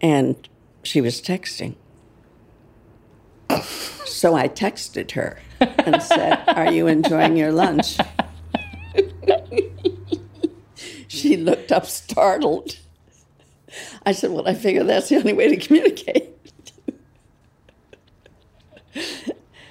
and 0.00 0.48
she 0.82 1.00
was 1.00 1.20
texting. 1.20 1.74
So 4.04 4.34
I 4.34 4.48
texted 4.48 5.12
her 5.12 5.40
and 5.62 6.02
said, 6.02 6.42
Are 6.48 6.72
you 6.72 6.86
enjoying 6.86 7.36
your 7.36 7.52
lunch? 7.52 7.98
she 11.08 11.36
looked 11.36 11.72
up 11.72 11.86
startled. 11.86 12.78
I 14.04 14.12
said, 14.12 14.30
Well, 14.30 14.48
I 14.48 14.54
figure 14.54 14.84
that's 14.84 15.08
the 15.08 15.16
only 15.16 15.32
way 15.32 15.48
to 15.48 15.56
communicate. 15.56 16.28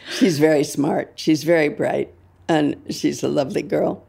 she's 0.10 0.40
very 0.40 0.64
smart, 0.64 1.14
she's 1.16 1.44
very 1.44 1.70
bright, 1.70 2.14
and 2.48 2.76
she's 2.90 3.24
a 3.24 3.28
lovely 3.28 3.62
girl. 3.62 4.04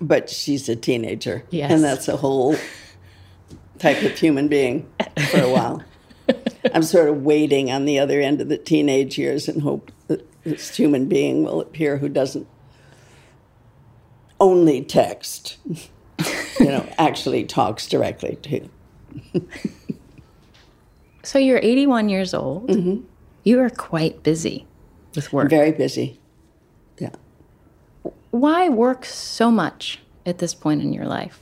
But 0.00 0.30
she's 0.30 0.68
a 0.68 0.76
teenager. 0.76 1.42
Yes. 1.50 1.72
And 1.72 1.82
that's 1.82 2.06
a 2.06 2.16
whole 2.16 2.54
type 3.78 4.00
of 4.02 4.16
human 4.16 4.46
being 4.48 4.88
for 5.30 5.40
a 5.40 5.50
while. 5.50 5.82
I'm 6.74 6.82
sort 6.82 7.08
of 7.08 7.22
waiting 7.22 7.70
on 7.70 7.84
the 7.84 7.98
other 7.98 8.20
end 8.20 8.40
of 8.40 8.48
the 8.48 8.58
teenage 8.58 9.18
years 9.18 9.48
and 9.48 9.62
hope 9.62 9.90
that 10.06 10.27
this 10.48 10.76
human 10.76 11.06
being 11.06 11.44
will 11.44 11.60
appear 11.60 11.98
who 11.98 12.08
doesn't 12.08 12.46
only 14.40 14.82
text, 14.82 15.56
you 15.68 16.66
know, 16.66 16.86
actually 16.98 17.44
talks 17.44 17.86
directly 17.86 18.36
to. 18.42 18.68
so 21.22 21.38
you're 21.38 21.60
81 21.62 22.08
years 22.08 22.34
old. 22.34 22.68
Mm-hmm. 22.68 23.04
You 23.44 23.60
are 23.60 23.70
quite 23.70 24.22
busy 24.22 24.66
with 25.14 25.32
work. 25.32 25.50
Very 25.50 25.72
busy. 25.72 26.20
Yeah. 26.98 27.14
Why 28.30 28.68
work 28.68 29.04
so 29.04 29.50
much 29.50 30.00
at 30.26 30.38
this 30.38 30.54
point 30.54 30.82
in 30.82 30.92
your 30.92 31.06
life? 31.06 31.40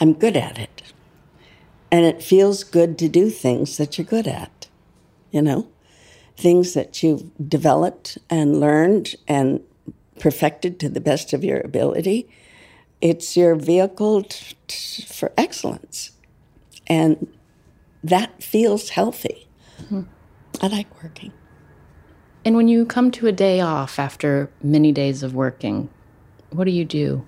I'm 0.00 0.12
good 0.12 0.36
at 0.36 0.58
it. 0.58 0.82
And 1.90 2.04
it 2.04 2.22
feels 2.22 2.64
good 2.64 2.98
to 2.98 3.08
do 3.08 3.30
things 3.30 3.76
that 3.76 3.96
you're 3.96 4.04
good 4.04 4.26
at, 4.26 4.68
you 5.30 5.40
know? 5.40 5.68
Things 6.36 6.74
that 6.74 7.02
you've 7.02 7.30
developed 7.48 8.18
and 8.28 8.60
learned 8.60 9.14
and 9.28 9.62
perfected 10.18 10.78
to 10.80 10.88
the 10.88 11.00
best 11.00 11.32
of 11.32 11.44
your 11.44 11.60
ability. 11.60 12.28
It's 13.00 13.36
your 13.36 13.54
vehicle 13.54 14.22
t- 14.22 14.56
t- 14.66 15.02
for 15.02 15.32
excellence. 15.36 16.12
And 16.86 17.26
that 18.02 18.42
feels 18.42 18.90
healthy. 18.90 19.46
Mm-hmm. 19.82 20.02
I 20.60 20.66
like 20.68 21.02
working. 21.02 21.32
And 22.44 22.56
when 22.56 22.68
you 22.68 22.84
come 22.84 23.10
to 23.12 23.26
a 23.26 23.32
day 23.32 23.60
off 23.60 23.98
after 23.98 24.50
many 24.62 24.92
days 24.92 25.22
of 25.22 25.34
working, 25.34 25.88
what 26.50 26.64
do 26.64 26.70
you 26.70 26.84
do? 26.84 27.26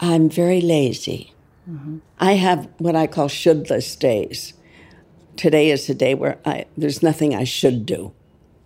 I'm 0.00 0.28
very 0.28 0.60
lazy. 0.60 1.32
Mm-hmm. 1.70 1.98
I 2.18 2.32
have 2.32 2.68
what 2.78 2.96
I 2.96 3.06
call 3.06 3.28
shouldless 3.28 3.94
days. 3.96 4.54
Today 5.36 5.70
is 5.70 5.88
a 5.88 5.94
day 5.94 6.14
where 6.14 6.38
I, 6.44 6.66
there's 6.76 7.02
nothing 7.02 7.34
I 7.34 7.44
should 7.44 7.86
do. 7.86 8.12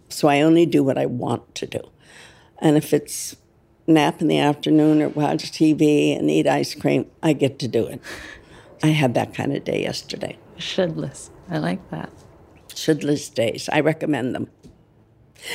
So 0.08 0.28
I 0.28 0.40
only 0.40 0.66
do 0.66 0.82
what 0.82 0.98
I 0.98 1.06
want 1.06 1.54
to 1.56 1.66
do. 1.66 1.80
And 2.58 2.76
if 2.76 2.92
it's 2.92 3.36
nap 3.86 4.20
in 4.20 4.28
the 4.28 4.38
afternoon 4.38 5.00
or 5.00 5.08
watch 5.08 5.50
TV 5.50 6.16
and 6.16 6.30
eat 6.30 6.46
ice 6.46 6.74
cream, 6.74 7.10
I 7.22 7.32
get 7.32 7.58
to 7.60 7.68
do 7.68 7.86
it. 7.86 8.00
I 8.82 8.88
had 8.88 9.14
that 9.14 9.34
kind 9.34 9.56
of 9.56 9.64
day 9.64 9.82
yesterday. 9.82 10.38
Shouldless. 10.56 11.30
I 11.50 11.58
like 11.58 11.90
that. 11.90 12.12
Shouldless 12.74 13.28
days. 13.30 13.68
I 13.72 13.80
recommend 13.80 14.34
them. 14.34 14.48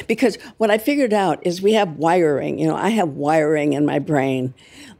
Because 0.07 0.38
what 0.57 0.72
I 0.72 0.78
figured 0.78 1.14
out 1.14 1.45
is 1.45 1.61
we 1.61 1.74
have 1.74 1.97
wiring. 1.97 2.57
You 2.57 2.68
know, 2.68 2.76
I 2.76 2.89
have 2.89 3.09
wiring 3.09 3.74
in 3.74 3.86
my 3.86 3.99
brain 3.99 4.53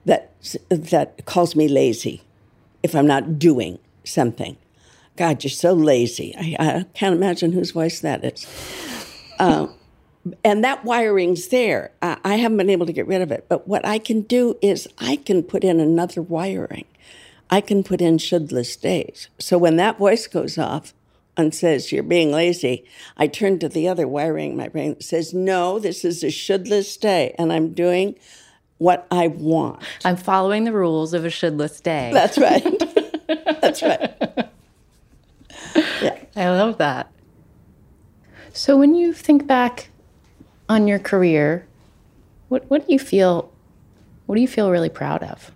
that 0.05 0.34
that 0.70 1.26
calls 1.26 1.55
me 1.55 1.68
lazy 1.68 2.22
if 2.82 2.95
I'm 2.95 3.07
not 3.07 3.39
doing 3.39 3.80
something. 4.03 4.57
God, 5.16 5.43
you're 5.43 5.51
so 5.51 5.74
lazy. 5.74 6.36
I, 6.38 6.55
I 6.59 6.86
can't 6.93 7.16
imagine 7.16 7.51
whose 7.51 7.72
voice 7.72 7.99
that 7.99 8.24
is. 8.24 8.47
Uh, 9.39 9.68
and 10.43 10.64
that 10.64 10.84
wiring's 10.84 11.49
there. 11.49 11.91
I, 12.01 12.18
I 12.24 12.36
haven't 12.36 12.57
been 12.57 12.70
able 12.70 12.86
to 12.86 12.93
get 12.93 13.07
rid 13.07 13.22
of 13.22 13.32
it. 13.32 13.45
But 13.47 13.68
what 13.68 13.86
I 13.86 13.99
can 13.99 14.22
do 14.22 14.57
is 14.61 14.88
I 14.97 15.18
can 15.18 15.43
put 15.43 15.64
in 15.64 15.80
another 15.80 16.22
wiring. 16.22 16.86
I 17.49 17.61
can 17.61 17.84
put 17.84 18.01
in 18.01 18.18
shouldless 18.18 18.76
days. 18.76 19.28
So 19.38 19.57
when 19.57 19.76
that 19.76 19.99
voice 19.99 20.26
goes 20.28 20.57
off 20.57 20.93
and 21.38 21.53
says, 21.53 21.91
You're 21.91 22.03
being 22.03 22.32
lazy, 22.32 22.86
I 23.18 23.28
turn 23.28 23.59
to 23.59 23.70
the 23.70 23.88
other 23.88 24.07
wiring 24.07 24.51
in 24.51 24.57
my 24.57 24.70
brain 24.70 24.95
that 24.95 25.03
says, 25.03 25.34
No, 25.34 25.78
this 25.78 26.03
is 26.03 26.24
a 26.24 26.32
shouldless 26.32 26.97
day. 26.97 27.36
And 27.38 27.53
I'm 27.53 27.74
doing 27.74 28.16
what 28.80 29.05
I 29.11 29.28
want. 29.28 29.84
I'm 30.03 30.18
following 30.18 30.64
the 30.64 30.74
rules 30.74 31.14
of 31.14 31.26
a 31.26 31.30
shouldless 31.30 31.80
day. 31.80 32.09
That's 32.14 32.38
right. 32.38 32.66
That's 33.61 33.84
right. 33.84 34.49
Yeah. 36.01 36.18
I 36.36 36.49
love 36.49 36.78
that. 36.80 37.11
So 38.51 38.78
when 38.78 38.93
you 38.93 39.14
think 39.14 39.47
back 39.47 39.89
on 40.68 40.88
your 40.88 40.99
career, 40.99 41.66
what 42.49 42.70
what 42.70 42.86
do 42.86 42.93
you 42.93 42.99
feel 42.99 43.51
what 44.26 44.36
do 44.36 44.41
you 44.41 44.47
feel 44.47 44.70
really 44.70 44.89
proud 44.89 45.24
of? 45.24 45.51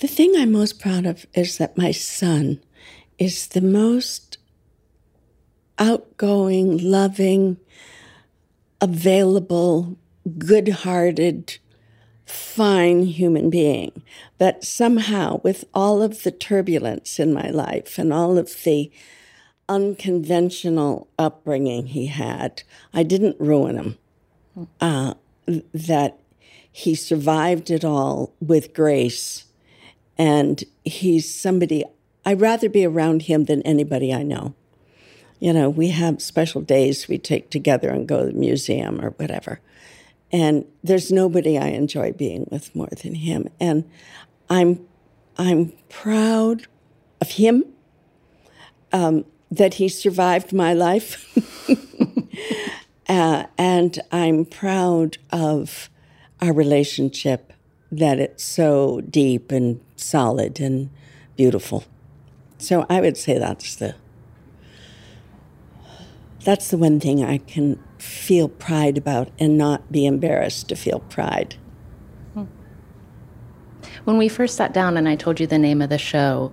The 0.00 0.06
thing 0.06 0.34
I'm 0.36 0.52
most 0.52 0.78
proud 0.78 1.06
of 1.06 1.26
is 1.34 1.58
that 1.58 1.78
my 1.78 1.90
son 1.90 2.60
is 3.18 3.48
the 3.48 3.62
most 3.62 4.38
outgoing, 5.78 6.78
loving, 6.78 7.56
available, 8.80 9.96
good 10.38 10.68
hearted, 10.68 11.58
fine 12.26 13.02
human 13.02 13.48
being. 13.48 14.02
That 14.38 14.64
somehow, 14.64 15.40
with 15.42 15.64
all 15.72 16.02
of 16.02 16.22
the 16.24 16.30
turbulence 16.30 17.18
in 17.18 17.32
my 17.32 17.48
life 17.48 17.98
and 17.98 18.12
all 18.12 18.36
of 18.36 18.62
the 18.64 18.90
unconventional 19.68 21.08
upbringing 21.18 21.86
he 21.86 22.06
had, 22.06 22.62
I 22.92 23.02
didn't 23.02 23.40
ruin 23.40 23.76
him. 23.76 23.98
Uh, 24.80 25.14
that 25.72 26.18
he 26.70 26.94
survived 26.94 27.70
it 27.70 27.84
all 27.84 28.34
with 28.40 28.74
grace. 28.74 29.44
And 30.18 30.62
he's 30.84 31.32
somebody, 31.32 31.84
I'd 32.24 32.40
rather 32.40 32.68
be 32.68 32.84
around 32.84 33.22
him 33.22 33.44
than 33.44 33.62
anybody 33.62 34.12
I 34.12 34.22
know. 34.22 34.54
You 35.38 35.52
know, 35.52 35.68
we 35.68 35.88
have 35.88 36.22
special 36.22 36.62
days 36.62 37.08
we 37.08 37.18
take 37.18 37.50
together 37.50 37.90
and 37.90 38.08
go 38.08 38.20
to 38.20 38.32
the 38.32 38.38
museum 38.38 39.00
or 39.00 39.10
whatever. 39.10 39.60
And 40.32 40.64
there's 40.82 41.10
nobody 41.10 41.56
I 41.56 41.68
enjoy 41.68 42.12
being 42.12 42.46
with 42.50 42.74
more 42.74 42.88
than 43.02 43.14
him. 43.14 43.48
And 43.60 43.88
I'm, 44.50 44.86
I'm 45.38 45.72
proud 45.88 46.66
of 47.20 47.32
him, 47.32 47.64
um, 48.92 49.24
that 49.50 49.74
he 49.74 49.88
survived 49.88 50.52
my 50.52 50.74
life. 50.74 51.24
uh, 53.08 53.44
and 53.56 54.00
I'm 54.10 54.44
proud 54.44 55.18
of 55.30 55.88
our 56.40 56.52
relationship, 56.52 57.52
that 57.92 58.18
it's 58.18 58.44
so 58.44 59.00
deep 59.02 59.52
and 59.52 59.80
solid 59.96 60.60
and 60.60 60.90
beautiful. 61.36 61.84
So 62.58 62.86
I 62.88 63.00
would 63.00 63.16
say 63.16 63.38
that's 63.38 63.76
the 63.76 63.94
that's 66.44 66.68
the 66.68 66.78
one 66.78 67.00
thing 67.00 67.24
I 67.24 67.38
can 67.38 67.82
feel 68.06 68.48
pride 68.48 68.96
about 68.96 69.30
and 69.38 69.58
not 69.58 69.90
be 69.90 70.06
embarrassed 70.06 70.68
to 70.68 70.76
feel 70.76 71.00
pride. 71.00 71.56
Hmm. 72.34 72.44
When 74.04 74.16
we 74.16 74.28
first 74.28 74.56
sat 74.56 74.72
down 74.72 74.96
and 74.96 75.08
I 75.08 75.16
told 75.16 75.40
you 75.40 75.46
the 75.46 75.58
name 75.58 75.82
of 75.82 75.90
the 75.90 75.98
show, 75.98 76.52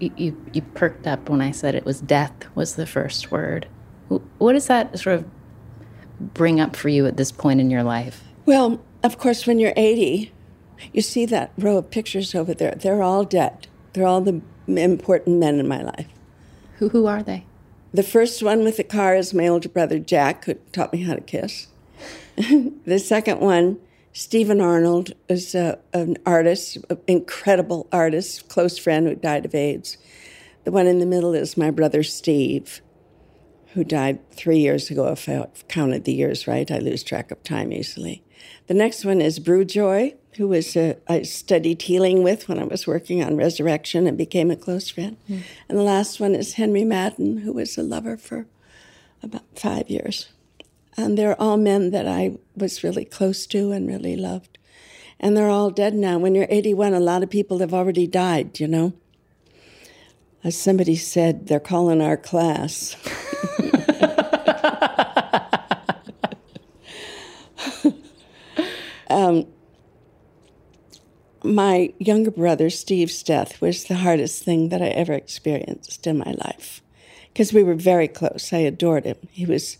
you, 0.00 0.12
you, 0.16 0.46
you 0.52 0.62
perked 0.62 1.06
up 1.06 1.28
when 1.28 1.40
I 1.40 1.50
said 1.50 1.74
it 1.74 1.84
was 1.84 2.00
death 2.00 2.32
was 2.54 2.76
the 2.76 2.86
first 2.86 3.30
word. 3.30 3.66
What 4.38 4.54
does 4.54 4.66
that 4.68 4.98
sort 4.98 5.16
of 5.16 5.26
bring 6.20 6.60
up 6.60 6.74
for 6.74 6.88
you 6.88 7.06
at 7.06 7.16
this 7.16 7.30
point 7.30 7.60
in 7.60 7.70
your 7.70 7.82
life? 7.82 8.24
Well, 8.46 8.80
of 9.02 9.18
course, 9.18 9.46
when 9.46 9.58
you're 9.58 9.74
80, 9.76 10.32
you 10.92 11.02
see 11.02 11.26
that 11.26 11.52
row 11.58 11.76
of 11.76 11.90
pictures 11.90 12.34
over 12.34 12.54
there. 12.54 12.74
They're 12.74 13.02
all 13.02 13.24
dead. 13.24 13.66
They're 13.92 14.06
all 14.06 14.20
the 14.20 14.40
important 14.66 15.38
men 15.38 15.60
in 15.60 15.68
my 15.68 15.82
life. 15.82 16.08
Who, 16.76 16.88
who 16.88 17.06
are 17.06 17.22
they? 17.22 17.44
The 17.92 18.02
first 18.02 18.42
one 18.42 18.64
with 18.64 18.76
the 18.76 18.84
car 18.84 19.14
is 19.14 19.32
my 19.32 19.48
older 19.48 19.68
brother 19.68 19.98
Jack, 19.98 20.44
who 20.44 20.54
taught 20.72 20.92
me 20.92 21.02
how 21.02 21.14
to 21.14 21.22
kiss. 21.22 21.68
the 22.36 22.98
second 22.98 23.40
one, 23.40 23.78
Stephen 24.12 24.60
Arnold, 24.60 25.12
is 25.28 25.54
a, 25.54 25.78
an 25.94 26.18
artist, 26.26 26.76
an 26.90 26.98
incredible 27.06 27.88
artist, 27.90 28.48
close 28.48 28.76
friend 28.76 29.06
who 29.06 29.14
died 29.14 29.46
of 29.46 29.54
AIDS. 29.54 29.96
The 30.64 30.70
one 30.70 30.86
in 30.86 30.98
the 30.98 31.06
middle 31.06 31.32
is 31.32 31.56
my 31.56 31.70
brother 31.70 32.02
Steve, 32.02 32.82
who 33.72 33.84
died 33.84 34.18
three 34.32 34.58
years 34.58 34.90
ago. 34.90 35.08
If 35.08 35.26
I 35.26 35.46
counted 35.68 36.04
the 36.04 36.12
years 36.12 36.46
right, 36.46 36.70
I 36.70 36.78
lose 36.78 37.02
track 37.02 37.30
of 37.30 37.42
time 37.42 37.72
easily. 37.72 38.22
The 38.66 38.74
next 38.74 39.04
one 39.06 39.22
is 39.22 39.40
Brugh 39.40 39.66
Joy, 39.66 40.14
who 40.38 40.48
was 40.48 40.76
uh, 40.76 40.94
I 41.08 41.22
studied 41.22 41.82
healing 41.82 42.22
with 42.22 42.48
when 42.48 42.60
I 42.60 42.64
was 42.64 42.86
working 42.86 43.24
on 43.24 43.36
Resurrection 43.36 44.06
and 44.06 44.16
became 44.16 44.52
a 44.52 44.56
close 44.56 44.88
friend. 44.88 45.16
Mm. 45.28 45.42
And 45.68 45.76
the 45.76 45.82
last 45.82 46.20
one 46.20 46.36
is 46.36 46.54
Henry 46.54 46.84
Madden, 46.84 47.38
who 47.38 47.52
was 47.52 47.76
a 47.76 47.82
lover 47.82 48.16
for 48.16 48.46
about 49.20 49.42
five 49.56 49.90
years. 49.90 50.28
And 50.96 51.18
they're 51.18 51.40
all 51.40 51.56
men 51.56 51.90
that 51.90 52.06
I 52.06 52.38
was 52.56 52.84
really 52.84 53.04
close 53.04 53.48
to 53.48 53.72
and 53.72 53.88
really 53.88 54.14
loved. 54.14 54.58
And 55.18 55.36
they're 55.36 55.50
all 55.50 55.70
dead 55.70 55.94
now. 55.94 56.18
When 56.18 56.36
you're 56.36 56.46
81, 56.48 56.94
a 56.94 57.00
lot 57.00 57.24
of 57.24 57.30
people 57.30 57.58
have 57.58 57.74
already 57.74 58.06
died, 58.06 58.60
you 58.60 58.68
know. 58.68 58.92
As 60.44 60.56
somebody 60.56 60.94
said, 60.94 61.48
they're 61.48 61.58
calling 61.58 62.00
our 62.00 62.16
class. 62.16 62.94
um, 69.10 69.46
my 71.42 71.92
younger 71.98 72.30
brother, 72.30 72.70
Steve's 72.70 73.22
death, 73.22 73.60
was 73.60 73.84
the 73.84 73.96
hardest 73.96 74.42
thing 74.44 74.68
that 74.70 74.82
I 74.82 74.88
ever 74.88 75.12
experienced 75.12 76.06
in 76.06 76.18
my 76.18 76.34
life 76.44 76.82
because 77.32 77.52
we 77.52 77.62
were 77.62 77.74
very 77.74 78.08
close. 78.08 78.52
I 78.52 78.58
adored 78.58 79.04
him. 79.04 79.16
He 79.30 79.46
was, 79.46 79.78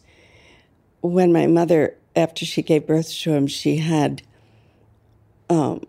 when 1.01 1.33
my 1.33 1.47
mother, 1.47 1.97
after 2.15 2.45
she 2.45 2.63
gave 2.63 2.87
birth 2.87 3.13
to 3.21 3.33
him, 3.33 3.47
she 3.47 3.79
had 3.79 4.23
um, 5.51 5.83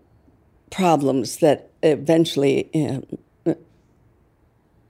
problems 0.70 1.36
that 1.38 1.70
eventually 1.82 2.68
um, 2.74 3.54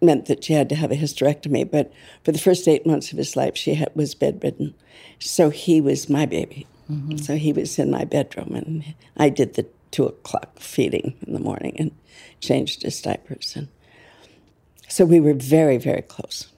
meant 0.00 0.26
that 0.26 0.44
she 0.44 0.54
had 0.54 0.68
to 0.70 0.74
have 0.74 0.90
a 0.90 0.96
hysterectomy. 0.96 1.70
But 1.70 1.92
for 2.24 2.32
the 2.32 2.38
first 2.38 2.66
eight 2.66 2.86
months 2.86 3.12
of 3.12 3.18
his 3.18 3.36
life, 3.36 3.56
she 3.56 3.74
had, 3.74 3.90
was 3.94 4.14
bedridden. 4.14 4.74
So 5.18 5.50
he 5.50 5.80
was 5.80 6.08
my 6.08 6.26
baby. 6.26 6.66
Mm-hmm. 6.90 7.18
So 7.18 7.36
he 7.36 7.52
was 7.52 7.78
in 7.78 7.90
my 7.90 8.04
bedroom, 8.04 8.54
and 8.54 8.94
I 9.16 9.28
did 9.28 9.54
the 9.54 9.66
two 9.90 10.06
o'clock 10.06 10.58
feeding 10.58 11.16
in 11.26 11.32
the 11.32 11.40
morning 11.40 11.76
and 11.78 11.92
changed 12.40 12.82
his 12.82 13.00
diapers. 13.00 13.54
And 13.56 13.68
so 14.88 15.04
we 15.04 15.20
were 15.20 15.34
very, 15.34 15.78
very 15.78 16.02
close. 16.02 16.48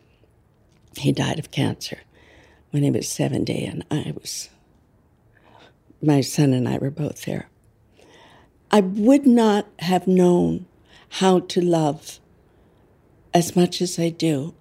He 0.97 1.13
died 1.13 1.39
of 1.39 1.51
cancer 1.51 1.99
when 2.71 2.83
he 2.83 2.91
was 2.91 3.09
70, 3.09 3.65
and 3.65 3.85
I 3.91 4.15
was, 4.19 4.49
my 6.03 6.21
son 6.21 6.53
and 6.53 6.69
I 6.69 6.79
were 6.79 6.91
both 6.91 7.25
there. 7.25 7.49
I 8.71 8.81
would 8.81 9.27
not 9.27 9.67
have 9.81 10.07
known 10.07 10.67
how 11.11 11.41
to 11.41 11.61
love 11.61 12.19
as 13.35 13.55
much 13.55 13.83
as 13.83 13.99
I 13.99 14.09
do 14.09 14.55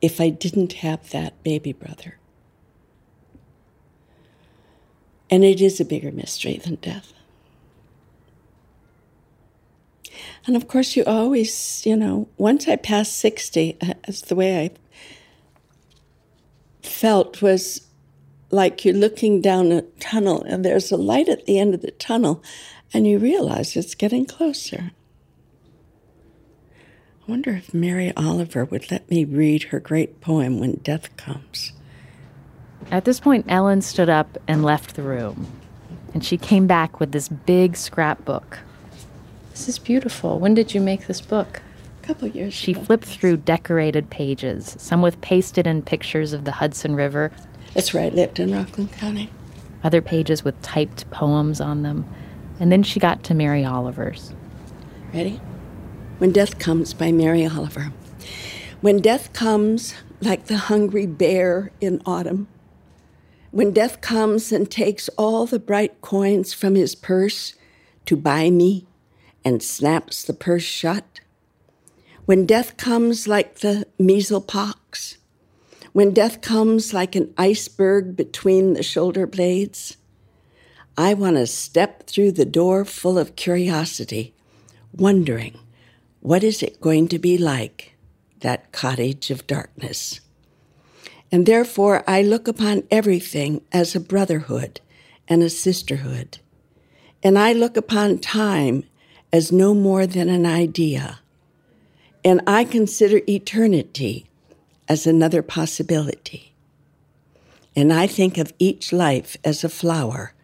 if 0.00 0.20
I 0.20 0.30
didn't 0.30 0.74
have 0.74 1.10
that 1.10 1.42
baby 1.42 1.72
brother. 1.72 2.18
And 5.30 5.44
it 5.44 5.60
is 5.60 5.80
a 5.80 5.84
bigger 5.84 6.10
mystery 6.10 6.58
than 6.62 6.76
death. 6.76 7.12
And 10.46 10.56
of 10.56 10.68
course, 10.68 10.96
you 10.96 11.04
always, 11.04 11.84
you 11.86 11.96
know, 11.96 12.28
once 12.36 12.68
I 12.68 12.76
passed 12.76 13.18
60, 13.18 13.76
uh, 13.80 13.94
as 14.04 14.22
the 14.22 14.34
way 14.34 14.64
I 14.64 14.70
felt 16.86 17.42
was 17.42 17.86
like 18.50 18.84
you're 18.84 18.94
looking 18.94 19.40
down 19.40 19.72
a 19.72 19.82
tunnel 20.00 20.42
and 20.42 20.64
there's 20.64 20.92
a 20.92 20.96
light 20.96 21.28
at 21.28 21.46
the 21.46 21.58
end 21.58 21.74
of 21.74 21.80
the 21.80 21.90
tunnel 21.92 22.42
and 22.92 23.06
you 23.06 23.18
realize 23.18 23.76
it's 23.76 23.94
getting 23.94 24.26
closer. 24.26 24.90
I 27.26 27.30
wonder 27.30 27.52
if 27.52 27.72
Mary 27.72 28.12
Oliver 28.16 28.64
would 28.64 28.90
let 28.90 29.08
me 29.10 29.24
read 29.24 29.64
her 29.64 29.80
great 29.80 30.20
poem 30.20 30.58
When 30.58 30.74
Death 30.82 31.16
Comes. 31.16 31.72
At 32.90 33.04
this 33.04 33.20
point, 33.20 33.46
Ellen 33.48 33.80
stood 33.80 34.10
up 34.10 34.36
and 34.48 34.64
left 34.64 34.96
the 34.96 35.02
room. 35.02 35.46
And 36.12 36.24
she 36.24 36.36
came 36.36 36.66
back 36.66 37.00
with 37.00 37.12
this 37.12 37.28
big 37.28 37.76
scrapbook 37.76 38.58
this 39.62 39.76
is 39.76 39.78
beautiful. 39.78 40.40
When 40.40 40.54
did 40.54 40.74
you 40.74 40.80
make 40.80 41.06
this 41.06 41.20
book? 41.20 41.62
A 42.02 42.06
couple 42.06 42.26
years 42.26 42.48
ago. 42.48 42.50
She 42.50 42.72
ago. 42.72 42.82
flipped 42.82 43.04
through 43.04 43.36
decorated 43.36 44.10
pages, 44.10 44.74
some 44.76 45.02
with 45.02 45.20
pasted 45.20 45.68
in 45.68 45.82
pictures 45.82 46.32
of 46.32 46.44
the 46.44 46.50
Hudson 46.50 46.96
River. 46.96 47.30
That's 47.72 47.94
right, 47.94 48.12
I 48.12 48.16
lived 48.16 48.40
in 48.40 48.52
Rockland 48.52 48.90
County. 48.90 49.30
Other 49.84 50.02
pages 50.02 50.42
with 50.42 50.60
typed 50.62 51.08
poems 51.12 51.60
on 51.60 51.82
them. 51.82 52.12
And 52.58 52.72
then 52.72 52.82
she 52.82 52.98
got 52.98 53.22
to 53.24 53.34
Mary 53.34 53.64
Oliver's. 53.64 54.34
Ready? 55.14 55.40
When 56.18 56.32
Death 56.32 56.58
Comes 56.58 56.92
by 56.92 57.12
Mary 57.12 57.46
Oliver. 57.46 57.92
When 58.80 59.00
death 59.00 59.32
comes 59.32 59.94
like 60.20 60.46
the 60.46 60.56
hungry 60.56 61.06
bear 61.06 61.70
in 61.80 62.02
autumn, 62.04 62.48
when 63.52 63.70
death 63.70 64.00
comes 64.00 64.50
and 64.50 64.68
takes 64.68 65.08
all 65.10 65.46
the 65.46 65.60
bright 65.60 66.00
coins 66.00 66.52
from 66.52 66.74
his 66.74 66.96
purse 66.96 67.54
to 68.06 68.16
buy 68.16 68.50
me 68.50 68.88
and 69.44 69.62
snaps 69.62 70.22
the 70.22 70.32
purse 70.34 70.62
shut. 70.62 71.20
When 72.24 72.46
death 72.46 72.76
comes 72.76 73.26
like 73.26 73.60
the 73.60 73.86
measles 73.98 74.44
pox, 74.46 75.18
when 75.92 76.14
death 76.14 76.40
comes 76.40 76.94
like 76.94 77.14
an 77.14 77.34
iceberg 77.36 78.16
between 78.16 78.74
the 78.74 78.82
shoulder 78.82 79.26
blades, 79.26 79.96
I 80.96 81.14
want 81.14 81.36
to 81.36 81.46
step 81.46 82.06
through 82.06 82.32
the 82.32 82.44
door 82.44 82.84
full 82.84 83.18
of 83.18 83.36
curiosity, 83.36 84.34
wondering 84.92 85.58
what 86.20 86.44
is 86.44 86.62
it 86.62 86.80
going 86.80 87.08
to 87.08 87.18
be 87.18 87.36
like, 87.36 87.94
that 88.40 88.72
cottage 88.72 89.30
of 89.30 89.46
darkness. 89.46 90.20
And 91.30 91.46
therefore, 91.46 92.04
I 92.06 92.22
look 92.22 92.46
upon 92.46 92.84
everything 92.90 93.62
as 93.72 93.94
a 93.94 94.00
brotherhood 94.00 94.80
and 95.26 95.42
a 95.42 95.50
sisterhood. 95.50 96.38
And 97.22 97.38
I 97.38 97.52
look 97.52 97.76
upon 97.76 98.18
time 98.18 98.84
as 99.32 99.50
no 99.50 99.74
more 99.74 100.06
than 100.06 100.28
an 100.28 100.46
idea. 100.46 101.20
And 102.24 102.40
I 102.46 102.64
consider 102.64 103.20
eternity 103.28 104.26
as 104.88 105.06
another 105.06 105.42
possibility. 105.42 106.52
And 107.74 107.92
I 107.92 108.06
think 108.06 108.36
of 108.36 108.52
each 108.58 108.92
life 108.92 109.36
as 109.44 109.64
a 109.64 109.68
flower, 109.68 110.34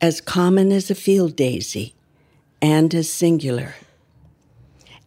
as 0.00 0.20
common 0.20 0.72
as 0.72 0.90
a 0.90 0.94
field 0.94 1.36
daisy, 1.36 1.94
and 2.60 2.92
as 2.94 3.12
singular. 3.12 3.74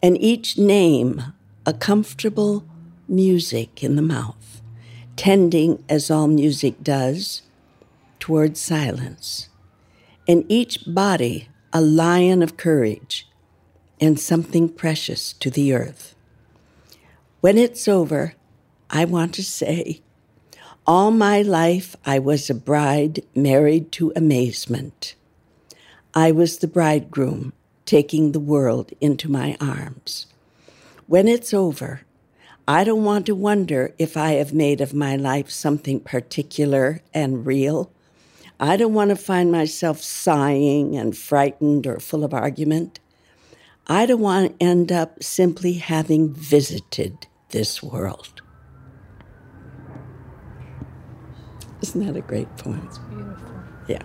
And 0.02 0.20
each 0.20 0.56
name 0.56 1.22
a 1.66 1.72
comfortable 1.72 2.64
music 3.08 3.82
in 3.82 3.96
the 3.96 4.02
mouth, 4.02 4.62
tending, 5.16 5.84
as 5.88 6.10
all 6.10 6.28
music 6.28 6.82
does, 6.82 7.42
toward 8.18 8.56
silence. 8.56 9.48
And 10.26 10.44
each 10.48 10.84
body 10.86 11.48
a 11.76 11.80
lion 11.80 12.40
of 12.40 12.56
courage, 12.56 13.28
and 14.00 14.20
something 14.20 14.68
precious 14.68 15.32
to 15.32 15.50
the 15.50 15.74
earth. 15.74 16.14
When 17.40 17.58
it's 17.58 17.88
over, 17.88 18.34
I 18.90 19.04
want 19.04 19.34
to 19.34 19.42
say, 19.42 20.00
all 20.86 21.10
my 21.10 21.42
life 21.42 21.96
I 22.06 22.20
was 22.20 22.48
a 22.48 22.54
bride 22.54 23.24
married 23.34 23.90
to 23.92 24.12
amazement. 24.14 25.16
I 26.14 26.30
was 26.30 26.58
the 26.58 26.68
bridegroom 26.68 27.52
taking 27.86 28.30
the 28.30 28.40
world 28.40 28.92
into 29.00 29.28
my 29.28 29.56
arms. 29.60 30.26
When 31.08 31.26
it's 31.26 31.52
over, 31.52 32.02
I 32.68 32.84
don't 32.84 33.02
want 33.02 33.26
to 33.26 33.34
wonder 33.34 33.94
if 33.98 34.16
I 34.16 34.34
have 34.34 34.54
made 34.54 34.80
of 34.80 34.94
my 34.94 35.16
life 35.16 35.50
something 35.50 35.98
particular 35.98 37.00
and 37.12 37.44
real 37.44 37.90
I 38.60 38.76
don't 38.76 38.94
want 38.94 39.10
to 39.10 39.16
find 39.16 39.50
myself 39.50 40.00
sighing 40.00 40.96
and 40.96 41.16
frightened 41.16 41.86
or 41.86 41.98
full 41.98 42.24
of 42.24 42.32
argument. 42.32 43.00
I 43.86 44.06
don't 44.06 44.20
want 44.20 44.58
to 44.58 44.64
end 44.64 44.92
up 44.92 45.22
simply 45.22 45.74
having 45.74 46.32
visited 46.32 47.26
this 47.50 47.82
world. 47.82 48.42
Isn't 51.82 52.06
that 52.06 52.16
a 52.16 52.22
great 52.22 52.48
poem? 52.56 52.82
It's 52.86 52.98
beautiful. 52.98 53.54
Yeah. 53.88 54.02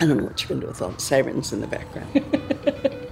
I 0.00 0.06
don't 0.06 0.18
know 0.18 0.24
what 0.24 0.42
you're 0.42 0.48
going 0.48 0.60
to 0.60 0.66
do 0.66 0.68
with 0.68 0.82
all 0.82 0.90
the 0.90 1.00
sirens 1.00 1.52
in 1.52 1.62
the 1.62 1.66
background. 1.66 3.02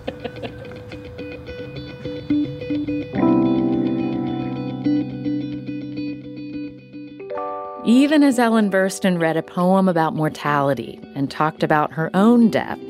Even 7.95 8.25
as 8.25 8.41
Ellen 8.41 8.73
Burstyn 8.73 9.21
read 9.21 9.37
a 9.37 9.43
poem 9.43 9.89
about 9.89 10.17
mortality 10.17 10.99
and 11.15 11.31
talked 11.31 11.63
about 11.63 11.93
her 11.93 12.11
own 12.13 12.51
death, 12.51 12.81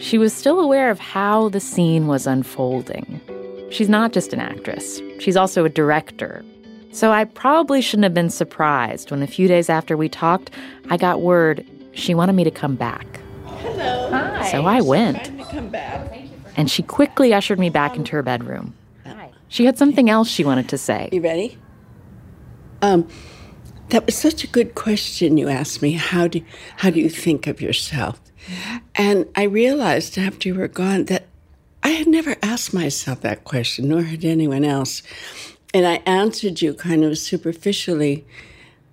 she 0.00 0.18
was 0.18 0.32
still 0.32 0.58
aware 0.58 0.90
of 0.90 0.98
how 0.98 1.48
the 1.50 1.60
scene 1.60 2.08
was 2.08 2.26
unfolding. 2.26 3.20
She's 3.70 3.88
not 3.88 4.12
just 4.12 4.32
an 4.32 4.40
actress, 4.40 5.00
she's 5.20 5.36
also 5.36 5.64
a 5.64 5.68
director. 5.68 6.44
So 6.90 7.12
I 7.12 7.22
probably 7.22 7.80
shouldn't 7.80 8.02
have 8.02 8.14
been 8.14 8.30
surprised 8.30 9.12
when 9.12 9.22
a 9.22 9.28
few 9.28 9.46
days 9.46 9.70
after 9.70 9.96
we 9.96 10.08
talked, 10.08 10.50
I 10.90 10.96
got 10.96 11.20
word 11.20 11.64
she 11.92 12.12
wanted 12.12 12.32
me 12.32 12.42
to 12.42 12.50
come 12.50 12.74
back. 12.74 13.06
Hello. 13.44 14.10
Hi. 14.10 14.50
So 14.50 14.64
I 14.64 14.80
went. 14.80 15.24
to 15.24 15.44
come 15.52 15.68
back. 15.68 16.12
And 16.56 16.68
she 16.68 16.82
quickly 16.82 17.32
ushered 17.32 17.60
me 17.60 17.70
back 17.70 17.94
into 17.94 18.10
her 18.16 18.24
bedroom. 18.24 18.74
Hi. 19.06 19.30
She 19.46 19.66
had 19.66 19.78
something 19.78 20.10
else 20.10 20.26
she 20.26 20.42
wanted 20.42 20.68
to 20.70 20.78
say. 20.78 21.10
You 21.12 21.20
ready? 21.20 21.56
Um, 22.82 23.08
that 23.90 24.06
was 24.06 24.16
such 24.16 24.44
a 24.44 24.46
good 24.46 24.74
question 24.74 25.36
you 25.36 25.48
asked 25.48 25.82
me. 25.82 25.92
How 25.92 26.28
do 26.28 26.42
how 26.76 26.90
do 26.90 27.00
you 27.00 27.08
think 27.08 27.46
of 27.46 27.60
yourself? 27.60 28.20
And 28.94 29.26
I 29.36 29.44
realized 29.44 30.18
after 30.18 30.48
you 30.48 30.54
were 30.54 30.68
gone 30.68 31.04
that 31.06 31.26
I 31.82 31.90
had 31.90 32.06
never 32.06 32.36
asked 32.42 32.74
myself 32.74 33.20
that 33.22 33.44
question, 33.44 33.88
nor 33.88 34.02
had 34.02 34.24
anyone 34.24 34.64
else. 34.64 35.02
And 35.74 35.86
I 35.86 36.02
answered 36.06 36.60
you 36.60 36.74
kind 36.74 37.04
of 37.04 37.18
superficially 37.18 38.24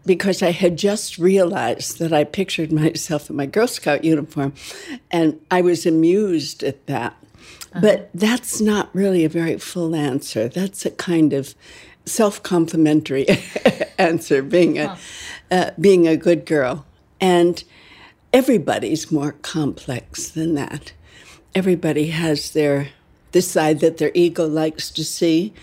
because 0.06 0.44
I 0.44 0.52
had 0.52 0.78
just 0.78 1.18
realized 1.18 2.00
that 2.00 2.14
I 2.14 2.24
pictured 2.24 2.72
myself 2.72 3.30
in 3.30 3.36
my 3.36 3.46
Girl 3.46 3.68
Scout 3.68 4.04
uniform 4.04 4.54
and 5.12 5.40
I 5.50 5.62
was 5.62 5.86
amused 5.86 6.64
at 6.64 6.86
that. 6.88 7.14
Uh-huh. 7.74 7.82
But 7.82 8.10
that's 8.14 8.62
not 8.62 8.90
really 8.94 9.26
a 9.26 9.30
very 9.30 9.58
full 9.58 9.96
answer. 9.96 10.48
That's 10.48 10.86
a 10.86 10.92
kind 10.92 11.34
of 11.34 11.56
self-complimentary 12.06 13.26
answer, 14.00 14.42
being 14.42 14.78
a 14.78 14.98
uh, 15.52 15.72
being 15.80 16.08
a 16.08 16.18
good 16.18 16.46
girl, 16.46 16.86
and 17.20 17.64
everybody's 18.34 19.12
more 19.12 19.34
complex 19.42 20.30
than 20.30 20.56
that. 20.56 20.94
Everybody 21.54 22.08
has 22.08 22.52
their 22.52 22.90
this 23.32 23.52
side 23.52 23.80
that 23.82 23.98
their 23.98 24.12
ego 24.14 24.48
likes 24.48 24.90
to 24.92 25.04
see, 25.04 25.54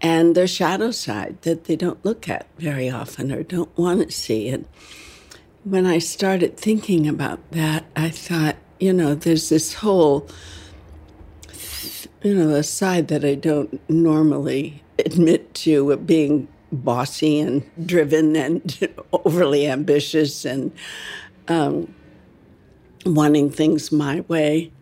and 0.00 0.34
their 0.34 0.46
shadow 0.46 0.90
side 0.90 1.40
that 1.42 1.64
they 1.64 1.76
don't 1.76 2.04
look 2.04 2.28
at 2.28 2.46
very 2.58 2.90
often 2.90 3.32
or 3.32 3.42
don't 3.42 3.76
want 3.76 4.00
to 4.00 4.10
see. 4.10 4.48
And 4.48 4.66
when 5.64 5.86
I 5.86 5.98
started 5.98 6.56
thinking 6.56 7.06
about 7.06 7.50
that, 7.52 7.84
I 7.94 8.08
thought, 8.10 8.56
you 8.80 8.92
know, 8.92 9.14
there's 9.14 9.48
this 9.48 9.74
whole 9.74 10.28
you 12.22 12.34
know, 12.34 12.50
a 12.50 12.62
side 12.62 13.08
that 13.08 13.24
I 13.24 13.34
don't 13.34 13.80
normally 13.88 14.82
admit 14.98 15.54
to 15.54 15.92
of 15.92 16.06
being 16.06 16.48
bossy 16.72 17.40
and 17.40 17.68
driven 17.86 18.36
and 18.36 18.88
overly 19.12 19.66
ambitious 19.66 20.44
and 20.44 20.72
um, 21.48 21.94
wanting 23.04 23.50
things 23.50 23.90
my 23.90 24.20
way. 24.20 24.72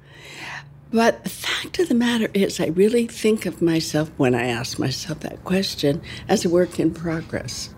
But 0.93 1.24
the 1.24 1.30
fact 1.30 1.78
of 1.78 1.89
the 1.89 1.95
matter 1.95 2.28
is, 2.32 2.61
I 2.61 2.66
really 2.66 3.07
think 3.07 3.45
of 3.45 3.61
myself 3.61 4.11
when 4.16 4.34
I 4.34 4.47
ask 4.47 4.78
myself 4.78 5.20
that 5.20 5.45
question 5.45 6.01
as 6.28 6.45
a 6.45 6.49
work 6.49 6.78
in 6.78 6.95
progress. 6.95 7.74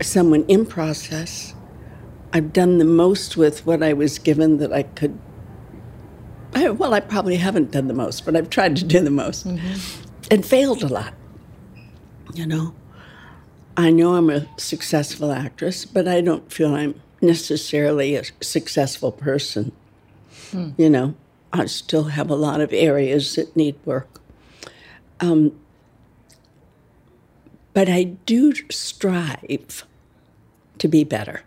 Someone 0.00 0.44
in 0.44 0.64
process. 0.64 1.54
I've 2.32 2.52
done 2.52 2.78
the 2.78 2.84
most 2.84 3.36
with 3.36 3.66
what 3.66 3.82
I 3.82 3.92
was 3.94 4.18
given 4.18 4.58
that 4.58 4.72
I 4.72 4.82
could 4.84 5.18
I, 6.56 6.70
well, 6.70 6.94
I 6.94 7.00
probably 7.00 7.36
haven't 7.36 7.70
done 7.70 7.86
the 7.86 7.94
most, 7.94 8.24
but 8.24 8.34
I've 8.34 8.48
tried 8.48 8.76
to 8.76 8.84
do 8.84 9.00
the 9.00 9.10
most 9.10 9.44
and 10.30 10.44
failed 10.44 10.82
a 10.82 10.88
lot. 10.88 11.12
You 12.34 12.46
know, 12.46 12.74
I 13.76 13.90
know 13.90 14.14
I'm 14.14 14.30
a 14.30 14.46
successful 14.58 15.32
actress, 15.32 15.84
but 15.84 16.08
I 16.08 16.20
don't 16.20 16.50
feel 16.52 16.74
I'm 16.74 17.00
necessarily 17.20 18.16
a 18.16 18.24
successful 18.40 19.12
person. 19.12 19.72
Hmm. 20.50 20.70
You 20.76 20.90
know, 20.90 21.14
I 21.52 21.66
still 21.66 22.04
have 22.04 22.30
a 22.30 22.34
lot 22.34 22.60
of 22.60 22.72
areas 22.72 23.34
that 23.36 23.56
need 23.56 23.76
work. 23.84 24.20
Um, 25.20 25.58
but 27.72 27.88
I 27.88 28.04
do 28.04 28.52
strive 28.70 29.84
to 30.78 30.88
be 30.88 31.04
better 31.04 31.42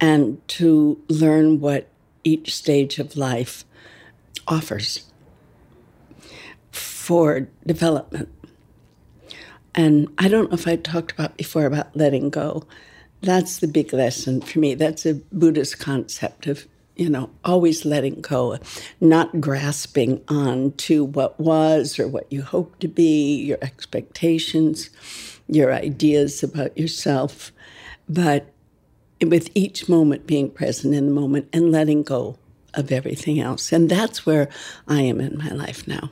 and 0.00 0.46
to 0.48 1.00
learn 1.08 1.60
what 1.60 1.88
each 2.24 2.54
stage 2.54 2.98
of 2.98 3.16
life 3.16 3.64
offers 4.46 5.04
for 6.70 7.48
development. 7.66 8.28
And 9.74 10.08
I 10.18 10.28
don't 10.28 10.50
know 10.50 10.54
if 10.54 10.66
I 10.66 10.76
talked 10.76 11.12
about 11.12 11.36
before 11.36 11.66
about 11.66 11.94
letting 11.96 12.30
go. 12.30 12.66
That's 13.20 13.58
the 13.58 13.68
big 13.68 13.92
lesson 13.92 14.40
for 14.40 14.58
me. 14.58 14.74
That's 14.74 15.04
a 15.06 15.14
Buddhist 15.14 15.78
concept 15.78 16.46
of, 16.46 16.66
you 16.96 17.08
know, 17.08 17.30
always 17.44 17.84
letting 17.84 18.20
go, 18.20 18.58
not 19.00 19.40
grasping 19.40 20.22
on 20.28 20.72
to 20.72 21.04
what 21.04 21.38
was 21.38 21.98
or 21.98 22.08
what 22.08 22.32
you 22.32 22.42
hope 22.42 22.78
to 22.80 22.88
be, 22.88 23.36
your 23.42 23.58
expectations, 23.62 24.90
your 25.48 25.72
ideas 25.72 26.42
about 26.42 26.76
yourself, 26.76 27.52
but 28.08 28.52
with 29.20 29.50
each 29.54 29.88
moment 29.88 30.26
being 30.26 30.50
present 30.50 30.94
in 30.94 31.06
the 31.06 31.12
moment 31.12 31.48
and 31.52 31.72
letting 31.72 32.02
go 32.02 32.38
of 32.74 32.92
everything 32.92 33.40
else. 33.40 33.72
And 33.72 33.88
that's 33.88 34.24
where 34.24 34.48
I 34.86 35.02
am 35.02 35.20
in 35.20 35.38
my 35.38 35.50
life 35.50 35.88
now. 35.88 36.10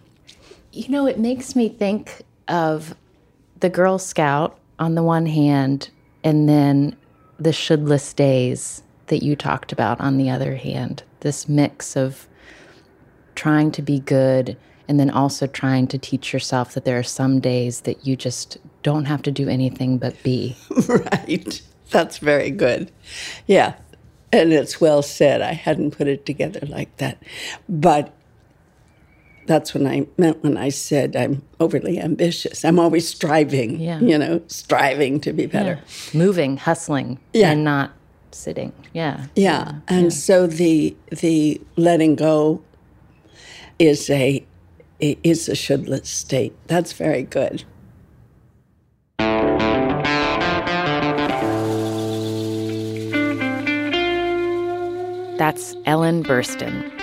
You 0.72 0.88
know, 0.88 1.06
it 1.06 1.18
makes 1.18 1.54
me 1.54 1.68
think 1.68 2.22
of 2.48 2.94
the 3.60 3.70
Girl 3.70 3.98
Scout 3.98 4.58
on 4.78 4.94
the 4.94 5.02
one 5.02 5.26
hand, 5.26 5.90
and 6.22 6.48
then 6.48 6.96
the 7.38 7.52
shouldless 7.52 8.12
days 8.12 8.82
that 9.06 9.22
you 9.22 9.36
talked 9.36 9.72
about 9.72 10.00
on 10.00 10.16
the 10.18 10.30
other 10.30 10.56
hand. 10.56 11.02
This 11.20 11.48
mix 11.48 11.96
of 11.96 12.26
trying 13.34 13.70
to 13.72 13.82
be 13.82 14.00
good 14.00 14.56
and 14.88 15.00
then 15.00 15.10
also 15.10 15.46
trying 15.46 15.86
to 15.88 15.98
teach 15.98 16.32
yourself 16.32 16.74
that 16.74 16.84
there 16.84 16.98
are 16.98 17.04
some 17.04 17.40
days 17.40 17.82
that 17.82 18.06
you 18.06 18.16
just 18.16 18.58
don't 18.82 19.06
have 19.06 19.22
to 19.22 19.32
do 19.32 19.48
anything 19.48 19.98
but 19.98 20.20
be. 20.22 20.56
right. 20.88 21.60
That's 21.90 22.18
very 22.18 22.50
good. 22.50 22.90
Yeah. 23.46 23.74
And 24.32 24.52
it's 24.52 24.80
well 24.80 25.02
said. 25.02 25.42
I 25.42 25.52
hadn't 25.52 25.92
put 25.92 26.08
it 26.08 26.26
together 26.26 26.60
like 26.66 26.96
that. 26.98 27.22
But 27.68 28.12
that's 29.46 29.74
what 29.74 29.86
I 29.86 30.06
meant 30.18 30.42
when 30.42 30.56
I 30.56 30.68
said 30.70 31.16
I'm 31.16 31.42
overly 31.60 31.98
ambitious. 31.98 32.64
I'm 32.64 32.78
always 32.78 33.08
striving, 33.08 33.80
Yeah. 33.80 34.00
you 34.00 34.18
know, 34.18 34.40
striving 34.48 35.20
to 35.20 35.32
be 35.32 35.46
better. 35.46 35.80
Yeah. 36.12 36.18
Moving, 36.18 36.56
hustling, 36.56 37.18
Yeah. 37.32 37.50
and 37.52 37.64
not 37.64 37.92
sitting. 38.32 38.72
Yeah. 38.92 39.26
Yeah. 39.34 39.72
And 39.88 40.12
so 40.12 40.46
the 40.46 40.96
the 41.10 41.60
letting 41.76 42.16
go 42.16 42.62
is 43.78 44.08
a 44.10 44.44
is 45.00 45.48
a 45.48 45.54
shouldless 45.54 46.08
state. 46.08 46.54
That's 46.66 46.92
very 46.92 47.22
good. 47.22 47.64
That's 55.38 55.74
Ellen 55.84 56.24
Burstyn. 56.24 56.95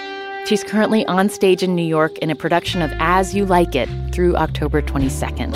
She's 0.45 0.63
currently 0.63 1.05
on 1.05 1.29
stage 1.29 1.63
in 1.63 1.73
New 1.73 1.85
York 1.85 2.17
in 2.17 2.29
a 2.29 2.35
production 2.35 2.81
of 2.81 2.91
As 2.99 3.33
You 3.33 3.45
Like 3.45 3.75
It 3.75 3.87
through 4.11 4.35
October 4.35 4.81
22nd. 4.81 5.53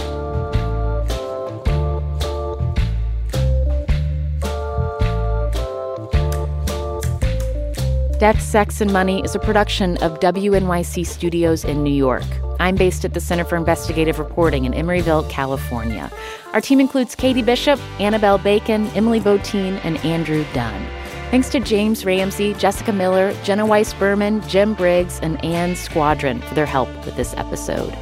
Death, 8.18 8.42
Sex, 8.42 8.80
and 8.80 8.92
Money 8.92 9.22
is 9.24 9.36
a 9.36 9.40
production 9.40 9.98
of 9.98 10.20
WNYC 10.22 11.06
Studios 11.06 11.66
in 11.66 11.84
New 11.84 11.94
York. 11.94 12.24
I'm 12.60 12.76
based 12.76 13.04
at 13.04 13.14
the 13.14 13.20
Center 13.20 13.44
for 13.44 13.58
Investigative 13.58 14.18
Reporting 14.18 14.64
in 14.64 14.72
Emeryville, 14.72 15.30
California. 15.30 16.10
Our 16.54 16.62
team 16.62 16.80
includes 16.80 17.14
Katie 17.14 17.44
Bishop, 17.44 17.80
Annabelle 18.00 18.38
Bacon, 18.38 18.88
Emily 18.96 19.20
Botein, 19.20 19.80
and 19.84 19.98
Andrew 19.98 20.46
Dunn. 20.54 21.07
Thanks 21.30 21.50
to 21.50 21.60
James 21.60 22.06
Ramsey, 22.06 22.54
Jessica 22.54 22.94
Miller, 22.94 23.34
Jenna 23.44 23.66
Weiss 23.66 23.94
Berman, 23.94 24.42
Jim 24.48 24.74
Briggs, 24.74 25.20
and 25.20 25.44
Ann 25.44 25.76
Squadron 25.76 26.42
for 26.42 26.56
their 26.56 26.66
help 26.66 26.88
with 27.06 27.18
this 27.18 27.34
episode. 27.36 27.94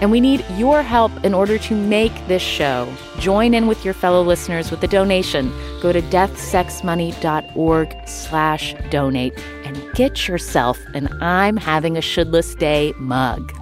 And 0.00 0.10
we 0.10 0.20
need 0.20 0.44
your 0.56 0.82
help 0.82 1.12
in 1.22 1.34
order 1.34 1.58
to 1.58 1.76
make 1.76 2.12
this 2.28 2.42
show. 2.42 2.90
Join 3.18 3.52
in 3.52 3.66
with 3.66 3.84
your 3.84 3.94
fellow 3.94 4.22
listeners 4.22 4.70
with 4.70 4.82
a 4.82 4.88
donation. 4.88 5.52
Go 5.82 5.92
to 5.92 6.00
deathsexmoney.org 6.00 8.08
slash 8.08 8.74
donate 8.90 9.38
and 9.64 9.94
get 9.94 10.26
yourself 10.26 10.78
an 10.94 11.08
I'm 11.22 11.58
Having 11.58 11.98
a 11.98 12.00
Shouldless 12.00 12.54
Day 12.54 12.94
mug. 12.96 13.52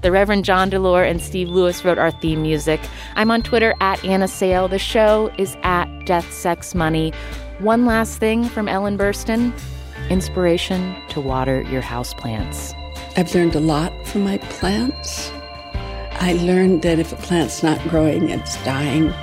The 0.00 0.10
Reverend 0.10 0.44
John 0.44 0.68
Delore 0.68 1.08
and 1.08 1.22
Steve 1.22 1.48
Lewis 1.48 1.84
wrote 1.84 1.98
our 1.98 2.10
theme 2.10 2.42
music. 2.42 2.80
I'm 3.14 3.30
on 3.30 3.42
Twitter 3.42 3.72
at 3.80 4.04
Anna 4.04 4.26
Sale. 4.26 4.66
The 4.66 4.80
show 4.80 5.32
is 5.38 5.56
at 5.62 5.86
Death 6.06 6.32
Sex 6.32 6.74
Money. 6.74 7.12
One 7.62 7.86
last 7.86 8.18
thing 8.18 8.46
from 8.46 8.66
Ellen 8.66 8.98
Burstyn 8.98 9.52
inspiration 10.10 10.96
to 11.10 11.20
water 11.20 11.62
your 11.62 11.80
houseplants. 11.80 12.74
I've 13.16 13.32
learned 13.36 13.54
a 13.54 13.60
lot 13.60 13.92
from 14.04 14.24
my 14.24 14.38
plants. 14.38 15.30
I 16.20 16.36
learned 16.42 16.82
that 16.82 16.98
if 16.98 17.12
a 17.12 17.16
plant's 17.16 17.62
not 17.62 17.80
growing, 17.88 18.30
it's 18.30 18.60
dying. 18.64 19.14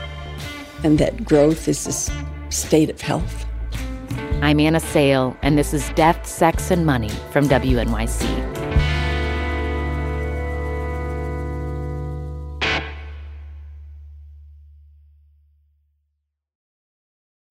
and 0.85 0.97
that 0.99 1.25
growth 1.25 1.67
is 1.67 1.85
a 1.85 2.49
state 2.49 2.89
of 2.89 3.01
health. 3.01 3.45
I'm 4.41 4.61
Anna 4.61 4.79
Sale, 4.79 5.35
and 5.41 5.57
this 5.57 5.73
is 5.73 5.89
Death, 5.89 6.25
Sex, 6.25 6.71
and 6.71 6.85
Money 6.85 7.11
from 7.33 7.49
WNYC. 7.49 8.78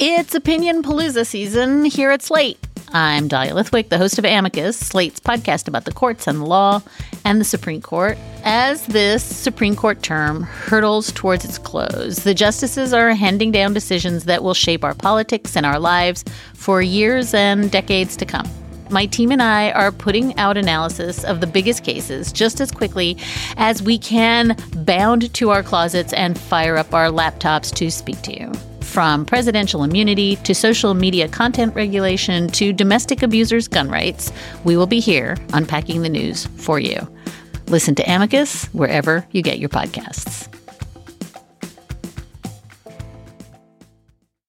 It's 0.00 0.32
Opinion 0.36 0.84
Palooza 0.84 1.26
season 1.26 1.84
here 1.84 2.10
at 2.10 2.22
Slate. 2.22 2.56
I'm 2.92 3.26
Dahlia 3.26 3.52
Lithwick, 3.52 3.88
the 3.88 3.98
host 3.98 4.16
of 4.16 4.24
Amicus, 4.24 4.78
Slate's 4.78 5.18
podcast 5.18 5.66
about 5.66 5.86
the 5.86 5.92
courts 5.92 6.28
and 6.28 6.38
the 6.38 6.44
law 6.44 6.82
and 7.24 7.40
the 7.40 7.44
Supreme 7.44 7.82
Court. 7.82 8.16
As 8.44 8.86
this 8.86 9.24
Supreme 9.24 9.74
Court 9.74 10.00
term 10.00 10.44
hurtles 10.44 11.10
towards 11.10 11.44
its 11.44 11.58
close, 11.58 12.18
the 12.18 12.32
justices 12.32 12.92
are 12.92 13.12
handing 13.12 13.50
down 13.50 13.74
decisions 13.74 14.22
that 14.26 14.44
will 14.44 14.54
shape 14.54 14.84
our 14.84 14.94
politics 14.94 15.56
and 15.56 15.66
our 15.66 15.80
lives 15.80 16.24
for 16.54 16.80
years 16.80 17.34
and 17.34 17.68
decades 17.68 18.16
to 18.18 18.24
come. 18.24 18.48
My 18.90 19.06
team 19.06 19.30
and 19.30 19.42
I 19.42 19.70
are 19.72 19.92
putting 19.92 20.36
out 20.38 20.56
analysis 20.56 21.24
of 21.24 21.40
the 21.40 21.46
biggest 21.46 21.84
cases 21.84 22.32
just 22.32 22.60
as 22.60 22.70
quickly 22.70 23.18
as 23.56 23.82
we 23.82 23.98
can 23.98 24.56
bound 24.84 25.32
to 25.34 25.50
our 25.50 25.62
closets 25.62 26.12
and 26.12 26.38
fire 26.38 26.76
up 26.76 26.94
our 26.94 27.08
laptops 27.08 27.74
to 27.74 27.90
speak 27.90 28.20
to 28.22 28.38
you. 28.38 28.52
From 28.80 29.26
presidential 29.26 29.84
immunity 29.84 30.36
to 30.36 30.54
social 30.54 30.94
media 30.94 31.28
content 31.28 31.74
regulation 31.74 32.48
to 32.48 32.72
domestic 32.72 33.22
abusers' 33.22 33.68
gun 33.68 33.90
rights, 33.90 34.32
we 34.64 34.76
will 34.76 34.86
be 34.86 35.00
here 35.00 35.36
unpacking 35.52 36.02
the 36.02 36.08
news 36.08 36.46
for 36.56 36.80
you. 36.80 37.06
Listen 37.66 37.94
to 37.96 38.02
Amicus 38.10 38.64
wherever 38.72 39.26
you 39.32 39.42
get 39.42 39.58
your 39.58 39.68
podcasts. 39.68 40.57